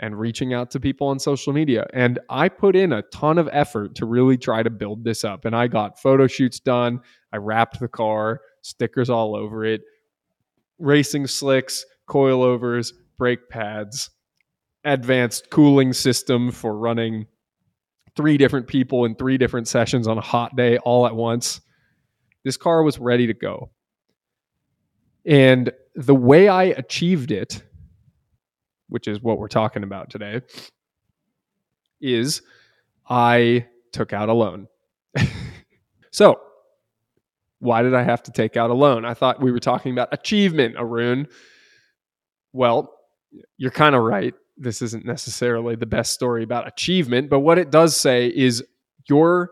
and 0.00 0.18
reaching 0.18 0.52
out 0.52 0.72
to 0.72 0.80
people 0.80 1.06
on 1.06 1.20
social 1.20 1.52
media. 1.52 1.86
And 1.92 2.18
I 2.28 2.48
put 2.48 2.74
in 2.74 2.92
a 2.92 3.02
ton 3.02 3.38
of 3.38 3.48
effort 3.52 3.94
to 3.96 4.06
really 4.06 4.36
try 4.36 4.62
to 4.64 4.70
build 4.70 5.04
this 5.04 5.24
up. 5.24 5.44
And 5.44 5.54
I 5.54 5.68
got 5.68 6.00
photo 6.00 6.26
shoots 6.26 6.60
done. 6.60 7.00
I 7.32 7.36
wrapped 7.36 7.80
the 7.80 7.88
car, 7.88 8.40
stickers 8.62 9.10
all 9.10 9.36
over 9.36 9.64
it, 9.64 9.82
racing 10.78 11.26
slicks, 11.26 11.84
coilovers, 12.08 12.92
brake 13.18 13.48
pads, 13.48 14.10
advanced 14.84 15.50
cooling 15.50 15.92
system 15.92 16.50
for 16.50 16.76
running 16.76 17.26
three 18.16 18.36
different 18.36 18.66
people 18.66 19.04
in 19.04 19.14
three 19.14 19.38
different 19.38 19.68
sessions 19.68 20.08
on 20.08 20.18
a 20.18 20.22
hot 20.22 20.56
day 20.56 20.78
all 20.78 21.06
at 21.06 21.14
once. 21.14 21.60
This 22.44 22.56
car 22.56 22.82
was 22.82 22.98
ready 22.98 23.26
to 23.26 23.34
go. 23.34 23.70
And 25.26 25.70
the 25.94 26.14
way 26.14 26.48
I 26.48 26.64
achieved 26.64 27.30
it, 27.30 27.62
which 28.88 29.06
is 29.06 29.20
what 29.20 29.38
we're 29.38 29.48
talking 29.48 29.82
about 29.82 30.10
today, 30.10 30.40
is 32.00 32.42
I 33.08 33.66
took 33.92 34.12
out 34.12 34.28
a 34.28 34.32
loan. 34.32 34.68
so, 36.10 36.40
why 37.58 37.82
did 37.82 37.94
I 37.94 38.02
have 38.02 38.22
to 38.24 38.32
take 38.32 38.56
out 38.56 38.70
a 38.70 38.74
loan? 38.74 39.04
I 39.04 39.14
thought 39.14 39.42
we 39.42 39.50
were 39.50 39.60
talking 39.60 39.92
about 39.92 40.08
achievement, 40.12 40.76
Arun. 40.78 41.26
Well, 42.52 42.97
you're 43.56 43.70
kind 43.70 43.94
of 43.94 44.02
right. 44.02 44.34
This 44.56 44.82
isn't 44.82 45.04
necessarily 45.04 45.76
the 45.76 45.86
best 45.86 46.12
story 46.12 46.42
about 46.42 46.66
achievement, 46.66 47.30
but 47.30 47.40
what 47.40 47.58
it 47.58 47.70
does 47.70 47.96
say 47.96 48.26
is 48.28 48.64
your 49.08 49.50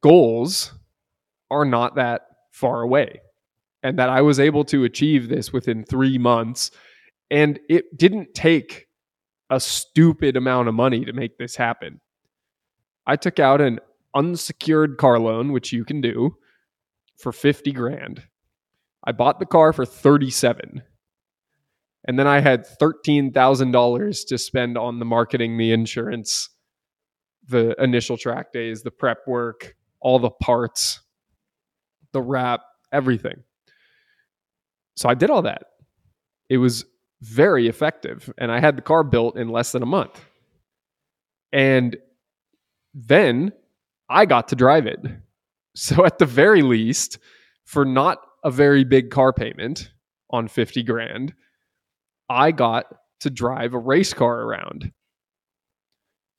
goals 0.00 0.72
are 1.50 1.64
not 1.64 1.96
that 1.96 2.22
far 2.50 2.82
away. 2.82 3.20
And 3.82 3.98
that 3.98 4.08
I 4.08 4.22
was 4.22 4.40
able 4.40 4.64
to 4.66 4.84
achieve 4.84 5.28
this 5.28 5.52
within 5.52 5.84
three 5.84 6.16
months. 6.16 6.70
And 7.30 7.60
it 7.68 7.96
didn't 7.96 8.34
take 8.34 8.86
a 9.50 9.60
stupid 9.60 10.36
amount 10.36 10.68
of 10.68 10.74
money 10.74 11.04
to 11.04 11.12
make 11.12 11.36
this 11.36 11.54
happen. 11.54 12.00
I 13.06 13.16
took 13.16 13.38
out 13.38 13.60
an 13.60 13.80
unsecured 14.14 14.96
car 14.96 15.18
loan, 15.18 15.52
which 15.52 15.72
you 15.72 15.84
can 15.84 16.00
do, 16.00 16.36
for 17.18 17.30
50 17.30 17.72
grand. 17.72 18.22
I 19.04 19.12
bought 19.12 19.38
the 19.38 19.46
car 19.46 19.72
for 19.72 19.84
37. 19.84 20.82
And 22.06 22.18
then 22.18 22.26
I 22.26 22.40
had 22.40 22.66
$13,000 22.80 24.26
to 24.28 24.38
spend 24.38 24.76
on 24.76 24.98
the 24.98 25.04
marketing, 25.04 25.56
the 25.56 25.72
insurance, 25.72 26.50
the 27.48 27.74
initial 27.82 28.16
track 28.16 28.52
days, 28.52 28.82
the 28.82 28.90
prep 28.90 29.26
work, 29.26 29.74
all 30.00 30.18
the 30.18 30.30
parts, 30.30 31.00
the 32.12 32.20
wrap, 32.20 32.60
everything. 32.92 33.42
So 34.96 35.08
I 35.08 35.14
did 35.14 35.30
all 35.30 35.42
that. 35.42 35.62
It 36.48 36.58
was 36.58 36.84
very 37.22 37.68
effective. 37.68 38.32
And 38.36 38.52
I 38.52 38.60
had 38.60 38.76
the 38.76 38.82
car 38.82 39.02
built 39.02 39.36
in 39.36 39.48
less 39.48 39.72
than 39.72 39.82
a 39.82 39.86
month. 39.86 40.20
And 41.52 41.96
then 42.92 43.52
I 44.08 44.26
got 44.26 44.48
to 44.48 44.56
drive 44.56 44.86
it. 44.86 45.00
So 45.74 46.04
at 46.04 46.18
the 46.18 46.26
very 46.26 46.62
least, 46.62 47.18
for 47.64 47.84
not 47.84 48.18
a 48.44 48.50
very 48.50 48.84
big 48.84 49.10
car 49.10 49.32
payment 49.32 49.90
on 50.30 50.46
50 50.46 50.82
grand, 50.82 51.34
I 52.28 52.50
got 52.52 52.86
to 53.20 53.30
drive 53.30 53.74
a 53.74 53.78
race 53.78 54.12
car 54.12 54.42
around. 54.42 54.92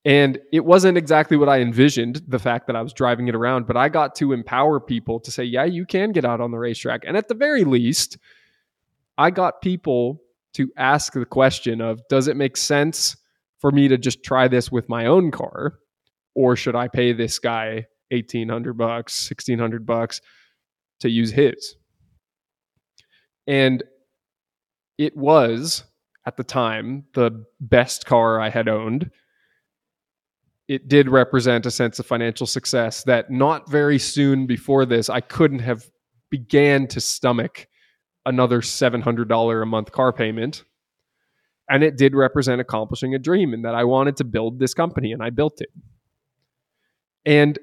And 0.05 0.38
it 0.53 0.63
wasn't 0.63 0.99
exactly 0.99 1.36
what 1.36 1.49
I 1.49 1.61
envisioned, 1.61 2.21
the 2.27 2.38
fact 2.38 2.67
that 2.67 2.75
I 2.75 2.81
was 2.83 2.93
driving 2.93 3.27
it 3.27 3.33
around, 3.33 3.65
but 3.65 3.75
I 3.75 3.89
got 3.89 4.13
to 4.15 4.33
empower 4.33 4.79
people 4.79 5.19
to 5.21 5.31
say, 5.31 5.43
yeah, 5.43 5.65
you 5.65 5.83
can 5.86 6.11
get 6.11 6.23
out 6.23 6.41
on 6.41 6.51
the 6.51 6.59
racetrack. 6.59 7.01
And 7.07 7.17
at 7.17 7.27
the 7.27 7.33
very 7.33 7.63
least, 7.63 8.19
I 9.17 9.31
got 9.31 9.61
people 9.61 10.21
to 10.53 10.71
ask 10.77 11.13
the 11.13 11.25
question 11.25 11.81
of, 11.81 12.01
does 12.07 12.27
it 12.27 12.38
make 12.38 12.55
sense 12.55 13.17
for 13.57 13.71
me 13.71 13.88
to 13.88 13.97
just 13.97 14.23
try 14.23 14.47
this 14.47 14.71
with 14.71 14.88
my 14.88 15.07
own 15.07 15.31
car? 15.31 15.79
Or 16.36 16.55
should 16.55 16.75
I 16.75 16.88
pay 16.88 17.11
this 17.11 17.39
guy 17.39 17.88
1800 18.11 18.77
bucks, 18.77 19.27
1600 19.27 19.88
bucks 19.88 20.21
to 20.99 21.09
use 21.09 21.31
his? 21.31 21.75
And 23.47 23.83
it 24.97 25.15
was 25.15 25.83
at 26.25 26.37
the 26.37 26.43
time 26.43 27.05
the 27.13 27.45
best 27.59 28.05
car 28.05 28.39
I 28.39 28.49
had 28.49 28.67
owned 28.67 29.11
it 30.67 30.87
did 30.87 31.09
represent 31.09 31.65
a 31.65 31.71
sense 31.71 31.99
of 31.99 32.07
financial 32.07 32.47
success 32.47 33.03
that 33.03 33.29
not 33.29 33.69
very 33.69 33.99
soon 33.99 34.47
before 34.47 34.85
this 34.85 35.09
I 35.09 35.21
couldn't 35.21 35.59
have 35.59 35.85
began 36.31 36.87
to 36.87 36.99
stomach 36.99 37.67
another 38.25 38.61
$700 38.61 39.61
a 39.61 39.65
month 39.65 39.91
car 39.91 40.11
payment. 40.11 40.63
And 41.69 41.83
it 41.83 41.97
did 41.97 42.15
represent 42.15 42.61
accomplishing 42.61 43.15
a 43.15 43.19
dream 43.19 43.53
and 43.53 43.65
that 43.65 43.75
I 43.75 43.83
wanted 43.83 44.17
to 44.17 44.23
build 44.23 44.59
this 44.59 44.73
company 44.73 45.11
and 45.11 45.23
I 45.23 45.29
built 45.29 45.61
it. 45.61 45.69
And 47.25 47.57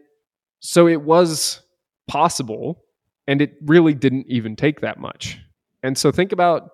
so 0.61 0.89
it 0.89 1.03
was 1.03 1.61
possible 2.09 2.83
and 3.27 3.41
it 3.41 3.55
really 3.65 3.95
didn't 3.95 4.27
even 4.29 4.57
take 4.57 4.81
that 4.81 4.99
much. 4.99 5.39
And 5.83 5.97
so 5.97 6.11
think 6.11 6.33
about 6.33 6.71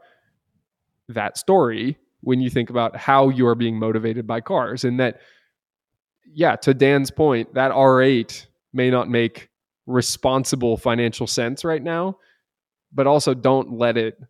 that 1.08 1.38
story 1.38 1.96
when 2.20 2.40
you 2.40 2.50
think 2.50 2.70
about 2.70 2.96
how 2.96 3.28
you 3.28 3.46
are 3.46 3.54
being 3.54 3.78
motivated 3.78 4.26
by 4.26 4.40
cars 4.40 4.84
and 4.84 4.98
that 5.00 5.20
yeah, 6.32 6.56
to 6.56 6.74
Dan's 6.74 7.10
point, 7.10 7.54
that 7.54 7.72
R8 7.72 8.46
may 8.72 8.90
not 8.90 9.08
make 9.08 9.48
responsible 9.86 10.76
financial 10.76 11.26
sense 11.26 11.64
right 11.64 11.82
now, 11.82 12.18
but 12.92 13.06
also 13.06 13.34
don't 13.34 13.72
let 13.72 13.96
it, 13.96 14.20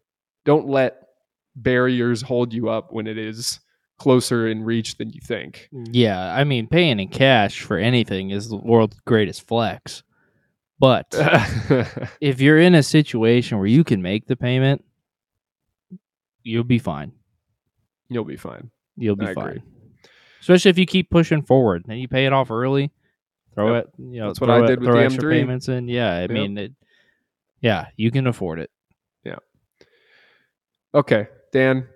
don't 0.44 0.68
let 0.68 1.08
barriers 1.56 2.22
hold 2.22 2.52
you 2.52 2.68
up 2.68 2.92
when 2.92 3.06
it 3.06 3.18
is 3.18 3.60
closer 3.98 4.46
in 4.46 4.62
reach 4.62 4.96
than 4.96 5.10
you 5.10 5.20
think. 5.20 5.68
Mm. 5.74 5.88
Yeah, 5.92 6.32
I 6.34 6.44
mean, 6.44 6.68
paying 6.68 7.00
in 7.00 7.08
cash 7.08 7.62
for 7.62 7.76
anything 7.76 8.30
is 8.30 8.48
the 8.48 8.56
world's 8.56 8.98
greatest 9.00 9.46
flex. 9.46 10.02
But 10.78 11.06
if 12.20 12.40
you're 12.40 12.60
in 12.60 12.76
a 12.76 12.84
situation 12.84 13.58
where 13.58 13.66
you 13.66 13.82
can 13.82 14.00
make 14.00 14.28
the 14.28 14.36
payment, 14.36 14.84
you'll 16.43 16.64
be 16.64 16.78
fine. 16.78 17.12
You'll 18.09 18.24
be 18.24 18.36
fine. 18.36 18.70
You'll 18.97 19.16
be 19.16 19.26
I 19.26 19.34
fine. 19.34 19.47
agree. 19.49 19.62
Especially 20.41 20.70
if 20.70 20.78
you 20.78 20.86
keep 20.86 21.11
pushing 21.11 21.43
forward 21.43 21.84
and 21.89 22.01
you 22.01 22.09
pay 22.09 22.26
it 22.26 22.32
off 22.32 22.51
early. 22.51 22.91
Throw 23.55 23.74
Yep. 23.74 23.84
it, 23.84 23.91
you 23.99 24.20
know, 24.20 24.28
That's 24.28 24.41
what 24.41 24.51
I 24.51 24.64
it- 24.64 24.66
did 24.68 24.80
with 24.80 24.91
the 24.91 24.97
M3. 24.97 25.30
payments 25.41 25.68
in. 25.68 25.89
Yeah, 25.89 26.14
I 26.14 26.20
Yep. 26.22 26.30
mean, 26.30 26.59
it, 26.59 26.72
yeah, 27.61 27.89
you 27.97 28.11
can 28.11 28.26
afford 28.26 28.61
it. 28.61 28.70
Yeah. 29.24 29.39
Okay, 30.95 31.26
Dan, 31.53 31.89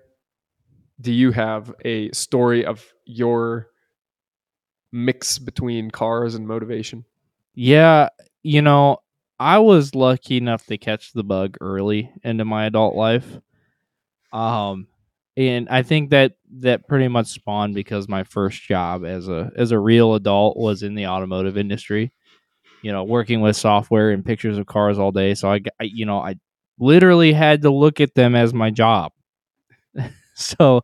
do 1.01 1.11
you 1.11 1.31
have 1.31 1.73
a 1.85 2.11
story 2.11 2.65
of 2.65 2.85
your 3.05 3.69
mix 4.91 5.39
between 5.39 5.89
cars 5.89 6.35
and 6.35 6.47
motivation? 6.47 7.05
Yeah, 7.55 8.09
you 8.43 8.61
know, 8.61 8.97
I 9.39 9.59
was 9.59 9.95
lucky 9.95 10.37
enough 10.37 10.65
to 10.67 10.77
catch 10.77 11.13
the 11.13 11.23
bug 11.23 11.57
early 11.61 12.11
into 12.23 12.45
my 12.45 12.65
adult 12.65 12.95
life. 12.95 13.39
Um 14.33 14.87
and 15.35 15.67
I 15.69 15.83
think 15.83 16.11
that 16.11 16.33
that 16.59 16.87
pretty 16.87 17.07
much 17.07 17.27
spawned 17.27 17.73
because 17.73 18.07
my 18.07 18.23
first 18.23 18.61
job 18.63 19.05
as 19.05 19.27
a 19.27 19.51
as 19.55 19.71
a 19.71 19.79
real 19.79 20.15
adult 20.15 20.57
was 20.57 20.83
in 20.83 20.95
the 20.95 21.07
automotive 21.07 21.57
industry. 21.57 22.11
You 22.81 22.91
know, 22.91 23.03
working 23.05 23.41
with 23.41 23.55
software 23.55 24.11
and 24.11 24.25
pictures 24.25 24.57
of 24.57 24.65
cars 24.67 24.99
all 24.99 25.11
day, 25.11 25.35
so 25.35 25.51
I, 25.51 25.61
you 25.81 26.05
know, 26.05 26.19
I 26.19 26.35
literally 26.79 27.33
had 27.33 27.61
to 27.63 27.69
look 27.71 28.01
at 28.01 28.15
them 28.15 28.35
as 28.35 28.53
my 28.53 28.71
job. 28.71 29.13
so, 30.35 30.81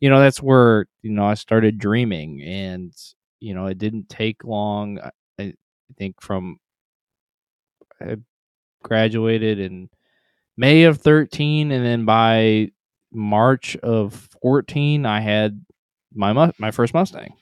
you 0.00 0.10
know, 0.10 0.20
that's 0.20 0.42
where, 0.42 0.86
you 1.02 1.12
know, 1.12 1.24
I 1.26 1.34
started 1.34 1.78
dreaming 1.78 2.42
and 2.42 2.92
you 3.40 3.54
know, 3.54 3.66
it 3.66 3.78
didn't 3.78 4.08
take 4.08 4.44
long. 4.44 4.98
I, 5.00 5.10
I 5.40 5.54
think 5.98 6.20
from 6.20 6.58
I 8.00 8.16
graduated 8.82 9.60
in 9.60 9.90
May 10.56 10.84
of 10.84 10.98
13 11.00 11.72
and 11.72 11.84
then 11.84 12.04
by 12.04 12.70
March 13.12 13.76
of 13.76 14.28
14 14.42 15.06
I 15.06 15.20
had 15.20 15.64
my 16.14 16.32
mu- 16.32 16.52
my 16.58 16.70
first 16.70 16.94
Mustang. 16.94 17.34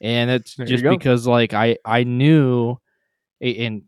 And 0.00 0.30
it's 0.30 0.56
There 0.56 0.66
just 0.66 0.84
because 0.84 1.26
like 1.26 1.54
I 1.54 1.78
I 1.84 2.04
knew 2.04 2.76
and 3.40 3.82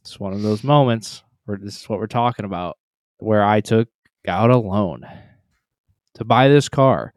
it's 0.00 0.18
one 0.18 0.32
of 0.32 0.42
those 0.42 0.64
moments 0.64 1.22
where 1.44 1.58
this 1.58 1.76
is 1.76 1.88
what 1.88 1.98
we're 1.98 2.06
talking 2.06 2.44
about 2.44 2.78
where 3.18 3.44
I 3.44 3.60
took 3.60 3.88
out 4.26 4.50
a 4.50 4.56
loan 4.56 5.06
to 6.14 6.24
buy 6.24 6.48
this 6.48 6.68
car 6.68 7.12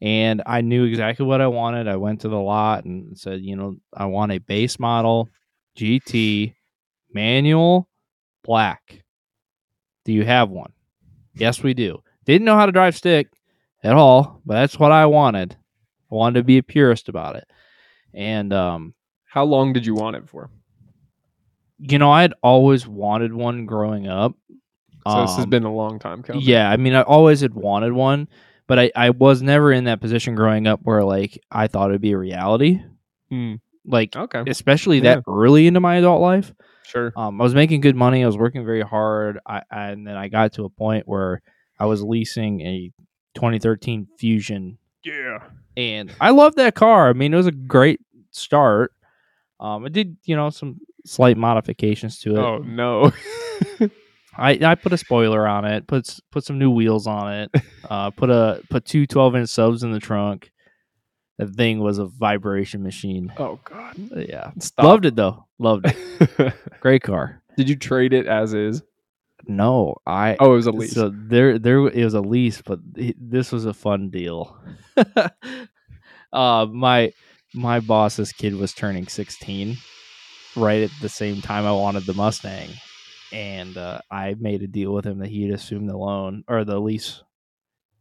and 0.00 0.42
I 0.46 0.60
knew 0.60 0.84
exactly 0.84 1.26
what 1.26 1.40
I 1.40 1.48
wanted. 1.48 1.88
I 1.88 1.96
went 1.96 2.20
to 2.20 2.28
the 2.28 2.38
lot 2.38 2.84
and 2.84 3.18
said, 3.18 3.40
you 3.40 3.56
know, 3.56 3.76
I 3.92 4.06
want 4.06 4.32
a 4.32 4.38
base 4.38 4.78
model 4.78 5.28
GT 5.76 6.54
manual 7.12 7.88
black. 8.44 9.02
Do 10.04 10.12
you 10.12 10.24
have 10.24 10.50
one? 10.50 10.72
Yes, 11.34 11.62
we 11.62 11.74
do. 11.74 12.02
Didn't 12.28 12.44
know 12.44 12.54
how 12.56 12.66
to 12.66 12.72
drive 12.72 12.94
stick 12.94 13.28
at 13.82 13.94
all, 13.94 14.40
but 14.46 14.54
that's 14.54 14.78
what 14.78 14.92
I 14.92 15.06
wanted. 15.06 15.56
I 16.12 16.14
wanted 16.14 16.40
to 16.40 16.44
be 16.44 16.58
a 16.58 16.62
purist 16.62 17.08
about 17.08 17.36
it. 17.36 17.48
And 18.14 18.52
um, 18.52 18.94
How 19.24 19.44
long 19.44 19.72
did 19.72 19.84
you 19.86 19.94
want 19.94 20.16
it 20.16 20.28
for? 20.28 20.50
you 21.80 21.98
know, 21.98 22.10
I 22.10 22.22
had 22.22 22.34
always 22.42 22.86
wanted 22.88 23.32
one 23.32 23.64
growing 23.64 24.08
up. 24.08 24.34
So 25.08 25.20
this 25.22 25.36
has 25.36 25.44
Um, 25.44 25.50
been 25.50 25.64
a 25.64 25.72
long 25.72 25.98
time 26.00 26.22
coming. 26.22 26.42
Yeah, 26.44 26.68
I 26.68 26.76
mean, 26.76 26.92
I 26.94 27.02
always 27.02 27.40
had 27.40 27.54
wanted 27.54 27.92
one, 27.92 28.28
but 28.66 28.78
I, 28.80 28.90
I 28.96 29.10
was 29.10 29.40
never 29.42 29.72
in 29.72 29.84
that 29.84 30.00
position 30.00 30.34
growing 30.34 30.66
up 30.66 30.80
where 30.82 31.04
like 31.04 31.38
I 31.50 31.66
thought 31.68 31.90
it'd 31.90 32.00
be 32.02 32.12
a 32.12 32.18
reality. 32.18 32.82
Hmm. 33.30 33.54
Like, 33.86 34.14
Okay. 34.16 34.42
especially 34.50 34.96
Yeah. 34.98 35.14
that 35.16 35.24
early 35.28 35.66
into 35.66 35.80
my 35.80 35.96
adult 35.96 36.20
life. 36.20 36.52
Sure. 36.82 37.12
Um, 37.16 37.40
I 37.40 37.44
was 37.44 37.54
making 37.54 37.80
good 37.80 37.96
money. 37.96 38.22
I 38.22 38.26
was 38.26 38.36
working 38.36 38.64
very 38.66 38.82
hard. 38.82 39.38
I, 39.46 39.62
and 39.70 40.06
then 40.06 40.16
I 40.16 40.28
got 40.28 40.54
to 40.54 40.64
a 40.64 40.70
point 40.70 41.06
where 41.08 41.40
I 41.78 41.86
was 41.86 42.02
leasing 42.02 42.60
a 42.62 42.90
2013 43.34 44.08
Fusion, 44.18 44.78
Yeah. 45.04 45.44
and 45.76 46.12
I 46.20 46.30
loved 46.30 46.56
that 46.56 46.74
car. 46.74 47.08
I 47.08 47.12
mean, 47.12 47.32
it 47.32 47.36
was 47.36 47.46
a 47.46 47.52
great 47.52 48.00
start. 48.30 48.92
Um, 49.60 49.84
I 49.84 49.88
did, 49.88 50.16
you 50.24 50.36
know, 50.36 50.50
some 50.50 50.80
slight 51.06 51.36
modifications 51.36 52.18
to 52.20 52.36
it. 52.36 52.38
Oh 52.38 52.58
no. 52.58 53.12
I, 54.40 54.52
I 54.62 54.74
put 54.76 54.92
a 54.92 54.96
spoiler 54.98 55.48
on 55.48 55.64
it, 55.64 55.86
put 55.88 56.16
put 56.30 56.44
some 56.44 56.58
new 56.58 56.70
wheels 56.70 57.06
on 57.08 57.32
it, 57.32 57.50
uh, 57.90 58.10
put 58.10 58.30
a 58.30 58.62
put 58.70 58.84
two 58.84 59.06
12 59.06 59.36
inch 59.36 59.48
subs 59.48 59.82
in 59.82 59.90
the 59.92 59.98
trunk. 60.00 60.50
That 61.38 61.54
thing 61.54 61.78
was 61.80 61.98
a 61.98 62.06
vibration 62.06 62.82
machine. 62.82 63.32
Oh 63.38 63.58
God. 63.64 63.94
Yeah, 64.16 64.50
Stop. 64.60 64.84
loved 64.84 65.06
it 65.06 65.16
though. 65.16 65.46
Loved 65.58 65.86
it. 65.86 66.54
Great 66.80 67.02
car. 67.02 67.42
Did 67.56 67.68
you 67.68 67.76
trade 67.76 68.12
it 68.12 68.26
as 68.26 68.54
is? 68.54 68.82
No, 69.46 69.96
I 70.06 70.36
Oh, 70.40 70.52
it 70.52 70.56
was 70.56 70.66
a 70.66 70.72
lease. 70.72 70.92
So 70.92 71.10
there, 71.14 71.58
there 71.58 71.86
it 71.86 72.04
was 72.04 72.14
a 72.14 72.20
lease, 72.20 72.60
but 72.62 72.80
this 72.84 73.52
was 73.52 73.64
a 73.64 73.74
fun 73.74 74.10
deal. 74.10 74.56
uh, 76.32 76.66
my 76.70 77.12
my 77.54 77.80
boss's 77.80 78.32
kid 78.32 78.54
was 78.54 78.74
turning 78.74 79.06
sixteen, 79.06 79.76
right 80.56 80.82
at 80.82 80.90
the 81.00 81.08
same 81.08 81.40
time 81.40 81.64
I 81.64 81.72
wanted 81.72 82.04
the 82.04 82.14
Mustang, 82.14 82.68
and 83.32 83.76
uh, 83.76 84.00
I 84.10 84.34
made 84.38 84.62
a 84.62 84.66
deal 84.66 84.92
with 84.92 85.06
him 85.06 85.18
that 85.20 85.28
he'd 85.28 85.52
assume 85.52 85.86
the 85.86 85.96
loan 85.96 86.44
or 86.48 86.64
the 86.64 86.78
lease, 86.80 87.22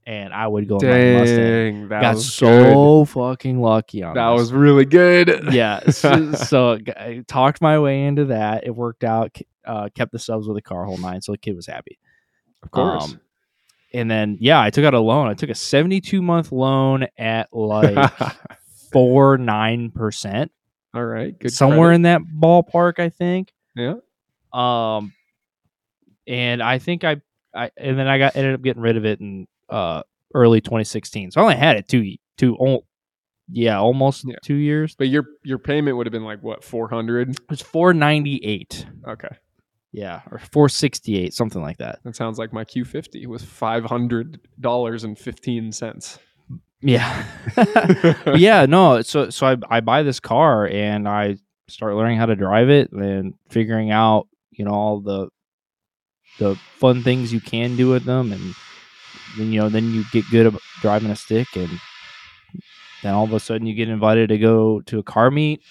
and 0.08 0.34
I 0.34 0.48
would 0.48 0.70
go 0.70 0.76
and 0.78 0.82
buy 0.82 0.98
the 0.98 1.18
Mustang. 1.20 1.38
Dang, 1.82 1.88
that 1.90 2.02
Got 2.02 2.16
was 2.16 2.34
so 2.34 3.04
fucking 3.04 3.60
lucky 3.62 4.04
on 4.04 4.14
good. 4.14 4.20
That 4.22 4.32
this. 4.32 4.40
was 4.40 4.54
really 4.54 4.86
good. 4.86 5.50
yeah. 5.52 5.82
So, 5.92 6.32
so 6.32 6.78
I 6.96 7.26
talked 7.28 7.62
my 7.62 7.78
way 7.78 8.06
into 8.06 8.26
that. 8.26 8.66
It 8.66 8.72
worked 8.74 9.04
out. 9.04 9.38
Uh, 9.66 9.90
kept 9.94 10.14
the 10.14 10.20
subs 10.20 10.48
with 10.48 10.56
the 10.56 10.62
car 10.62 10.86
whole 10.86 10.98
nine, 10.98 11.22
so 11.22 11.34
the 11.34 11.38
kid 11.38 11.58
was 11.58 11.68
happy. 11.68 12.00
of 12.64 12.72
course. 12.72 13.04
Um, 13.04 13.20
and 13.94 14.10
then 14.10 14.38
yeah, 14.40 14.62
I 14.62 14.70
took 14.70 14.86
out 14.86 14.94
a 14.94 15.00
loan. 15.00 15.28
I 15.28 15.34
took 15.34 15.50
a 15.50 15.56
72 15.56 16.22
month 16.22 16.54
loan 16.54 17.08
at 17.18 17.50
like 17.52 18.12
four 18.94 19.38
nine 19.38 19.92
percent, 19.92 20.54
All 20.94 21.04
right, 21.04 21.38
good. 21.38 21.52
somewhere 21.52 21.90
credit. 21.90 21.96
in 21.96 22.02
that 22.04 22.22
ballpark, 22.22 23.00
I 23.00 23.10
think. 23.10 23.52
Yeah. 23.76 23.96
Um, 24.54 25.12
and 26.26 26.64
I 26.64 26.78
think 26.80 27.04
I, 27.04 27.18
I 27.54 27.72
and 27.76 28.00
then 28.00 28.08
I 28.08 28.18
got 28.20 28.38
ended 28.38 28.54
up 28.54 28.62
getting 28.62 28.82
rid 28.82 28.96
of 28.96 29.04
it 29.06 29.20
in 29.20 29.48
uh 29.70 30.04
early 30.34 30.62
2016. 30.62 31.32
So 31.32 31.42
I 31.42 31.44
only 31.44 31.56
had 31.56 31.78
it 31.78 31.88
two 31.88 32.16
two 32.38 32.58
yeah 33.50 33.80
almost 33.80 34.26
Yeah. 34.28 34.36
two 34.44 34.56
years. 34.56 34.96
But 34.96 35.08
your 35.10 35.26
your 35.44 35.58
payment 35.58 35.98
would 35.98 36.06
have 36.06 36.12
been 36.12 36.26
like 36.26 36.42
what 36.44 36.64
four 36.64 36.90
hundred? 36.90 37.30
It 37.32 37.40
was 37.50 37.62
498. 37.62 38.86
Okay, 39.08 39.30
Yeah, 39.94 40.22
or 40.32 40.38
468, 40.40 41.34
something 41.34 41.62
like 41.62 41.78
that. 41.78 42.00
that 42.04 42.16
sounds 42.16 42.38
like 42.38 42.52
my 42.54 42.66
Q 42.66 42.84
fifty 42.86 43.26
was 43.26 43.44
five 43.44 43.86
hundred 43.86 44.40
dollars 44.60 45.04
and 45.04 45.18
fifteen 45.18 45.72
cents. 45.72 46.20
Yeah. 46.82 47.26
Yeah, 48.36 48.66
no. 48.68 49.02
So 49.02 49.30
so 49.30 49.48
I 49.48 49.58
I 49.70 49.80
buy 49.80 50.04
this 50.04 50.20
car 50.20 50.68
and 50.68 51.08
I 51.08 51.38
start 51.68 51.96
learning 51.96 52.18
how 52.18 52.26
to 52.28 52.36
drive 52.36 52.70
it 52.70 52.92
and 52.92 53.34
figuring 53.50 53.92
out 53.92 54.28
you 54.52 54.64
know 54.66 54.72
all 54.72 55.00
the 55.02 55.30
the 56.40 56.56
fun 56.78 57.02
things 57.04 57.34
you 57.34 57.42
can 57.42 57.76
do 57.76 57.90
with 57.90 58.04
them 58.04 58.32
and 58.32 58.54
then 59.38 59.52
you 59.52 59.60
know 59.60 59.70
then 59.70 59.92
you 59.94 60.04
get 60.12 60.24
good 60.30 60.46
at 60.48 60.54
driving 60.82 61.10
a 61.12 61.16
stick 61.16 61.48
and 61.56 61.70
then 63.04 63.14
all 63.14 63.24
of 63.24 63.34
a 63.34 63.40
sudden 63.40 63.68
you 63.68 63.74
get 63.74 63.90
invited 63.90 64.30
to 64.30 64.38
go 64.38 64.82
to 64.82 65.00
a 65.00 65.04
car 65.04 65.30
meet 65.32 65.62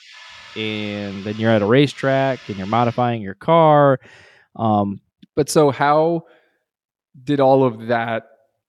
and 0.56 1.24
then 1.24 1.36
you're 1.36 1.50
at 1.50 1.62
a 1.62 1.66
racetrack 1.66 2.38
and 2.48 2.56
you're 2.56 2.66
modifying 2.66 3.20
your 3.22 3.34
car 3.34 3.98
um 4.56 5.00
But 5.34 5.48
so 5.48 5.70
how 5.70 6.24
did 7.24 7.40
all 7.40 7.64
of 7.64 7.86
that 7.88 8.24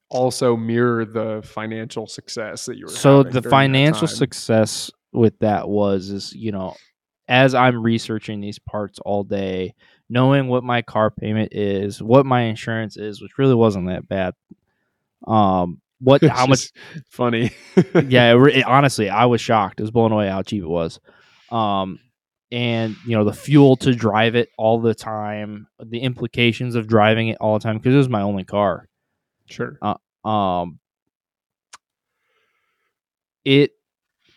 also 0.10 0.56
mirror 0.56 1.04
the 1.06 1.42
financial 1.44 2.08
success 2.08 2.66
that 2.66 2.78
you 2.78 2.86
were? 2.86 2.92
so 2.92 3.24
the 3.24 3.42
financial 3.42 4.08
success 4.08 4.90
with 5.12 5.38
that 5.40 5.68
was 5.68 6.10
is 6.10 6.34
you 6.34 6.52
know 6.52 6.76
as 7.28 7.54
i'm 7.54 7.82
researching 7.82 8.40
these 8.40 8.60
parts 8.60 9.00
all 9.00 9.24
day 9.24 9.74
knowing 10.10 10.48
what 10.48 10.64
my 10.64 10.82
car 10.82 11.12
payment 11.12 11.52
is 11.54 12.02
what 12.02 12.26
my 12.26 12.44
insurance 12.44 12.96
is 12.98 13.22
which 13.22 13.38
really 13.38 13.56
wasn't 13.56 13.86
that 13.88 14.08
bad 14.08 14.34
um 15.26 15.82
what 16.00 16.24
how 16.26 16.46
much 16.46 16.72
funny? 17.10 17.52
yeah 18.08 18.34
it, 18.36 18.58
it- 18.58 18.66
honestly 18.66 19.10
i 19.10 19.26
was 19.26 19.42
shocked 19.42 19.80
It 19.80 19.84
was 19.84 19.92
blown 19.92 20.12
away 20.12 20.28
how 20.30 20.44
cheap 20.44 20.64
it 20.64 20.68
was 20.70 21.00
um 21.52 22.00
and 22.52 22.96
you 23.06 23.18
know 23.18 23.24
the 23.26 23.34
fuel 23.34 23.76
to 23.78 23.94
drive 23.94 24.36
it 24.36 24.50
all 24.58 24.80
the 24.80 24.94
time 24.96 25.68
the 25.84 26.00
implications 26.00 26.76
of 26.76 26.88
driving 26.88 27.30
it 27.30 27.38
all 27.42 27.58
the 27.58 27.64
time 27.64 27.78
because 27.78 27.94
it 27.94 27.98
was 27.98 28.10
my 28.10 28.22
only 28.22 28.44
car 28.44 28.88
sure. 29.48 29.78
um 30.24 30.80
it 33.44 33.72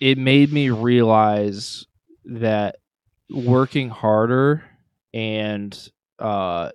it 0.00 0.18
made 0.18 0.52
me 0.52 0.70
realize 0.70 1.86
that 2.24 2.76
working 3.30 3.88
harder 3.88 4.64
and 5.12 5.90
uh 6.18 6.70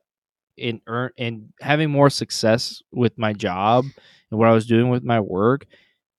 in 0.58 0.82
earn 0.88 1.12
and 1.18 1.49
having 1.62 1.89
more 1.89 2.10
success 2.10 2.82
with 2.91 3.18
my 3.18 3.34
job 3.34 3.86
and 4.32 4.39
what 4.39 4.49
I 4.49 4.53
was 4.53 4.66
doing 4.66 4.89
with 4.89 5.03
my 5.03 5.20
work 5.20 5.66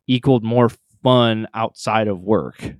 equaled 0.07 0.45
more 0.45 0.71
fun 1.03 1.47
outside 1.55 2.09
of 2.09 2.21
work 2.21 2.75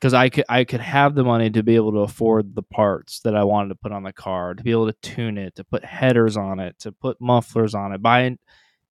because 0.00 0.14
I 0.14 0.30
could 0.30 0.44
I 0.48 0.64
could 0.64 0.80
have 0.80 1.14
the 1.14 1.24
money 1.24 1.50
to 1.50 1.62
be 1.62 1.76
able 1.76 1.92
to 1.92 1.98
afford 1.98 2.54
the 2.54 2.62
parts 2.62 3.20
that 3.20 3.36
I 3.36 3.44
wanted 3.44 3.68
to 3.68 3.74
put 3.74 3.92
on 3.92 4.02
the 4.02 4.12
car, 4.12 4.54
to 4.54 4.62
be 4.62 4.70
able 4.70 4.90
to 4.90 4.96
tune 5.02 5.36
it, 5.36 5.56
to 5.56 5.64
put 5.64 5.84
headers 5.84 6.36
on 6.36 6.58
it, 6.58 6.78
to 6.80 6.92
put 6.92 7.20
mufflers 7.20 7.74
on 7.74 7.92
it, 7.92 8.00
buy 8.00 8.36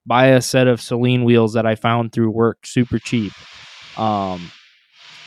buy 0.06 0.28
a 0.28 0.42
set 0.42 0.68
of 0.68 0.80
Saleen 0.80 1.24
wheels 1.24 1.54
that 1.54 1.66
I 1.66 1.76
found 1.76 2.12
through 2.12 2.32
work 2.32 2.66
super 2.66 3.00
cheap. 3.00 3.34
Um, 3.98 4.52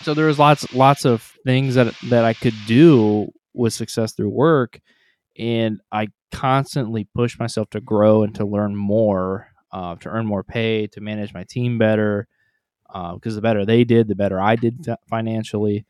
so 0.03 0.15
there 0.15 0.27
was 0.27 0.39
lots 0.39 0.73
lots 0.73 1.05
of 1.05 1.23
things 1.45 1.75
that 1.75 1.95
that 2.11 2.25
I 2.25 2.35
could 2.35 2.55
do 2.67 3.33
with 3.53 3.73
success 3.73 4.13
through 4.13 4.31
work, 4.31 4.81
and 5.37 5.81
I 5.91 6.09
constantly 6.33 7.05
push 7.15 7.39
myself 7.39 7.71
to 7.71 7.81
grow 7.81 8.23
and 8.23 8.35
to 8.35 8.45
learn 8.45 8.75
more, 8.75 9.49
uh, 9.73 9.97
to 9.97 10.09
earn 10.09 10.27
more 10.27 10.43
pay, 10.43 10.87
to 10.89 11.01
manage 11.01 11.33
my 11.33 11.45
team 11.45 11.79
better. 11.79 12.27
Because 12.93 13.37
the 13.37 13.41
better 13.41 13.65
they 13.65 13.85
did, 13.85 14.09
the 14.09 14.15
better 14.15 14.41
I 14.41 14.57
did 14.57 14.87
financially. 15.09 15.87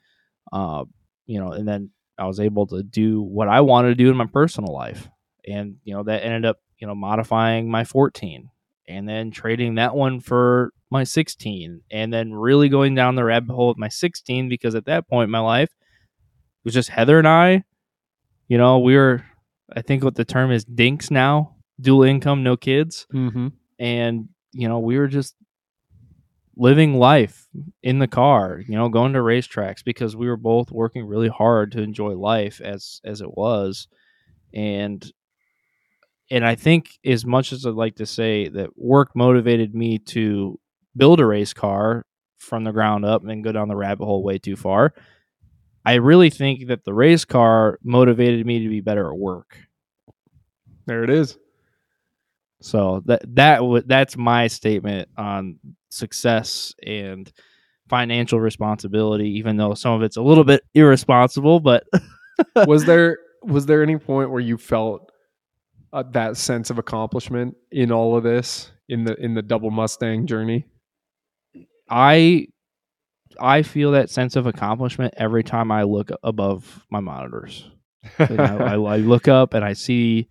Uh, 0.52 0.84
you 1.26 1.40
know, 1.40 1.52
and 1.52 1.66
then 1.66 1.90
I 2.18 2.26
was 2.26 2.38
able 2.38 2.66
to 2.68 2.82
do 2.82 3.22
what 3.22 3.48
I 3.48 3.60
wanted 3.60 3.88
to 3.88 3.94
do 3.94 4.10
in 4.10 4.16
my 4.16 4.26
personal 4.26 4.72
life, 4.72 5.08
and 5.48 5.76
you 5.82 5.94
know 5.94 6.04
that 6.04 6.22
ended 6.22 6.44
up 6.44 6.58
you 6.78 6.86
know 6.86 6.94
modifying 6.94 7.70
my 7.70 7.84
14 7.84 8.50
and 8.88 9.08
then 9.08 9.30
trading 9.30 9.76
that 9.76 9.94
one 9.94 10.20
for 10.20 10.72
my 10.90 11.04
16 11.04 11.80
and 11.90 12.12
then 12.12 12.34
really 12.34 12.68
going 12.68 12.94
down 12.94 13.14
the 13.14 13.24
rabbit 13.24 13.54
hole 13.54 13.68
with 13.68 13.78
my 13.78 13.88
16 13.88 14.48
because 14.48 14.74
at 14.74 14.86
that 14.86 15.08
point 15.08 15.28
in 15.28 15.30
my 15.30 15.38
life 15.38 15.70
it 15.70 16.64
was 16.64 16.74
just 16.74 16.88
heather 16.88 17.18
and 17.18 17.28
i 17.28 17.62
you 18.48 18.58
know 18.58 18.80
we 18.80 18.96
were 18.96 19.24
i 19.76 19.82
think 19.82 20.02
what 20.04 20.14
the 20.14 20.24
term 20.24 20.50
is 20.50 20.64
dinks 20.64 21.10
now 21.10 21.56
dual 21.80 22.02
income 22.02 22.42
no 22.42 22.56
kids 22.56 23.06
Mm-hmm. 23.12 23.48
and 23.78 24.28
you 24.52 24.68
know 24.68 24.78
we 24.78 24.98
were 24.98 25.08
just 25.08 25.34
living 26.56 26.98
life 26.98 27.48
in 27.82 27.98
the 27.98 28.06
car 28.06 28.60
you 28.66 28.74
know 28.76 28.88
going 28.90 29.14
to 29.14 29.20
racetracks 29.20 29.82
because 29.82 30.14
we 30.14 30.28
were 30.28 30.36
both 30.36 30.70
working 30.70 31.06
really 31.06 31.28
hard 31.28 31.72
to 31.72 31.82
enjoy 31.82 32.12
life 32.12 32.60
as 32.60 33.00
as 33.04 33.20
it 33.22 33.36
was 33.36 33.88
and 34.52 35.10
and 36.30 36.44
i 36.44 36.54
think 36.54 36.90
as 37.06 37.24
much 37.24 37.52
as 37.52 37.64
i'd 37.64 37.72
like 37.74 37.96
to 37.96 38.04
say 38.06 38.48
that 38.48 38.68
work 38.76 39.16
motivated 39.16 39.74
me 39.74 39.98
to 39.98 40.58
build 40.94 41.20
a 41.20 41.26
race 41.26 41.54
car 41.54 42.04
from 42.38 42.64
the 42.64 42.72
ground 42.72 43.04
up 43.06 43.24
and 43.24 43.42
go 43.44 43.50
down 43.52 43.68
the 43.68 43.76
rabbit 43.76 44.04
hole 44.04 44.22
way 44.22 44.36
too 44.38 44.56
far 44.56 44.92
i 45.84 45.94
really 45.94 46.30
think 46.30 46.66
that 46.68 46.84
the 46.84 46.94
race 46.94 47.24
car 47.24 47.78
motivated 47.82 48.44
me 48.46 48.62
to 48.62 48.68
be 48.68 48.80
better 48.80 49.08
at 49.12 49.18
work 49.18 49.56
There 50.86 51.04
it 51.04 51.10
is. 51.10 51.38
so 52.60 53.02
that 53.06 53.22
that 53.34 53.56
w- 53.58 53.82
that's 53.86 54.16
my 54.16 54.46
statement 54.48 55.08
on 55.16 55.58
success 55.90 56.74
and 56.86 57.30
financial 57.88 58.40
responsibility. 58.40 59.28
Even 59.38 59.56
though 59.58 59.74
some 59.74 59.92
of 59.92 60.02
it's 60.02 60.16
a 60.16 60.22
little 60.22 60.44
bit 60.44 60.62
irresponsible, 60.74 61.60
but 61.60 61.84
was 62.66 62.84
there 62.84 63.18
was 63.42 63.66
there 63.66 63.82
any 63.82 63.98
point 63.98 64.30
where 64.30 64.40
you 64.40 64.56
felt 64.56 65.10
uh, 65.92 66.02
that 66.12 66.36
sense 66.38 66.70
of 66.70 66.78
accomplishment 66.78 67.54
in 67.70 67.92
all 67.92 68.16
of 68.16 68.22
this 68.22 68.70
in 68.88 69.04
the 69.04 69.14
in 69.22 69.34
the 69.34 69.42
double 69.42 69.70
Mustang 69.70 70.26
journey? 70.26 70.64
I 71.90 72.46
I 73.40 73.62
feel 73.62 73.92
that 73.92 74.10
sense 74.10 74.36
of 74.36 74.46
accomplishment 74.46 75.14
every 75.16 75.44
time 75.44 75.70
I 75.70 75.82
look 75.84 76.10
above 76.22 76.84
my 76.90 77.00
monitors. 77.00 77.70
Like, 78.18 78.38
I, 78.38 78.56
I, 78.56 78.74
I 78.74 78.96
look 78.98 79.28
up 79.28 79.54
and 79.54 79.64
I 79.64 79.72
see 79.72 80.28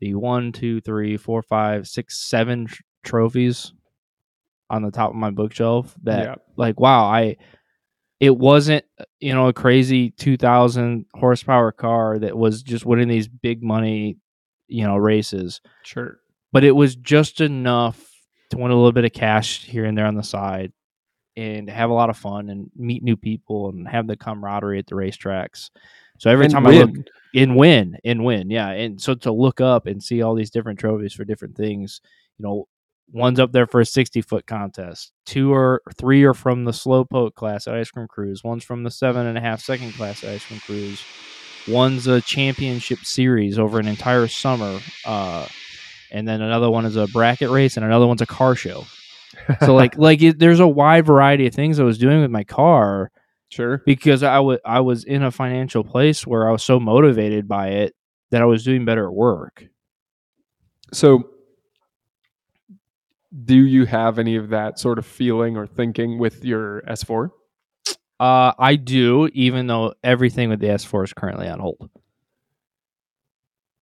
the 0.00 0.14
one, 0.14 0.52
two, 0.52 0.80
three, 0.80 1.16
four, 1.16 1.42
five, 1.42 1.86
six, 1.86 2.28
seven 2.28 2.66
tr- 2.66 2.82
trophies 3.04 3.72
on 4.70 4.82
the 4.82 4.90
top 4.90 5.10
of 5.10 5.16
my 5.16 5.30
bookshelf 5.30 5.94
that 6.02 6.24
yeah, 6.24 6.34
like 6.56 6.80
wow 6.80 7.04
i 7.04 7.36
it 8.20 8.36
wasn't 8.36 8.84
you 9.20 9.32
know 9.34 9.48
a 9.48 9.52
crazy 9.52 10.10
2000 10.10 11.04
horsepower 11.14 11.70
car 11.72 12.18
that 12.18 12.36
was 12.36 12.62
just 12.62 12.86
winning 12.86 13.08
these 13.08 13.28
big 13.28 13.62
money 13.62 14.16
you 14.66 14.84
know 14.84 14.96
races 14.96 15.60
sure. 15.82 16.18
but 16.52 16.64
it 16.64 16.72
was 16.72 16.96
just 16.96 17.40
enough 17.40 18.10
to 18.50 18.56
win 18.56 18.70
a 18.70 18.74
little 18.74 18.92
bit 18.92 19.04
of 19.04 19.12
cash 19.12 19.64
here 19.64 19.84
and 19.84 19.96
there 19.96 20.06
on 20.06 20.16
the 20.16 20.22
side 20.22 20.72
and 21.36 21.68
have 21.68 21.90
a 21.90 21.94
lot 21.94 22.10
of 22.10 22.16
fun 22.16 22.48
and 22.50 22.70
meet 22.76 23.02
new 23.02 23.16
people 23.16 23.68
and 23.70 23.88
have 23.88 24.06
the 24.06 24.16
camaraderie 24.16 24.78
at 24.78 24.86
the 24.86 24.94
racetracks 24.94 25.70
so 26.18 26.30
every 26.30 26.44
And 26.46 26.54
time 26.54 26.66
i 26.66 26.70
look 26.70 26.90
win. 26.92 27.04
and 27.34 27.56
win 27.56 27.96
and 28.04 28.24
win. 28.24 28.50
Yeah, 28.50 28.68
and 28.70 29.00
so 29.00 29.14
to 29.16 29.32
look 29.32 29.60
up 29.60 29.86
and 29.86 30.00
see 30.02 30.22
all 30.22 30.34
these 30.36 30.50
different 30.50 30.78
trophies 30.78 31.12
for 31.12 31.24
different 31.24 31.56
things, 31.56 32.00
you 32.38 32.44
know, 32.44 32.68
one's 33.12 33.40
up 33.40 33.50
there 33.50 33.66
for 33.66 33.80
a 33.80 33.84
sixty 33.86 34.22
foot 34.22 34.46
contest. 34.46 35.12
Two 35.26 35.52
or 35.52 35.82
three 35.96 36.22
are 36.22 36.32
from 36.34 36.64
the 36.64 36.70
slowpoke 36.70 37.34
class 37.34 37.66
at 37.66 37.74
Ice 37.74 37.90
Cream 37.90 38.06
Cruise. 38.06 38.44
One's 38.44 38.62
from 38.62 38.84
the 38.84 38.90
seven 38.92 39.26
and 39.26 39.36
a 39.36 39.40
half 39.40 39.60
second 39.60 39.92
class 39.94 40.22
at 40.22 40.30
Ice 40.30 40.44
Cream 40.46 40.60
Cruise. 40.60 41.02
One's 41.66 42.06
a 42.06 42.20
championship 42.20 43.00
series 43.00 43.58
over 43.58 43.80
an 43.80 43.88
entire 43.88 44.28
summer. 44.28 44.78
Uh, 45.04 45.48
and 46.12 46.28
then 46.28 46.42
another 46.42 46.70
one 46.70 46.84
is 46.84 46.94
a 46.94 47.08
bracket 47.08 47.50
race, 47.50 47.76
and 47.76 47.84
another 47.84 48.06
one's 48.06 48.22
a 48.22 48.26
car 48.26 48.54
show. 48.54 48.84
So 49.60 49.74
like 49.74 49.96
like 49.98 50.22
it, 50.22 50.38
there's 50.38 50.60
a 50.60 50.68
wide 50.68 51.06
variety 51.06 51.46
of 51.46 51.54
things 51.54 51.80
I 51.80 51.84
was 51.84 51.98
doing 51.98 52.20
with 52.20 52.30
my 52.30 52.44
car 52.44 53.10
sure. 53.48 53.82
because 53.84 54.22
I 54.22 54.40
was 54.40 54.58
I 54.64 54.80
was 54.80 55.04
in 55.04 55.22
a 55.22 55.30
financial 55.30 55.84
place 55.84 56.26
where 56.26 56.48
I 56.48 56.52
was 56.52 56.62
so 56.62 56.80
motivated 56.80 57.48
by 57.48 57.68
it 57.68 57.94
that 58.30 58.42
I 58.42 58.46
was 58.46 58.64
doing 58.64 58.84
better 58.84 59.06
at 59.06 59.14
work. 59.14 59.64
So, 60.92 61.30
do 63.44 63.56
you 63.56 63.84
have 63.86 64.18
any 64.18 64.36
of 64.36 64.50
that 64.50 64.78
sort 64.78 64.98
of 64.98 65.06
feeling 65.06 65.56
or 65.56 65.66
thinking 65.66 66.18
with 66.18 66.44
your 66.44 66.82
S4? 66.82 67.30
Uh, 68.20 68.52
I 68.58 68.76
do, 68.76 69.28
even 69.32 69.66
though 69.66 69.94
everything 70.04 70.48
with 70.48 70.60
the 70.60 70.68
S4 70.68 71.04
is 71.04 71.12
currently 71.12 71.48
on 71.48 71.58
hold. 71.58 71.90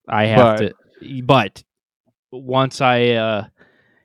I 0.07 0.25
have 0.25 0.59
to, 0.59 0.73
but 1.23 1.63
once 2.31 2.81
I, 2.81 3.09
uh, 3.09 3.45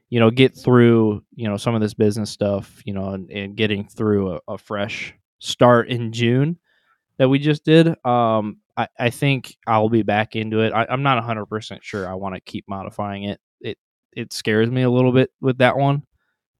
you 0.08 0.20
know, 0.20 0.30
get 0.30 0.56
through, 0.56 1.22
you 1.34 1.48
know, 1.48 1.56
some 1.56 1.74
of 1.74 1.80
this 1.80 1.94
business 1.94 2.30
stuff, 2.30 2.80
you 2.84 2.92
know, 2.92 3.10
and, 3.10 3.30
and 3.30 3.56
getting 3.56 3.86
through 3.88 4.34
a, 4.34 4.40
a 4.54 4.58
fresh 4.58 5.14
start 5.38 5.88
in 5.88 6.12
June 6.12 6.58
that 7.18 7.28
we 7.28 7.38
just 7.38 7.64
did, 7.64 7.88
um, 8.04 8.58
I, 8.76 8.88
I 8.98 9.10
think 9.10 9.56
I'll 9.66 9.88
be 9.88 10.02
back 10.02 10.36
into 10.36 10.60
it. 10.60 10.72
I, 10.72 10.86
I'm 10.88 11.02
not 11.02 11.22
100% 11.22 11.78
sure 11.82 12.08
I 12.08 12.14
want 12.14 12.34
to 12.34 12.40
keep 12.42 12.64
modifying 12.68 13.24
it. 13.24 13.40
It 13.60 13.78
it 14.12 14.32
scares 14.32 14.70
me 14.70 14.82
a 14.82 14.90
little 14.90 15.12
bit 15.12 15.30
with 15.40 15.58
that 15.58 15.76
one 15.76 16.02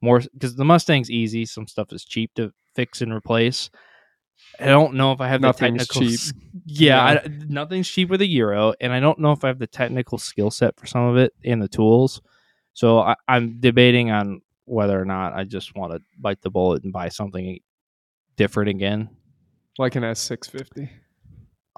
more 0.02 0.20
because 0.32 0.56
the 0.56 0.64
Mustang's 0.64 1.10
easy. 1.10 1.44
Some 1.46 1.66
stuff 1.66 1.92
is 1.92 2.04
cheap 2.04 2.32
to 2.36 2.52
fix 2.74 3.00
and 3.02 3.12
replace. 3.12 3.70
I 4.60 4.66
don't 4.66 4.94
know 4.94 5.12
if 5.12 5.20
I 5.20 5.28
have 5.28 5.40
Nothing's 5.40 5.86
the 5.86 5.94
technical. 5.94 6.16
cheap. 6.16 6.36
Yeah, 6.66 7.12
Yeah. 7.12 7.20
I, 7.24 7.28
nothing's 7.48 7.88
cheap 7.88 8.10
with 8.10 8.20
a 8.20 8.26
Euro, 8.26 8.74
and 8.80 8.92
I 8.92 9.00
don't 9.00 9.18
know 9.18 9.32
if 9.32 9.44
I 9.44 9.48
have 9.48 9.58
the 9.58 9.66
technical 9.66 10.18
skill 10.18 10.50
set 10.50 10.78
for 10.78 10.86
some 10.86 11.02
of 11.04 11.16
it 11.16 11.32
and 11.44 11.60
the 11.62 11.68
tools. 11.68 12.20
So 12.76 12.98
I, 12.98 13.14
I'm 13.26 13.58
debating 13.58 14.10
on 14.10 14.42
whether 14.66 15.00
or 15.00 15.06
not 15.06 15.32
I 15.32 15.44
just 15.44 15.74
want 15.74 15.94
to 15.94 16.00
bite 16.18 16.42
the 16.42 16.50
bullet 16.50 16.84
and 16.84 16.92
buy 16.92 17.08
something 17.08 17.58
different 18.36 18.68
again. 18.68 19.08
Like 19.78 19.96
an 19.96 20.02
S650. 20.02 20.90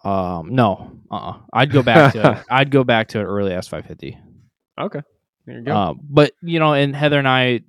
Um, 0.04 0.56
no, 0.56 0.98
uh, 1.08 1.34
I'd 1.52 1.70
go 1.70 1.84
back 1.84 2.14
to 2.14 2.44
I'd 2.50 2.72
go 2.72 2.82
back 2.82 3.08
to 3.08 3.20
an 3.20 3.26
early 3.26 3.52
S550. 3.52 4.18
Okay. 4.80 5.00
There 5.46 5.58
you 5.58 5.64
go. 5.64 5.76
Um, 5.76 6.00
but 6.02 6.32
you 6.42 6.58
know, 6.58 6.74
and 6.74 6.96
Heather 6.96 7.20
and 7.20 7.28
I, 7.28 7.60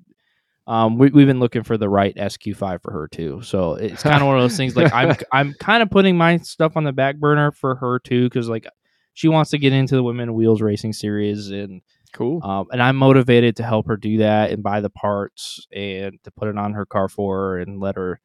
um, 0.65 0.97
we, 0.97 1.11
we've 1.11 1.27
been 1.27 1.39
looking 1.39 1.61
for 1.61 1.77
the 1.77 1.87
right 1.87 2.15
SQ5 2.15 2.81
for 2.81 2.91
her 2.91 3.07
too. 3.07 3.43
So 3.43 3.75
it's 3.75 4.01
kind 4.01 4.21
of 4.21 4.27
one 4.27 4.37
of 4.37 4.41
those 4.41 4.57
things. 4.57 4.75
Like 4.75 4.91
I'm, 4.91 5.15
I'm 5.31 5.53
kind 5.59 5.83
of 5.83 5.91
putting 5.91 6.17
my 6.17 6.37
stuff 6.37 6.75
on 6.77 6.83
the 6.83 6.93
back 6.93 7.17
burner 7.17 7.51
for 7.51 7.75
her 7.75 7.99
too, 7.99 8.23
because 8.23 8.49
like 8.49 8.65
she 9.13 9.27
wants 9.27 9.51
to 9.51 9.59
get 9.59 9.73
into 9.73 9.95
the 9.95 10.03
Women 10.03 10.33
Wheels 10.33 10.61
Racing 10.61 10.93
Series, 10.93 11.51
and 11.51 11.81
cool. 12.13 12.43
um, 12.43 12.67
and 12.71 12.81
I'm 12.81 12.95
motivated 12.95 13.55
to 13.57 13.63
help 13.63 13.87
her 13.87 13.97
do 13.97 14.17
that 14.19 14.51
and 14.51 14.63
buy 14.63 14.81
the 14.81 14.89
parts 14.89 15.67
and 15.71 16.19
to 16.23 16.31
put 16.31 16.47
it 16.47 16.57
on 16.57 16.73
her 16.73 16.85
car 16.85 17.07
for 17.09 17.35
her 17.37 17.59
and 17.59 17.79
let 17.79 17.95
her, 17.95 18.19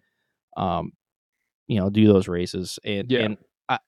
um, 0.57 0.93
you 1.67 1.79
know, 1.81 1.91
do 1.91 2.07
those 2.07 2.29
races. 2.29 2.79
And 2.85 3.11
Yeah. 3.11 3.21
and 3.21 3.37
I, 3.69 3.79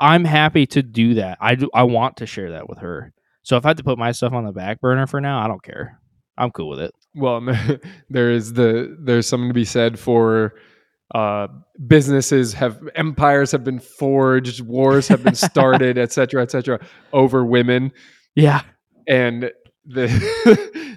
I'm 0.00 0.24
happy 0.24 0.66
to 0.68 0.82
do 0.82 1.14
that. 1.14 1.38
I 1.40 1.54
do. 1.54 1.70
I 1.74 1.84
want 1.84 2.16
to 2.18 2.26
share 2.26 2.52
that 2.52 2.68
with 2.68 2.78
her. 2.78 3.12
So 3.42 3.56
if 3.56 3.64
I 3.64 3.68
have 3.68 3.76
to 3.78 3.84
put 3.84 3.98
my 3.98 4.12
stuff 4.12 4.32
on 4.32 4.44
the 4.44 4.52
back 4.52 4.80
burner 4.80 5.06
for 5.06 5.20
now, 5.20 5.40
I 5.42 5.48
don't 5.48 5.62
care. 5.62 6.00
I'm 6.38 6.50
cool 6.50 6.68
with 6.68 6.80
it. 6.80 6.92
well, 7.14 7.40
there 8.10 8.30
is 8.30 8.52
the 8.52 8.94
there's 9.00 9.26
something 9.26 9.48
to 9.48 9.54
be 9.54 9.64
said 9.64 9.98
for 9.98 10.54
uh 11.14 11.46
businesses 11.86 12.52
have 12.52 12.80
empires 12.96 13.52
have 13.52 13.62
been 13.62 13.78
forged 13.78 14.60
wars 14.60 15.06
have 15.06 15.22
been 15.22 15.34
started 15.50 15.96
et 15.96 16.10
cetera 16.12 16.42
et 16.42 16.50
cetera 16.50 16.80
over 17.12 17.44
women 17.44 17.92
Yeah. 18.34 18.62
And 19.06 19.50
the 19.84 20.06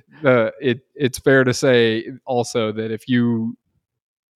the 0.23 0.53
it 0.61 0.81
it's 0.95 1.19
fair 1.19 1.43
to 1.43 1.53
say 1.53 2.09
also 2.25 2.71
that 2.71 2.91
if 2.91 3.07
you 3.07 3.55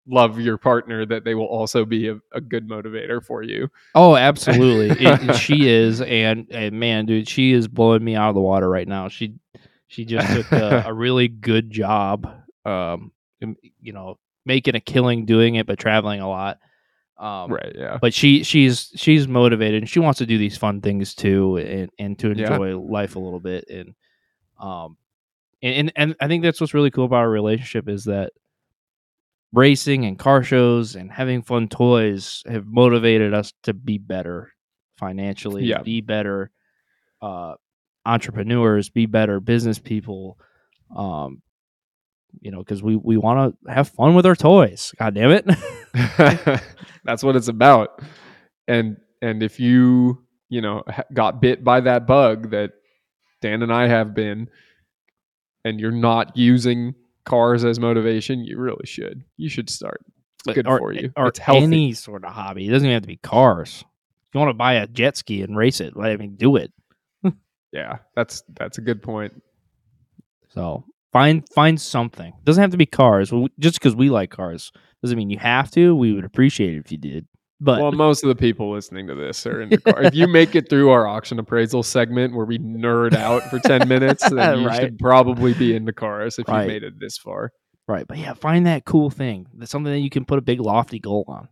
love 0.06 0.40
your 0.40 0.58
partner 0.58 1.06
that 1.06 1.24
they 1.24 1.34
will 1.34 1.46
also 1.46 1.84
be 1.84 2.08
a, 2.08 2.18
a 2.32 2.40
good 2.40 2.68
motivator 2.68 3.24
for 3.24 3.42
you 3.42 3.70
Oh, 3.94 4.16
absolutely. 4.16 4.90
it, 5.06 5.34
she 5.36 5.68
is, 5.68 6.00
and, 6.00 6.46
and 6.50 6.78
man, 6.78 7.06
dude, 7.06 7.28
she 7.28 7.52
is 7.52 7.68
blowing 7.68 8.02
me 8.02 8.16
out 8.16 8.28
of 8.30 8.34
the 8.34 8.40
water 8.40 8.68
right 8.68 8.88
now. 8.88 9.08
She 9.08 9.34
she 9.90 10.04
just 10.04 10.32
took 10.32 10.52
a, 10.52 10.84
a 10.86 10.94
really 10.94 11.26
good 11.26 11.70
job, 11.70 12.26
um, 12.64 13.10
you 13.40 13.92
know, 13.92 14.18
making 14.46 14.76
a 14.76 14.80
killing 14.80 15.26
doing 15.26 15.56
it, 15.56 15.66
but 15.66 15.78
traveling 15.78 16.20
a 16.20 16.28
lot. 16.28 16.58
Um, 17.20 17.52
right 17.52 17.72
yeah 17.76 17.98
But 18.00 18.14
she 18.14 18.42
she's 18.44 18.90
she's 18.96 19.28
motivated, 19.28 19.82
and 19.82 19.88
she 19.88 20.00
wants 20.00 20.18
to 20.18 20.26
do 20.26 20.38
these 20.38 20.56
fun 20.56 20.80
things 20.80 21.14
too, 21.14 21.58
and 21.58 21.90
and 21.98 22.18
to 22.20 22.28
Yeah. 22.32 22.52
enjoy 22.54 22.78
life 22.78 23.14
a 23.14 23.18
little 23.18 23.40
bit, 23.40 23.66
and 23.68 23.94
um, 24.58 24.96
and 25.62 25.74
and, 25.74 25.92
and 25.96 26.16
I 26.20 26.28
think 26.28 26.42
that's 26.42 26.60
what's 26.60 26.72
really 26.74 26.90
cool 26.90 27.04
about 27.04 27.16
our 27.18 27.30
relationship 27.30 27.88
is 27.90 28.04
that 28.04 28.32
racing 29.52 30.04
and 30.06 30.18
car 30.18 30.42
shows 30.42 30.94
and 30.96 31.10
having 31.10 31.42
fun 31.42 31.68
toys 31.68 32.42
have 32.46 32.66
motivated 32.66 33.34
us 33.34 33.52
to 33.64 33.74
be 33.74 33.98
better 33.98 34.52
financially, 34.98 35.64
Yeah. 35.64 35.82
be 35.82 36.00
better 36.00 36.50
uh, 37.20 37.54
entrepreneurs, 38.06 38.88
be 38.88 39.06
better 39.06 39.40
business 39.40 39.78
people. 39.78 40.38
Um, 40.94 41.42
you 42.40 42.50
know, 42.50 42.58
because 42.58 42.82
we 42.82 42.96
we 42.96 43.16
want 43.16 43.56
to 43.64 43.72
have 43.72 43.88
fun 43.88 44.14
with 44.14 44.26
our 44.26 44.36
toys. 44.36 44.94
God 44.98 45.14
damn 45.14 45.30
it! 45.30 45.46
that's 47.04 47.22
what 47.22 47.36
it's 47.36 47.48
about 47.48 48.00
and 48.68 48.96
and 49.22 49.42
if 49.42 49.58
you 49.58 50.22
you 50.48 50.60
know 50.60 50.82
got 51.12 51.40
bit 51.40 51.64
by 51.64 51.80
that 51.80 52.06
bug 52.06 52.50
that 52.50 52.72
dan 53.40 53.62
and 53.62 53.72
i 53.72 53.88
have 53.88 54.14
been 54.14 54.48
and 55.64 55.80
you're 55.80 55.90
not 55.90 56.36
using 56.36 56.94
cars 57.24 57.64
as 57.64 57.80
motivation 57.80 58.44
you 58.44 58.58
really 58.58 58.86
should 58.86 59.24
you 59.36 59.48
should 59.48 59.68
start 59.68 60.00
it's 60.46 60.54
good 60.54 60.66
or, 60.66 60.78
for 60.78 60.92
you 60.92 61.12
or 61.16 61.28
it's 61.28 61.38
healthy 61.38 61.62
any 61.62 61.92
sort 61.92 62.24
of 62.24 62.32
hobby. 62.32 62.66
It 62.66 62.70
doesn't 62.70 62.86
even 62.86 62.94
have 62.94 63.02
to 63.02 63.08
be 63.08 63.16
cars. 63.18 63.84
If 64.28 64.34
you 64.34 64.40
want 64.40 64.50
to 64.50 64.54
buy 64.54 64.74
a 64.74 64.86
jet 64.86 65.16
ski 65.16 65.42
and 65.42 65.56
race 65.56 65.80
it, 65.80 65.94
I 65.98 66.16
mean, 66.16 66.36
do 66.36 66.56
it. 66.56 66.72
yeah 67.72 67.98
that's 68.16 68.42
that's 68.58 68.78
a 68.78 68.80
good 68.80 69.02
point 69.02 69.42
So 70.48 70.84
find 71.12 71.48
find 71.54 71.80
something. 71.80 72.32
doesn't 72.44 72.60
have 72.60 72.70
to 72.72 72.76
be 72.76 72.86
cars. 72.86 73.32
Well, 73.32 73.48
Just 73.58 73.78
because 73.78 73.94
we 73.94 74.10
like 74.10 74.30
cars 74.30 74.72
doesn't 75.02 75.16
mean 75.16 75.30
you 75.30 75.38
have 75.38 75.70
to. 75.72 75.94
We 75.94 76.12
would 76.12 76.24
appreciate 76.24 76.74
it 76.74 76.78
if 76.84 76.92
you 76.92 76.98
did. 76.98 77.26
But 77.62 77.80
well 77.80 77.92
most 77.92 78.24
of 78.24 78.28
the 78.28 78.34
people 78.34 78.72
listening 78.72 79.06
to 79.08 79.14
this 79.14 79.46
are 79.46 79.60
in 79.60 79.68
the 79.68 79.78
car 79.78 80.02
if 80.04 80.14
you 80.14 80.26
make 80.26 80.54
it 80.56 80.70
through 80.70 80.88
our 80.90 81.06
auction 81.06 81.38
appraisal 81.38 81.82
segment 81.82 82.34
where 82.34 82.46
we 82.46 82.58
nerd 82.58 83.14
out 83.14 83.42
for 83.50 83.58
10 83.58 83.86
minutes 83.86 84.26
then 84.30 84.58
you 84.60 84.66
Right. 84.66 84.80
should 84.80 84.98
probably 84.98 85.52
be 85.52 85.74
into 85.76 85.92
cars 85.92 86.38
if 86.38 86.48
Right. 86.48 86.62
you 86.62 86.66
made 86.68 86.82
it 86.84 86.98
this 86.98 87.18
far 87.18 87.52
right, 87.86 88.06
but 88.08 88.16
yeah, 88.16 88.32
find 88.32 88.66
that 88.66 88.86
cool 88.86 89.10
thing. 89.10 89.46
That's 89.54 89.70
something 89.70 89.92
that 89.92 89.98
you 89.98 90.08
can 90.08 90.24
put 90.24 90.38
a 90.38 90.42
big 90.42 90.58
lofty 90.60 91.00
goal 91.00 91.24
on. 91.28 91.48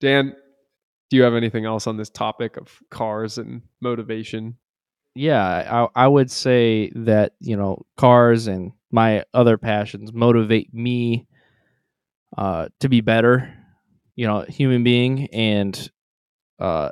Dan, 0.00 0.34
do 1.10 1.16
you 1.16 1.22
have 1.22 1.34
anything 1.34 1.64
else 1.64 1.86
on 1.86 1.96
this 1.96 2.10
topic 2.10 2.56
of 2.56 2.78
cars 2.90 3.38
and 3.38 3.62
motivation? 3.80 4.56
Yeah, 5.14 5.88
I, 5.94 6.04
I 6.04 6.08
would 6.08 6.30
say 6.30 6.90
that 6.94 7.34
you 7.40 7.56
know 7.56 7.84
cars 7.96 8.46
and 8.46 8.72
my 8.90 9.24
other 9.32 9.58
passions 9.58 10.12
motivate 10.12 10.72
me 10.74 11.26
uh, 12.36 12.68
to 12.80 12.88
be 12.88 13.00
better, 13.00 13.52
you 14.16 14.26
know, 14.26 14.42
human 14.42 14.84
being, 14.84 15.28
and 15.32 15.90
uh, 16.60 16.90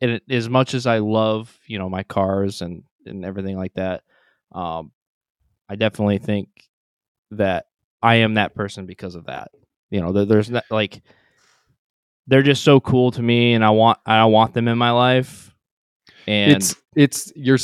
and 0.00 0.20
as 0.30 0.48
much 0.48 0.74
as 0.74 0.86
I 0.86 0.98
love 0.98 1.56
you 1.66 1.78
know 1.78 1.88
my 1.88 2.02
cars 2.02 2.62
and 2.62 2.82
and 3.06 3.24
everything 3.24 3.56
like 3.56 3.74
that, 3.74 4.02
um, 4.52 4.92
I 5.68 5.76
definitely 5.76 6.18
think 6.18 6.48
that 7.32 7.66
I 8.02 8.16
am 8.16 8.34
that 8.34 8.54
person 8.54 8.86
because 8.86 9.14
of 9.14 9.26
that. 9.26 9.50
You 9.90 10.00
know, 10.00 10.12
there, 10.12 10.24
there's 10.26 10.50
not 10.50 10.64
like 10.70 11.02
they're 12.26 12.42
just 12.42 12.62
so 12.64 12.80
cool 12.80 13.10
to 13.12 13.22
me, 13.22 13.54
and 13.54 13.64
I 13.64 13.70
want 13.70 13.98
I 14.06 14.24
want 14.26 14.54
them 14.54 14.68
in 14.68 14.78
my 14.78 14.90
life. 14.90 15.52
And 16.26 16.52
it's 16.52 16.74
it's 16.96 17.32
you're 17.36 17.58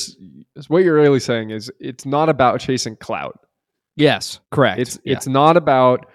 what 0.68 0.84
you're 0.84 0.94
really 0.94 1.20
saying 1.20 1.50
is 1.50 1.70
it's 1.80 2.06
not 2.06 2.28
about 2.28 2.60
chasing 2.60 2.96
clout. 2.96 3.38
Yes, 3.96 4.40
correct. 4.50 4.80
It's 4.80 4.98
Yeah. 5.04 5.14
it's 5.14 5.26
not 5.26 5.56
about 5.56 6.06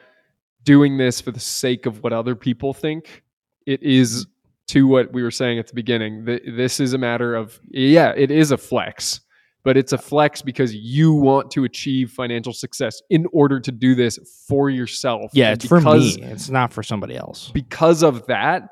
doing 0.63 0.97
this 0.97 1.19
for 1.21 1.31
the 1.31 1.39
sake 1.39 1.85
of 1.85 2.03
what 2.03 2.13
other 2.13 2.35
people 2.35 2.73
think. 2.73 3.23
It 3.65 3.81
is 3.83 4.27
to 4.67 4.87
what 4.87 5.11
we 5.11 5.23
were 5.23 5.31
saying 5.31 5.59
at 5.59 5.67
the 5.67 5.73
beginning. 5.73 6.25
th- 6.25 6.43
This 6.45 6.79
is 6.79 6.93
a 6.93 6.97
matter 6.97 7.35
of 7.35 7.59
yeah, 7.69 8.13
it 8.15 8.31
is 8.31 8.51
a 8.51 8.57
flex, 8.57 9.21
but 9.63 9.75
it's 9.77 9.91
a 9.93 9.97
flex 9.97 10.41
because 10.41 10.73
you 10.75 11.13
want 11.13 11.51
to 11.51 11.63
achieve 11.63 12.11
financial 12.11 12.53
success 12.53 13.01
in 13.09 13.25
order 13.33 13.59
to 13.59 13.71
do 13.71 13.95
this 13.95 14.17
for 14.47 14.69
yourself. 14.69 15.31
yeah, 15.33 15.49
And 15.49 15.55
it's 15.57 15.65
for 15.67 15.81
me. 15.81 16.17
It's 16.21 16.49
not 16.49 16.71
for 16.71 16.83
somebody 16.83 17.15
else. 17.15 17.51
because 17.53 18.03
of 18.03 18.25
that 18.27 18.69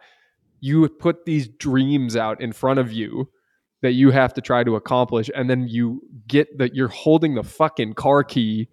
you 0.61 0.87
put 0.89 1.25
these 1.25 1.47
dreams 1.47 2.15
out 2.17 2.41
in 2.41 2.51
front 2.51 2.79
of 2.79 2.91
you 2.91 3.29
that 3.81 3.93
you 3.93 4.11
have 4.11 4.33
to 4.33 4.41
try 4.41 4.63
to 4.63 4.75
accomplish 4.75 5.29
and 5.35 5.49
then 5.49 5.67
you 5.67 6.01
get 6.27 6.57
that 6.57 6.75
you're 6.75 6.87
holding 6.89 7.35
the 7.35 7.43
fucking 7.43 7.93
car 7.93 8.23
key 8.23 8.67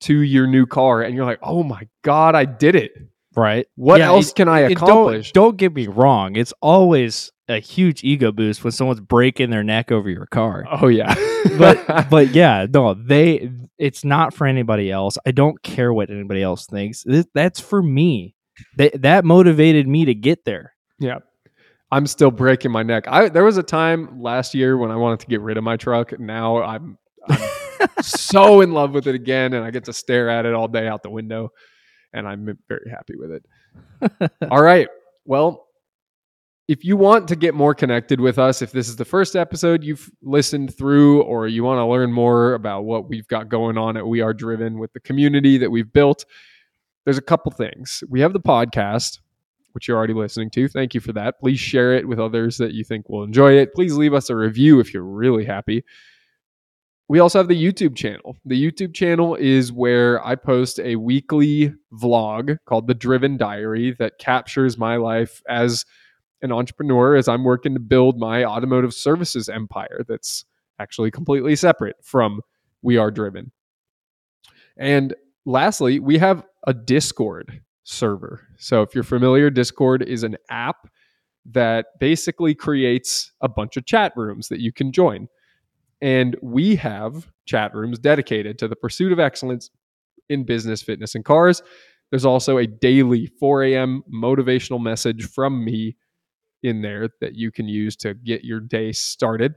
to 0.00 0.20
your 0.22 0.46
new 0.46 0.66
car 0.66 1.02
and 1.02 1.14
you're 1.14 1.24
like 1.24 1.38
oh 1.42 1.62
my 1.62 1.86
god 2.02 2.34
i 2.34 2.44
did 2.44 2.74
it 2.74 2.92
Right. 3.34 3.66
what 3.76 3.98
Yeah, 4.00 4.08
else 4.08 4.30
it- 4.30 4.34
can 4.36 4.48
i 4.48 4.60
accomplish 4.60 5.32
Don't, 5.32 5.44
don't 5.50 5.56
get 5.56 5.74
me 5.74 5.86
wrong. 5.86 6.36
It's 6.36 6.52
always 6.60 7.30
a 7.48 7.58
huge 7.60 8.04
ego 8.04 8.30
boost 8.30 8.62
when 8.62 8.72
someone's 8.72 9.00
breaking 9.00 9.48
their 9.50 9.64
neck 9.64 9.90
over 9.90 10.10
your 10.10 10.26
car. 10.26 10.64
oh 10.70 10.88
yeah 10.88 11.14
but 11.58 12.08
but 12.10 12.28
yeah, 12.34 12.66
no, 12.72 12.92
they 12.94 13.50
it's 13.78 14.04
not 14.04 14.32
for 14.34 14.46
anybody 14.46 14.90
else. 14.90 15.16
I 15.26 15.30
don't 15.32 15.60
care 15.62 15.92
what 15.94 16.10
anybody 16.10 16.42
else 16.42 16.66
thinks. 16.66 17.04
That's 17.34 17.58
for 17.58 17.82
me. 17.82 18.34
That 18.76 19.00
that 19.02 19.24
motivated 19.24 19.88
me 19.88 20.04
to 20.04 20.14
get 20.14 20.44
there. 20.44 20.74
Yeah. 21.00 21.18
I'm 21.92 22.06
still 22.06 22.30
breaking 22.30 22.70
my 22.70 22.82
neck. 22.82 23.04
I 23.06 23.28
there 23.28 23.44
was 23.44 23.58
a 23.58 23.62
time 23.62 24.18
last 24.20 24.54
year 24.54 24.78
when 24.78 24.90
I 24.90 24.96
wanted 24.96 25.20
to 25.20 25.26
get 25.26 25.42
rid 25.42 25.58
of 25.58 25.62
my 25.62 25.76
truck. 25.76 26.18
Now 26.18 26.62
I'm, 26.62 26.96
I'm 27.28 27.38
so 28.00 28.62
in 28.62 28.72
love 28.72 28.92
with 28.92 29.06
it 29.06 29.14
again 29.14 29.52
and 29.52 29.62
I 29.62 29.70
get 29.70 29.84
to 29.84 29.92
stare 29.92 30.30
at 30.30 30.46
it 30.46 30.54
all 30.54 30.68
day 30.68 30.88
out 30.88 31.02
the 31.02 31.10
window 31.10 31.50
and 32.14 32.26
I'm 32.26 32.58
very 32.66 32.90
happy 32.90 33.14
with 33.16 33.30
it. 33.30 34.30
all 34.50 34.62
right. 34.62 34.88
Well, 35.26 35.66
if 36.66 36.82
you 36.82 36.96
want 36.96 37.28
to 37.28 37.36
get 37.36 37.54
more 37.54 37.74
connected 37.74 38.20
with 38.20 38.38
us, 38.38 38.62
if 38.62 38.72
this 38.72 38.88
is 38.88 38.96
the 38.96 39.04
first 39.04 39.36
episode 39.36 39.84
you've 39.84 40.10
listened 40.22 40.74
through 40.74 41.22
or 41.24 41.46
you 41.46 41.62
want 41.62 41.78
to 41.78 41.84
learn 41.84 42.10
more 42.10 42.54
about 42.54 42.84
what 42.84 43.06
we've 43.06 43.28
got 43.28 43.50
going 43.50 43.76
on 43.76 43.98
at 43.98 44.06
We 44.06 44.22
Are 44.22 44.32
Driven 44.32 44.78
with 44.78 44.94
the 44.94 45.00
community 45.00 45.58
that 45.58 45.70
we've 45.70 45.92
built, 45.92 46.24
there's 47.04 47.18
a 47.18 47.22
couple 47.22 47.52
things. 47.52 48.02
We 48.08 48.20
have 48.20 48.32
the 48.32 48.40
podcast 48.40 49.18
which 49.74 49.88
you're 49.88 49.96
already 49.96 50.14
listening 50.14 50.50
to. 50.50 50.68
Thank 50.68 50.94
you 50.94 51.00
for 51.00 51.12
that. 51.12 51.40
Please 51.40 51.58
share 51.58 51.94
it 51.94 52.06
with 52.06 52.18
others 52.18 52.58
that 52.58 52.72
you 52.72 52.84
think 52.84 53.08
will 53.08 53.22
enjoy 53.22 53.52
it. 53.52 53.74
Please 53.74 53.94
leave 53.94 54.14
us 54.14 54.30
a 54.30 54.36
review 54.36 54.80
if 54.80 54.92
you're 54.92 55.02
really 55.02 55.44
happy. 55.44 55.84
We 57.08 57.18
also 57.18 57.38
have 57.38 57.48
the 57.48 57.62
YouTube 57.62 57.94
channel. 57.94 58.36
The 58.44 58.62
YouTube 58.62 58.94
channel 58.94 59.34
is 59.34 59.72
where 59.72 60.24
I 60.24 60.34
post 60.34 60.78
a 60.80 60.96
weekly 60.96 61.74
vlog 61.92 62.56
called 62.64 62.86
The 62.86 62.94
Driven 62.94 63.36
Diary 63.36 63.94
that 63.98 64.18
captures 64.18 64.78
my 64.78 64.96
life 64.96 65.42
as 65.48 65.84
an 66.40 66.52
entrepreneur 66.52 67.14
as 67.14 67.28
I'm 67.28 67.44
working 67.44 67.74
to 67.74 67.80
build 67.80 68.18
my 68.18 68.44
automotive 68.44 68.94
services 68.94 69.48
empire 69.48 70.04
that's 70.08 70.44
actually 70.78 71.10
completely 71.10 71.54
separate 71.54 71.96
from 72.02 72.40
We 72.80 72.96
Are 72.96 73.10
Driven. 73.10 73.52
And 74.76 75.14
lastly, 75.44 76.00
we 76.00 76.18
have 76.18 76.44
a 76.66 76.72
Discord 76.72 77.60
server. 77.84 78.46
So 78.58 78.82
if 78.82 78.94
you're 78.94 79.04
familiar, 79.04 79.50
Discord 79.50 80.02
is 80.02 80.22
an 80.22 80.36
app 80.50 80.88
that 81.46 81.86
basically 81.98 82.54
creates 82.54 83.32
a 83.40 83.48
bunch 83.48 83.76
of 83.76 83.84
chat 83.84 84.12
rooms 84.16 84.48
that 84.48 84.60
you 84.60 84.72
can 84.72 84.92
join. 84.92 85.28
And 86.00 86.36
we 86.42 86.76
have 86.76 87.28
chat 87.46 87.74
rooms 87.74 87.98
dedicated 87.98 88.58
to 88.58 88.68
the 88.68 88.76
pursuit 88.76 89.12
of 89.12 89.20
excellence 89.20 89.70
in 90.28 90.44
business, 90.44 90.82
fitness, 90.82 91.14
and 91.14 91.24
cars. 91.24 91.62
There's 92.10 92.24
also 92.24 92.58
a 92.58 92.66
daily 92.66 93.26
4 93.40 93.64
a.m. 93.64 94.02
motivational 94.12 94.80
message 94.80 95.24
from 95.24 95.64
me 95.64 95.96
in 96.62 96.82
there 96.82 97.08
that 97.20 97.34
you 97.34 97.50
can 97.50 97.68
use 97.68 97.96
to 97.96 98.14
get 98.14 98.44
your 98.44 98.60
day 98.60 98.92
started. 98.92 99.54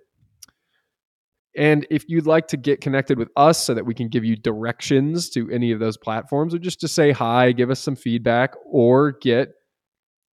And 1.57 1.87
if 1.89 2.09
you'd 2.09 2.25
like 2.25 2.47
to 2.49 2.57
get 2.57 2.81
connected 2.81 3.17
with 3.17 3.29
us 3.37 3.63
so 3.63 3.73
that 3.73 3.85
we 3.85 3.93
can 3.93 4.09
give 4.09 4.25
you 4.25 4.35
directions 4.35 5.29
to 5.31 5.49
any 5.49 5.71
of 5.71 5.79
those 5.79 5.95
platforms, 5.95 6.53
or 6.53 6.59
just 6.59 6.81
to 6.81 6.87
say 6.87 7.11
hi, 7.11 7.53
give 7.53 7.69
us 7.69 7.79
some 7.79 7.95
feedback, 7.95 8.53
or 8.65 9.13
get 9.13 9.53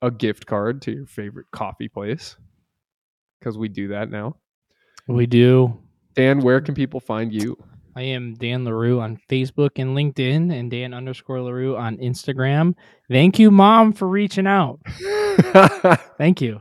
a 0.00 0.10
gift 0.10 0.46
card 0.46 0.82
to 0.82 0.92
your 0.92 1.06
favorite 1.06 1.46
coffee 1.52 1.88
place, 1.88 2.36
because 3.38 3.56
we 3.56 3.68
do 3.68 3.88
that 3.88 4.10
now. 4.10 4.36
We 5.06 5.26
do. 5.26 5.78
Dan, 6.14 6.40
where 6.40 6.60
can 6.60 6.74
people 6.74 7.00
find 7.00 7.32
you? 7.32 7.56
I 7.94 8.02
am 8.02 8.34
Dan 8.34 8.64
Larou 8.64 9.00
on 9.00 9.18
Facebook 9.28 9.70
and 9.76 9.96
LinkedIn 9.96 10.52
and 10.52 10.70
Dan 10.70 10.94
underscore 10.94 11.38
Larou 11.38 11.78
on 11.78 11.98
Instagram. 11.98 12.74
Thank 13.10 13.38
you, 13.38 13.50
Mom, 13.50 13.92
for 13.92 14.08
reaching 14.08 14.46
out. 14.46 14.80
Thank 16.18 16.40
you. 16.40 16.60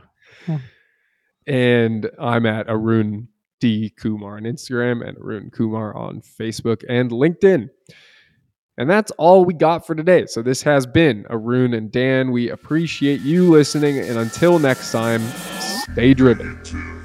and 1.46 2.10
I'm 2.20 2.44
at 2.46 2.68
Arun 2.68 3.28
D 3.62 3.94
Coumar 3.96 4.38
on 4.38 4.42
Instagram 4.42 5.06
and 5.06 5.16
Arun 5.18 5.48
Coumar 5.56 5.94
on 5.94 6.20
Facebook 6.20 6.82
and 6.88 7.12
LinkedIn. 7.12 7.68
And 8.76 8.90
that's 8.90 9.12
all 9.12 9.44
we 9.44 9.54
got 9.54 9.86
for 9.86 9.94
today. 9.94 10.26
So 10.26 10.42
this 10.42 10.62
has 10.62 10.84
been 10.84 11.24
Arun 11.30 11.72
and 11.72 11.92
Dan. 11.92 12.32
We 12.32 12.50
appreciate 12.50 13.20
you 13.20 13.48
listening. 13.48 14.00
And 14.00 14.18
until 14.18 14.58
next 14.58 14.90
time, 14.90 15.22
stay 15.92 16.12
driven. 16.12 17.01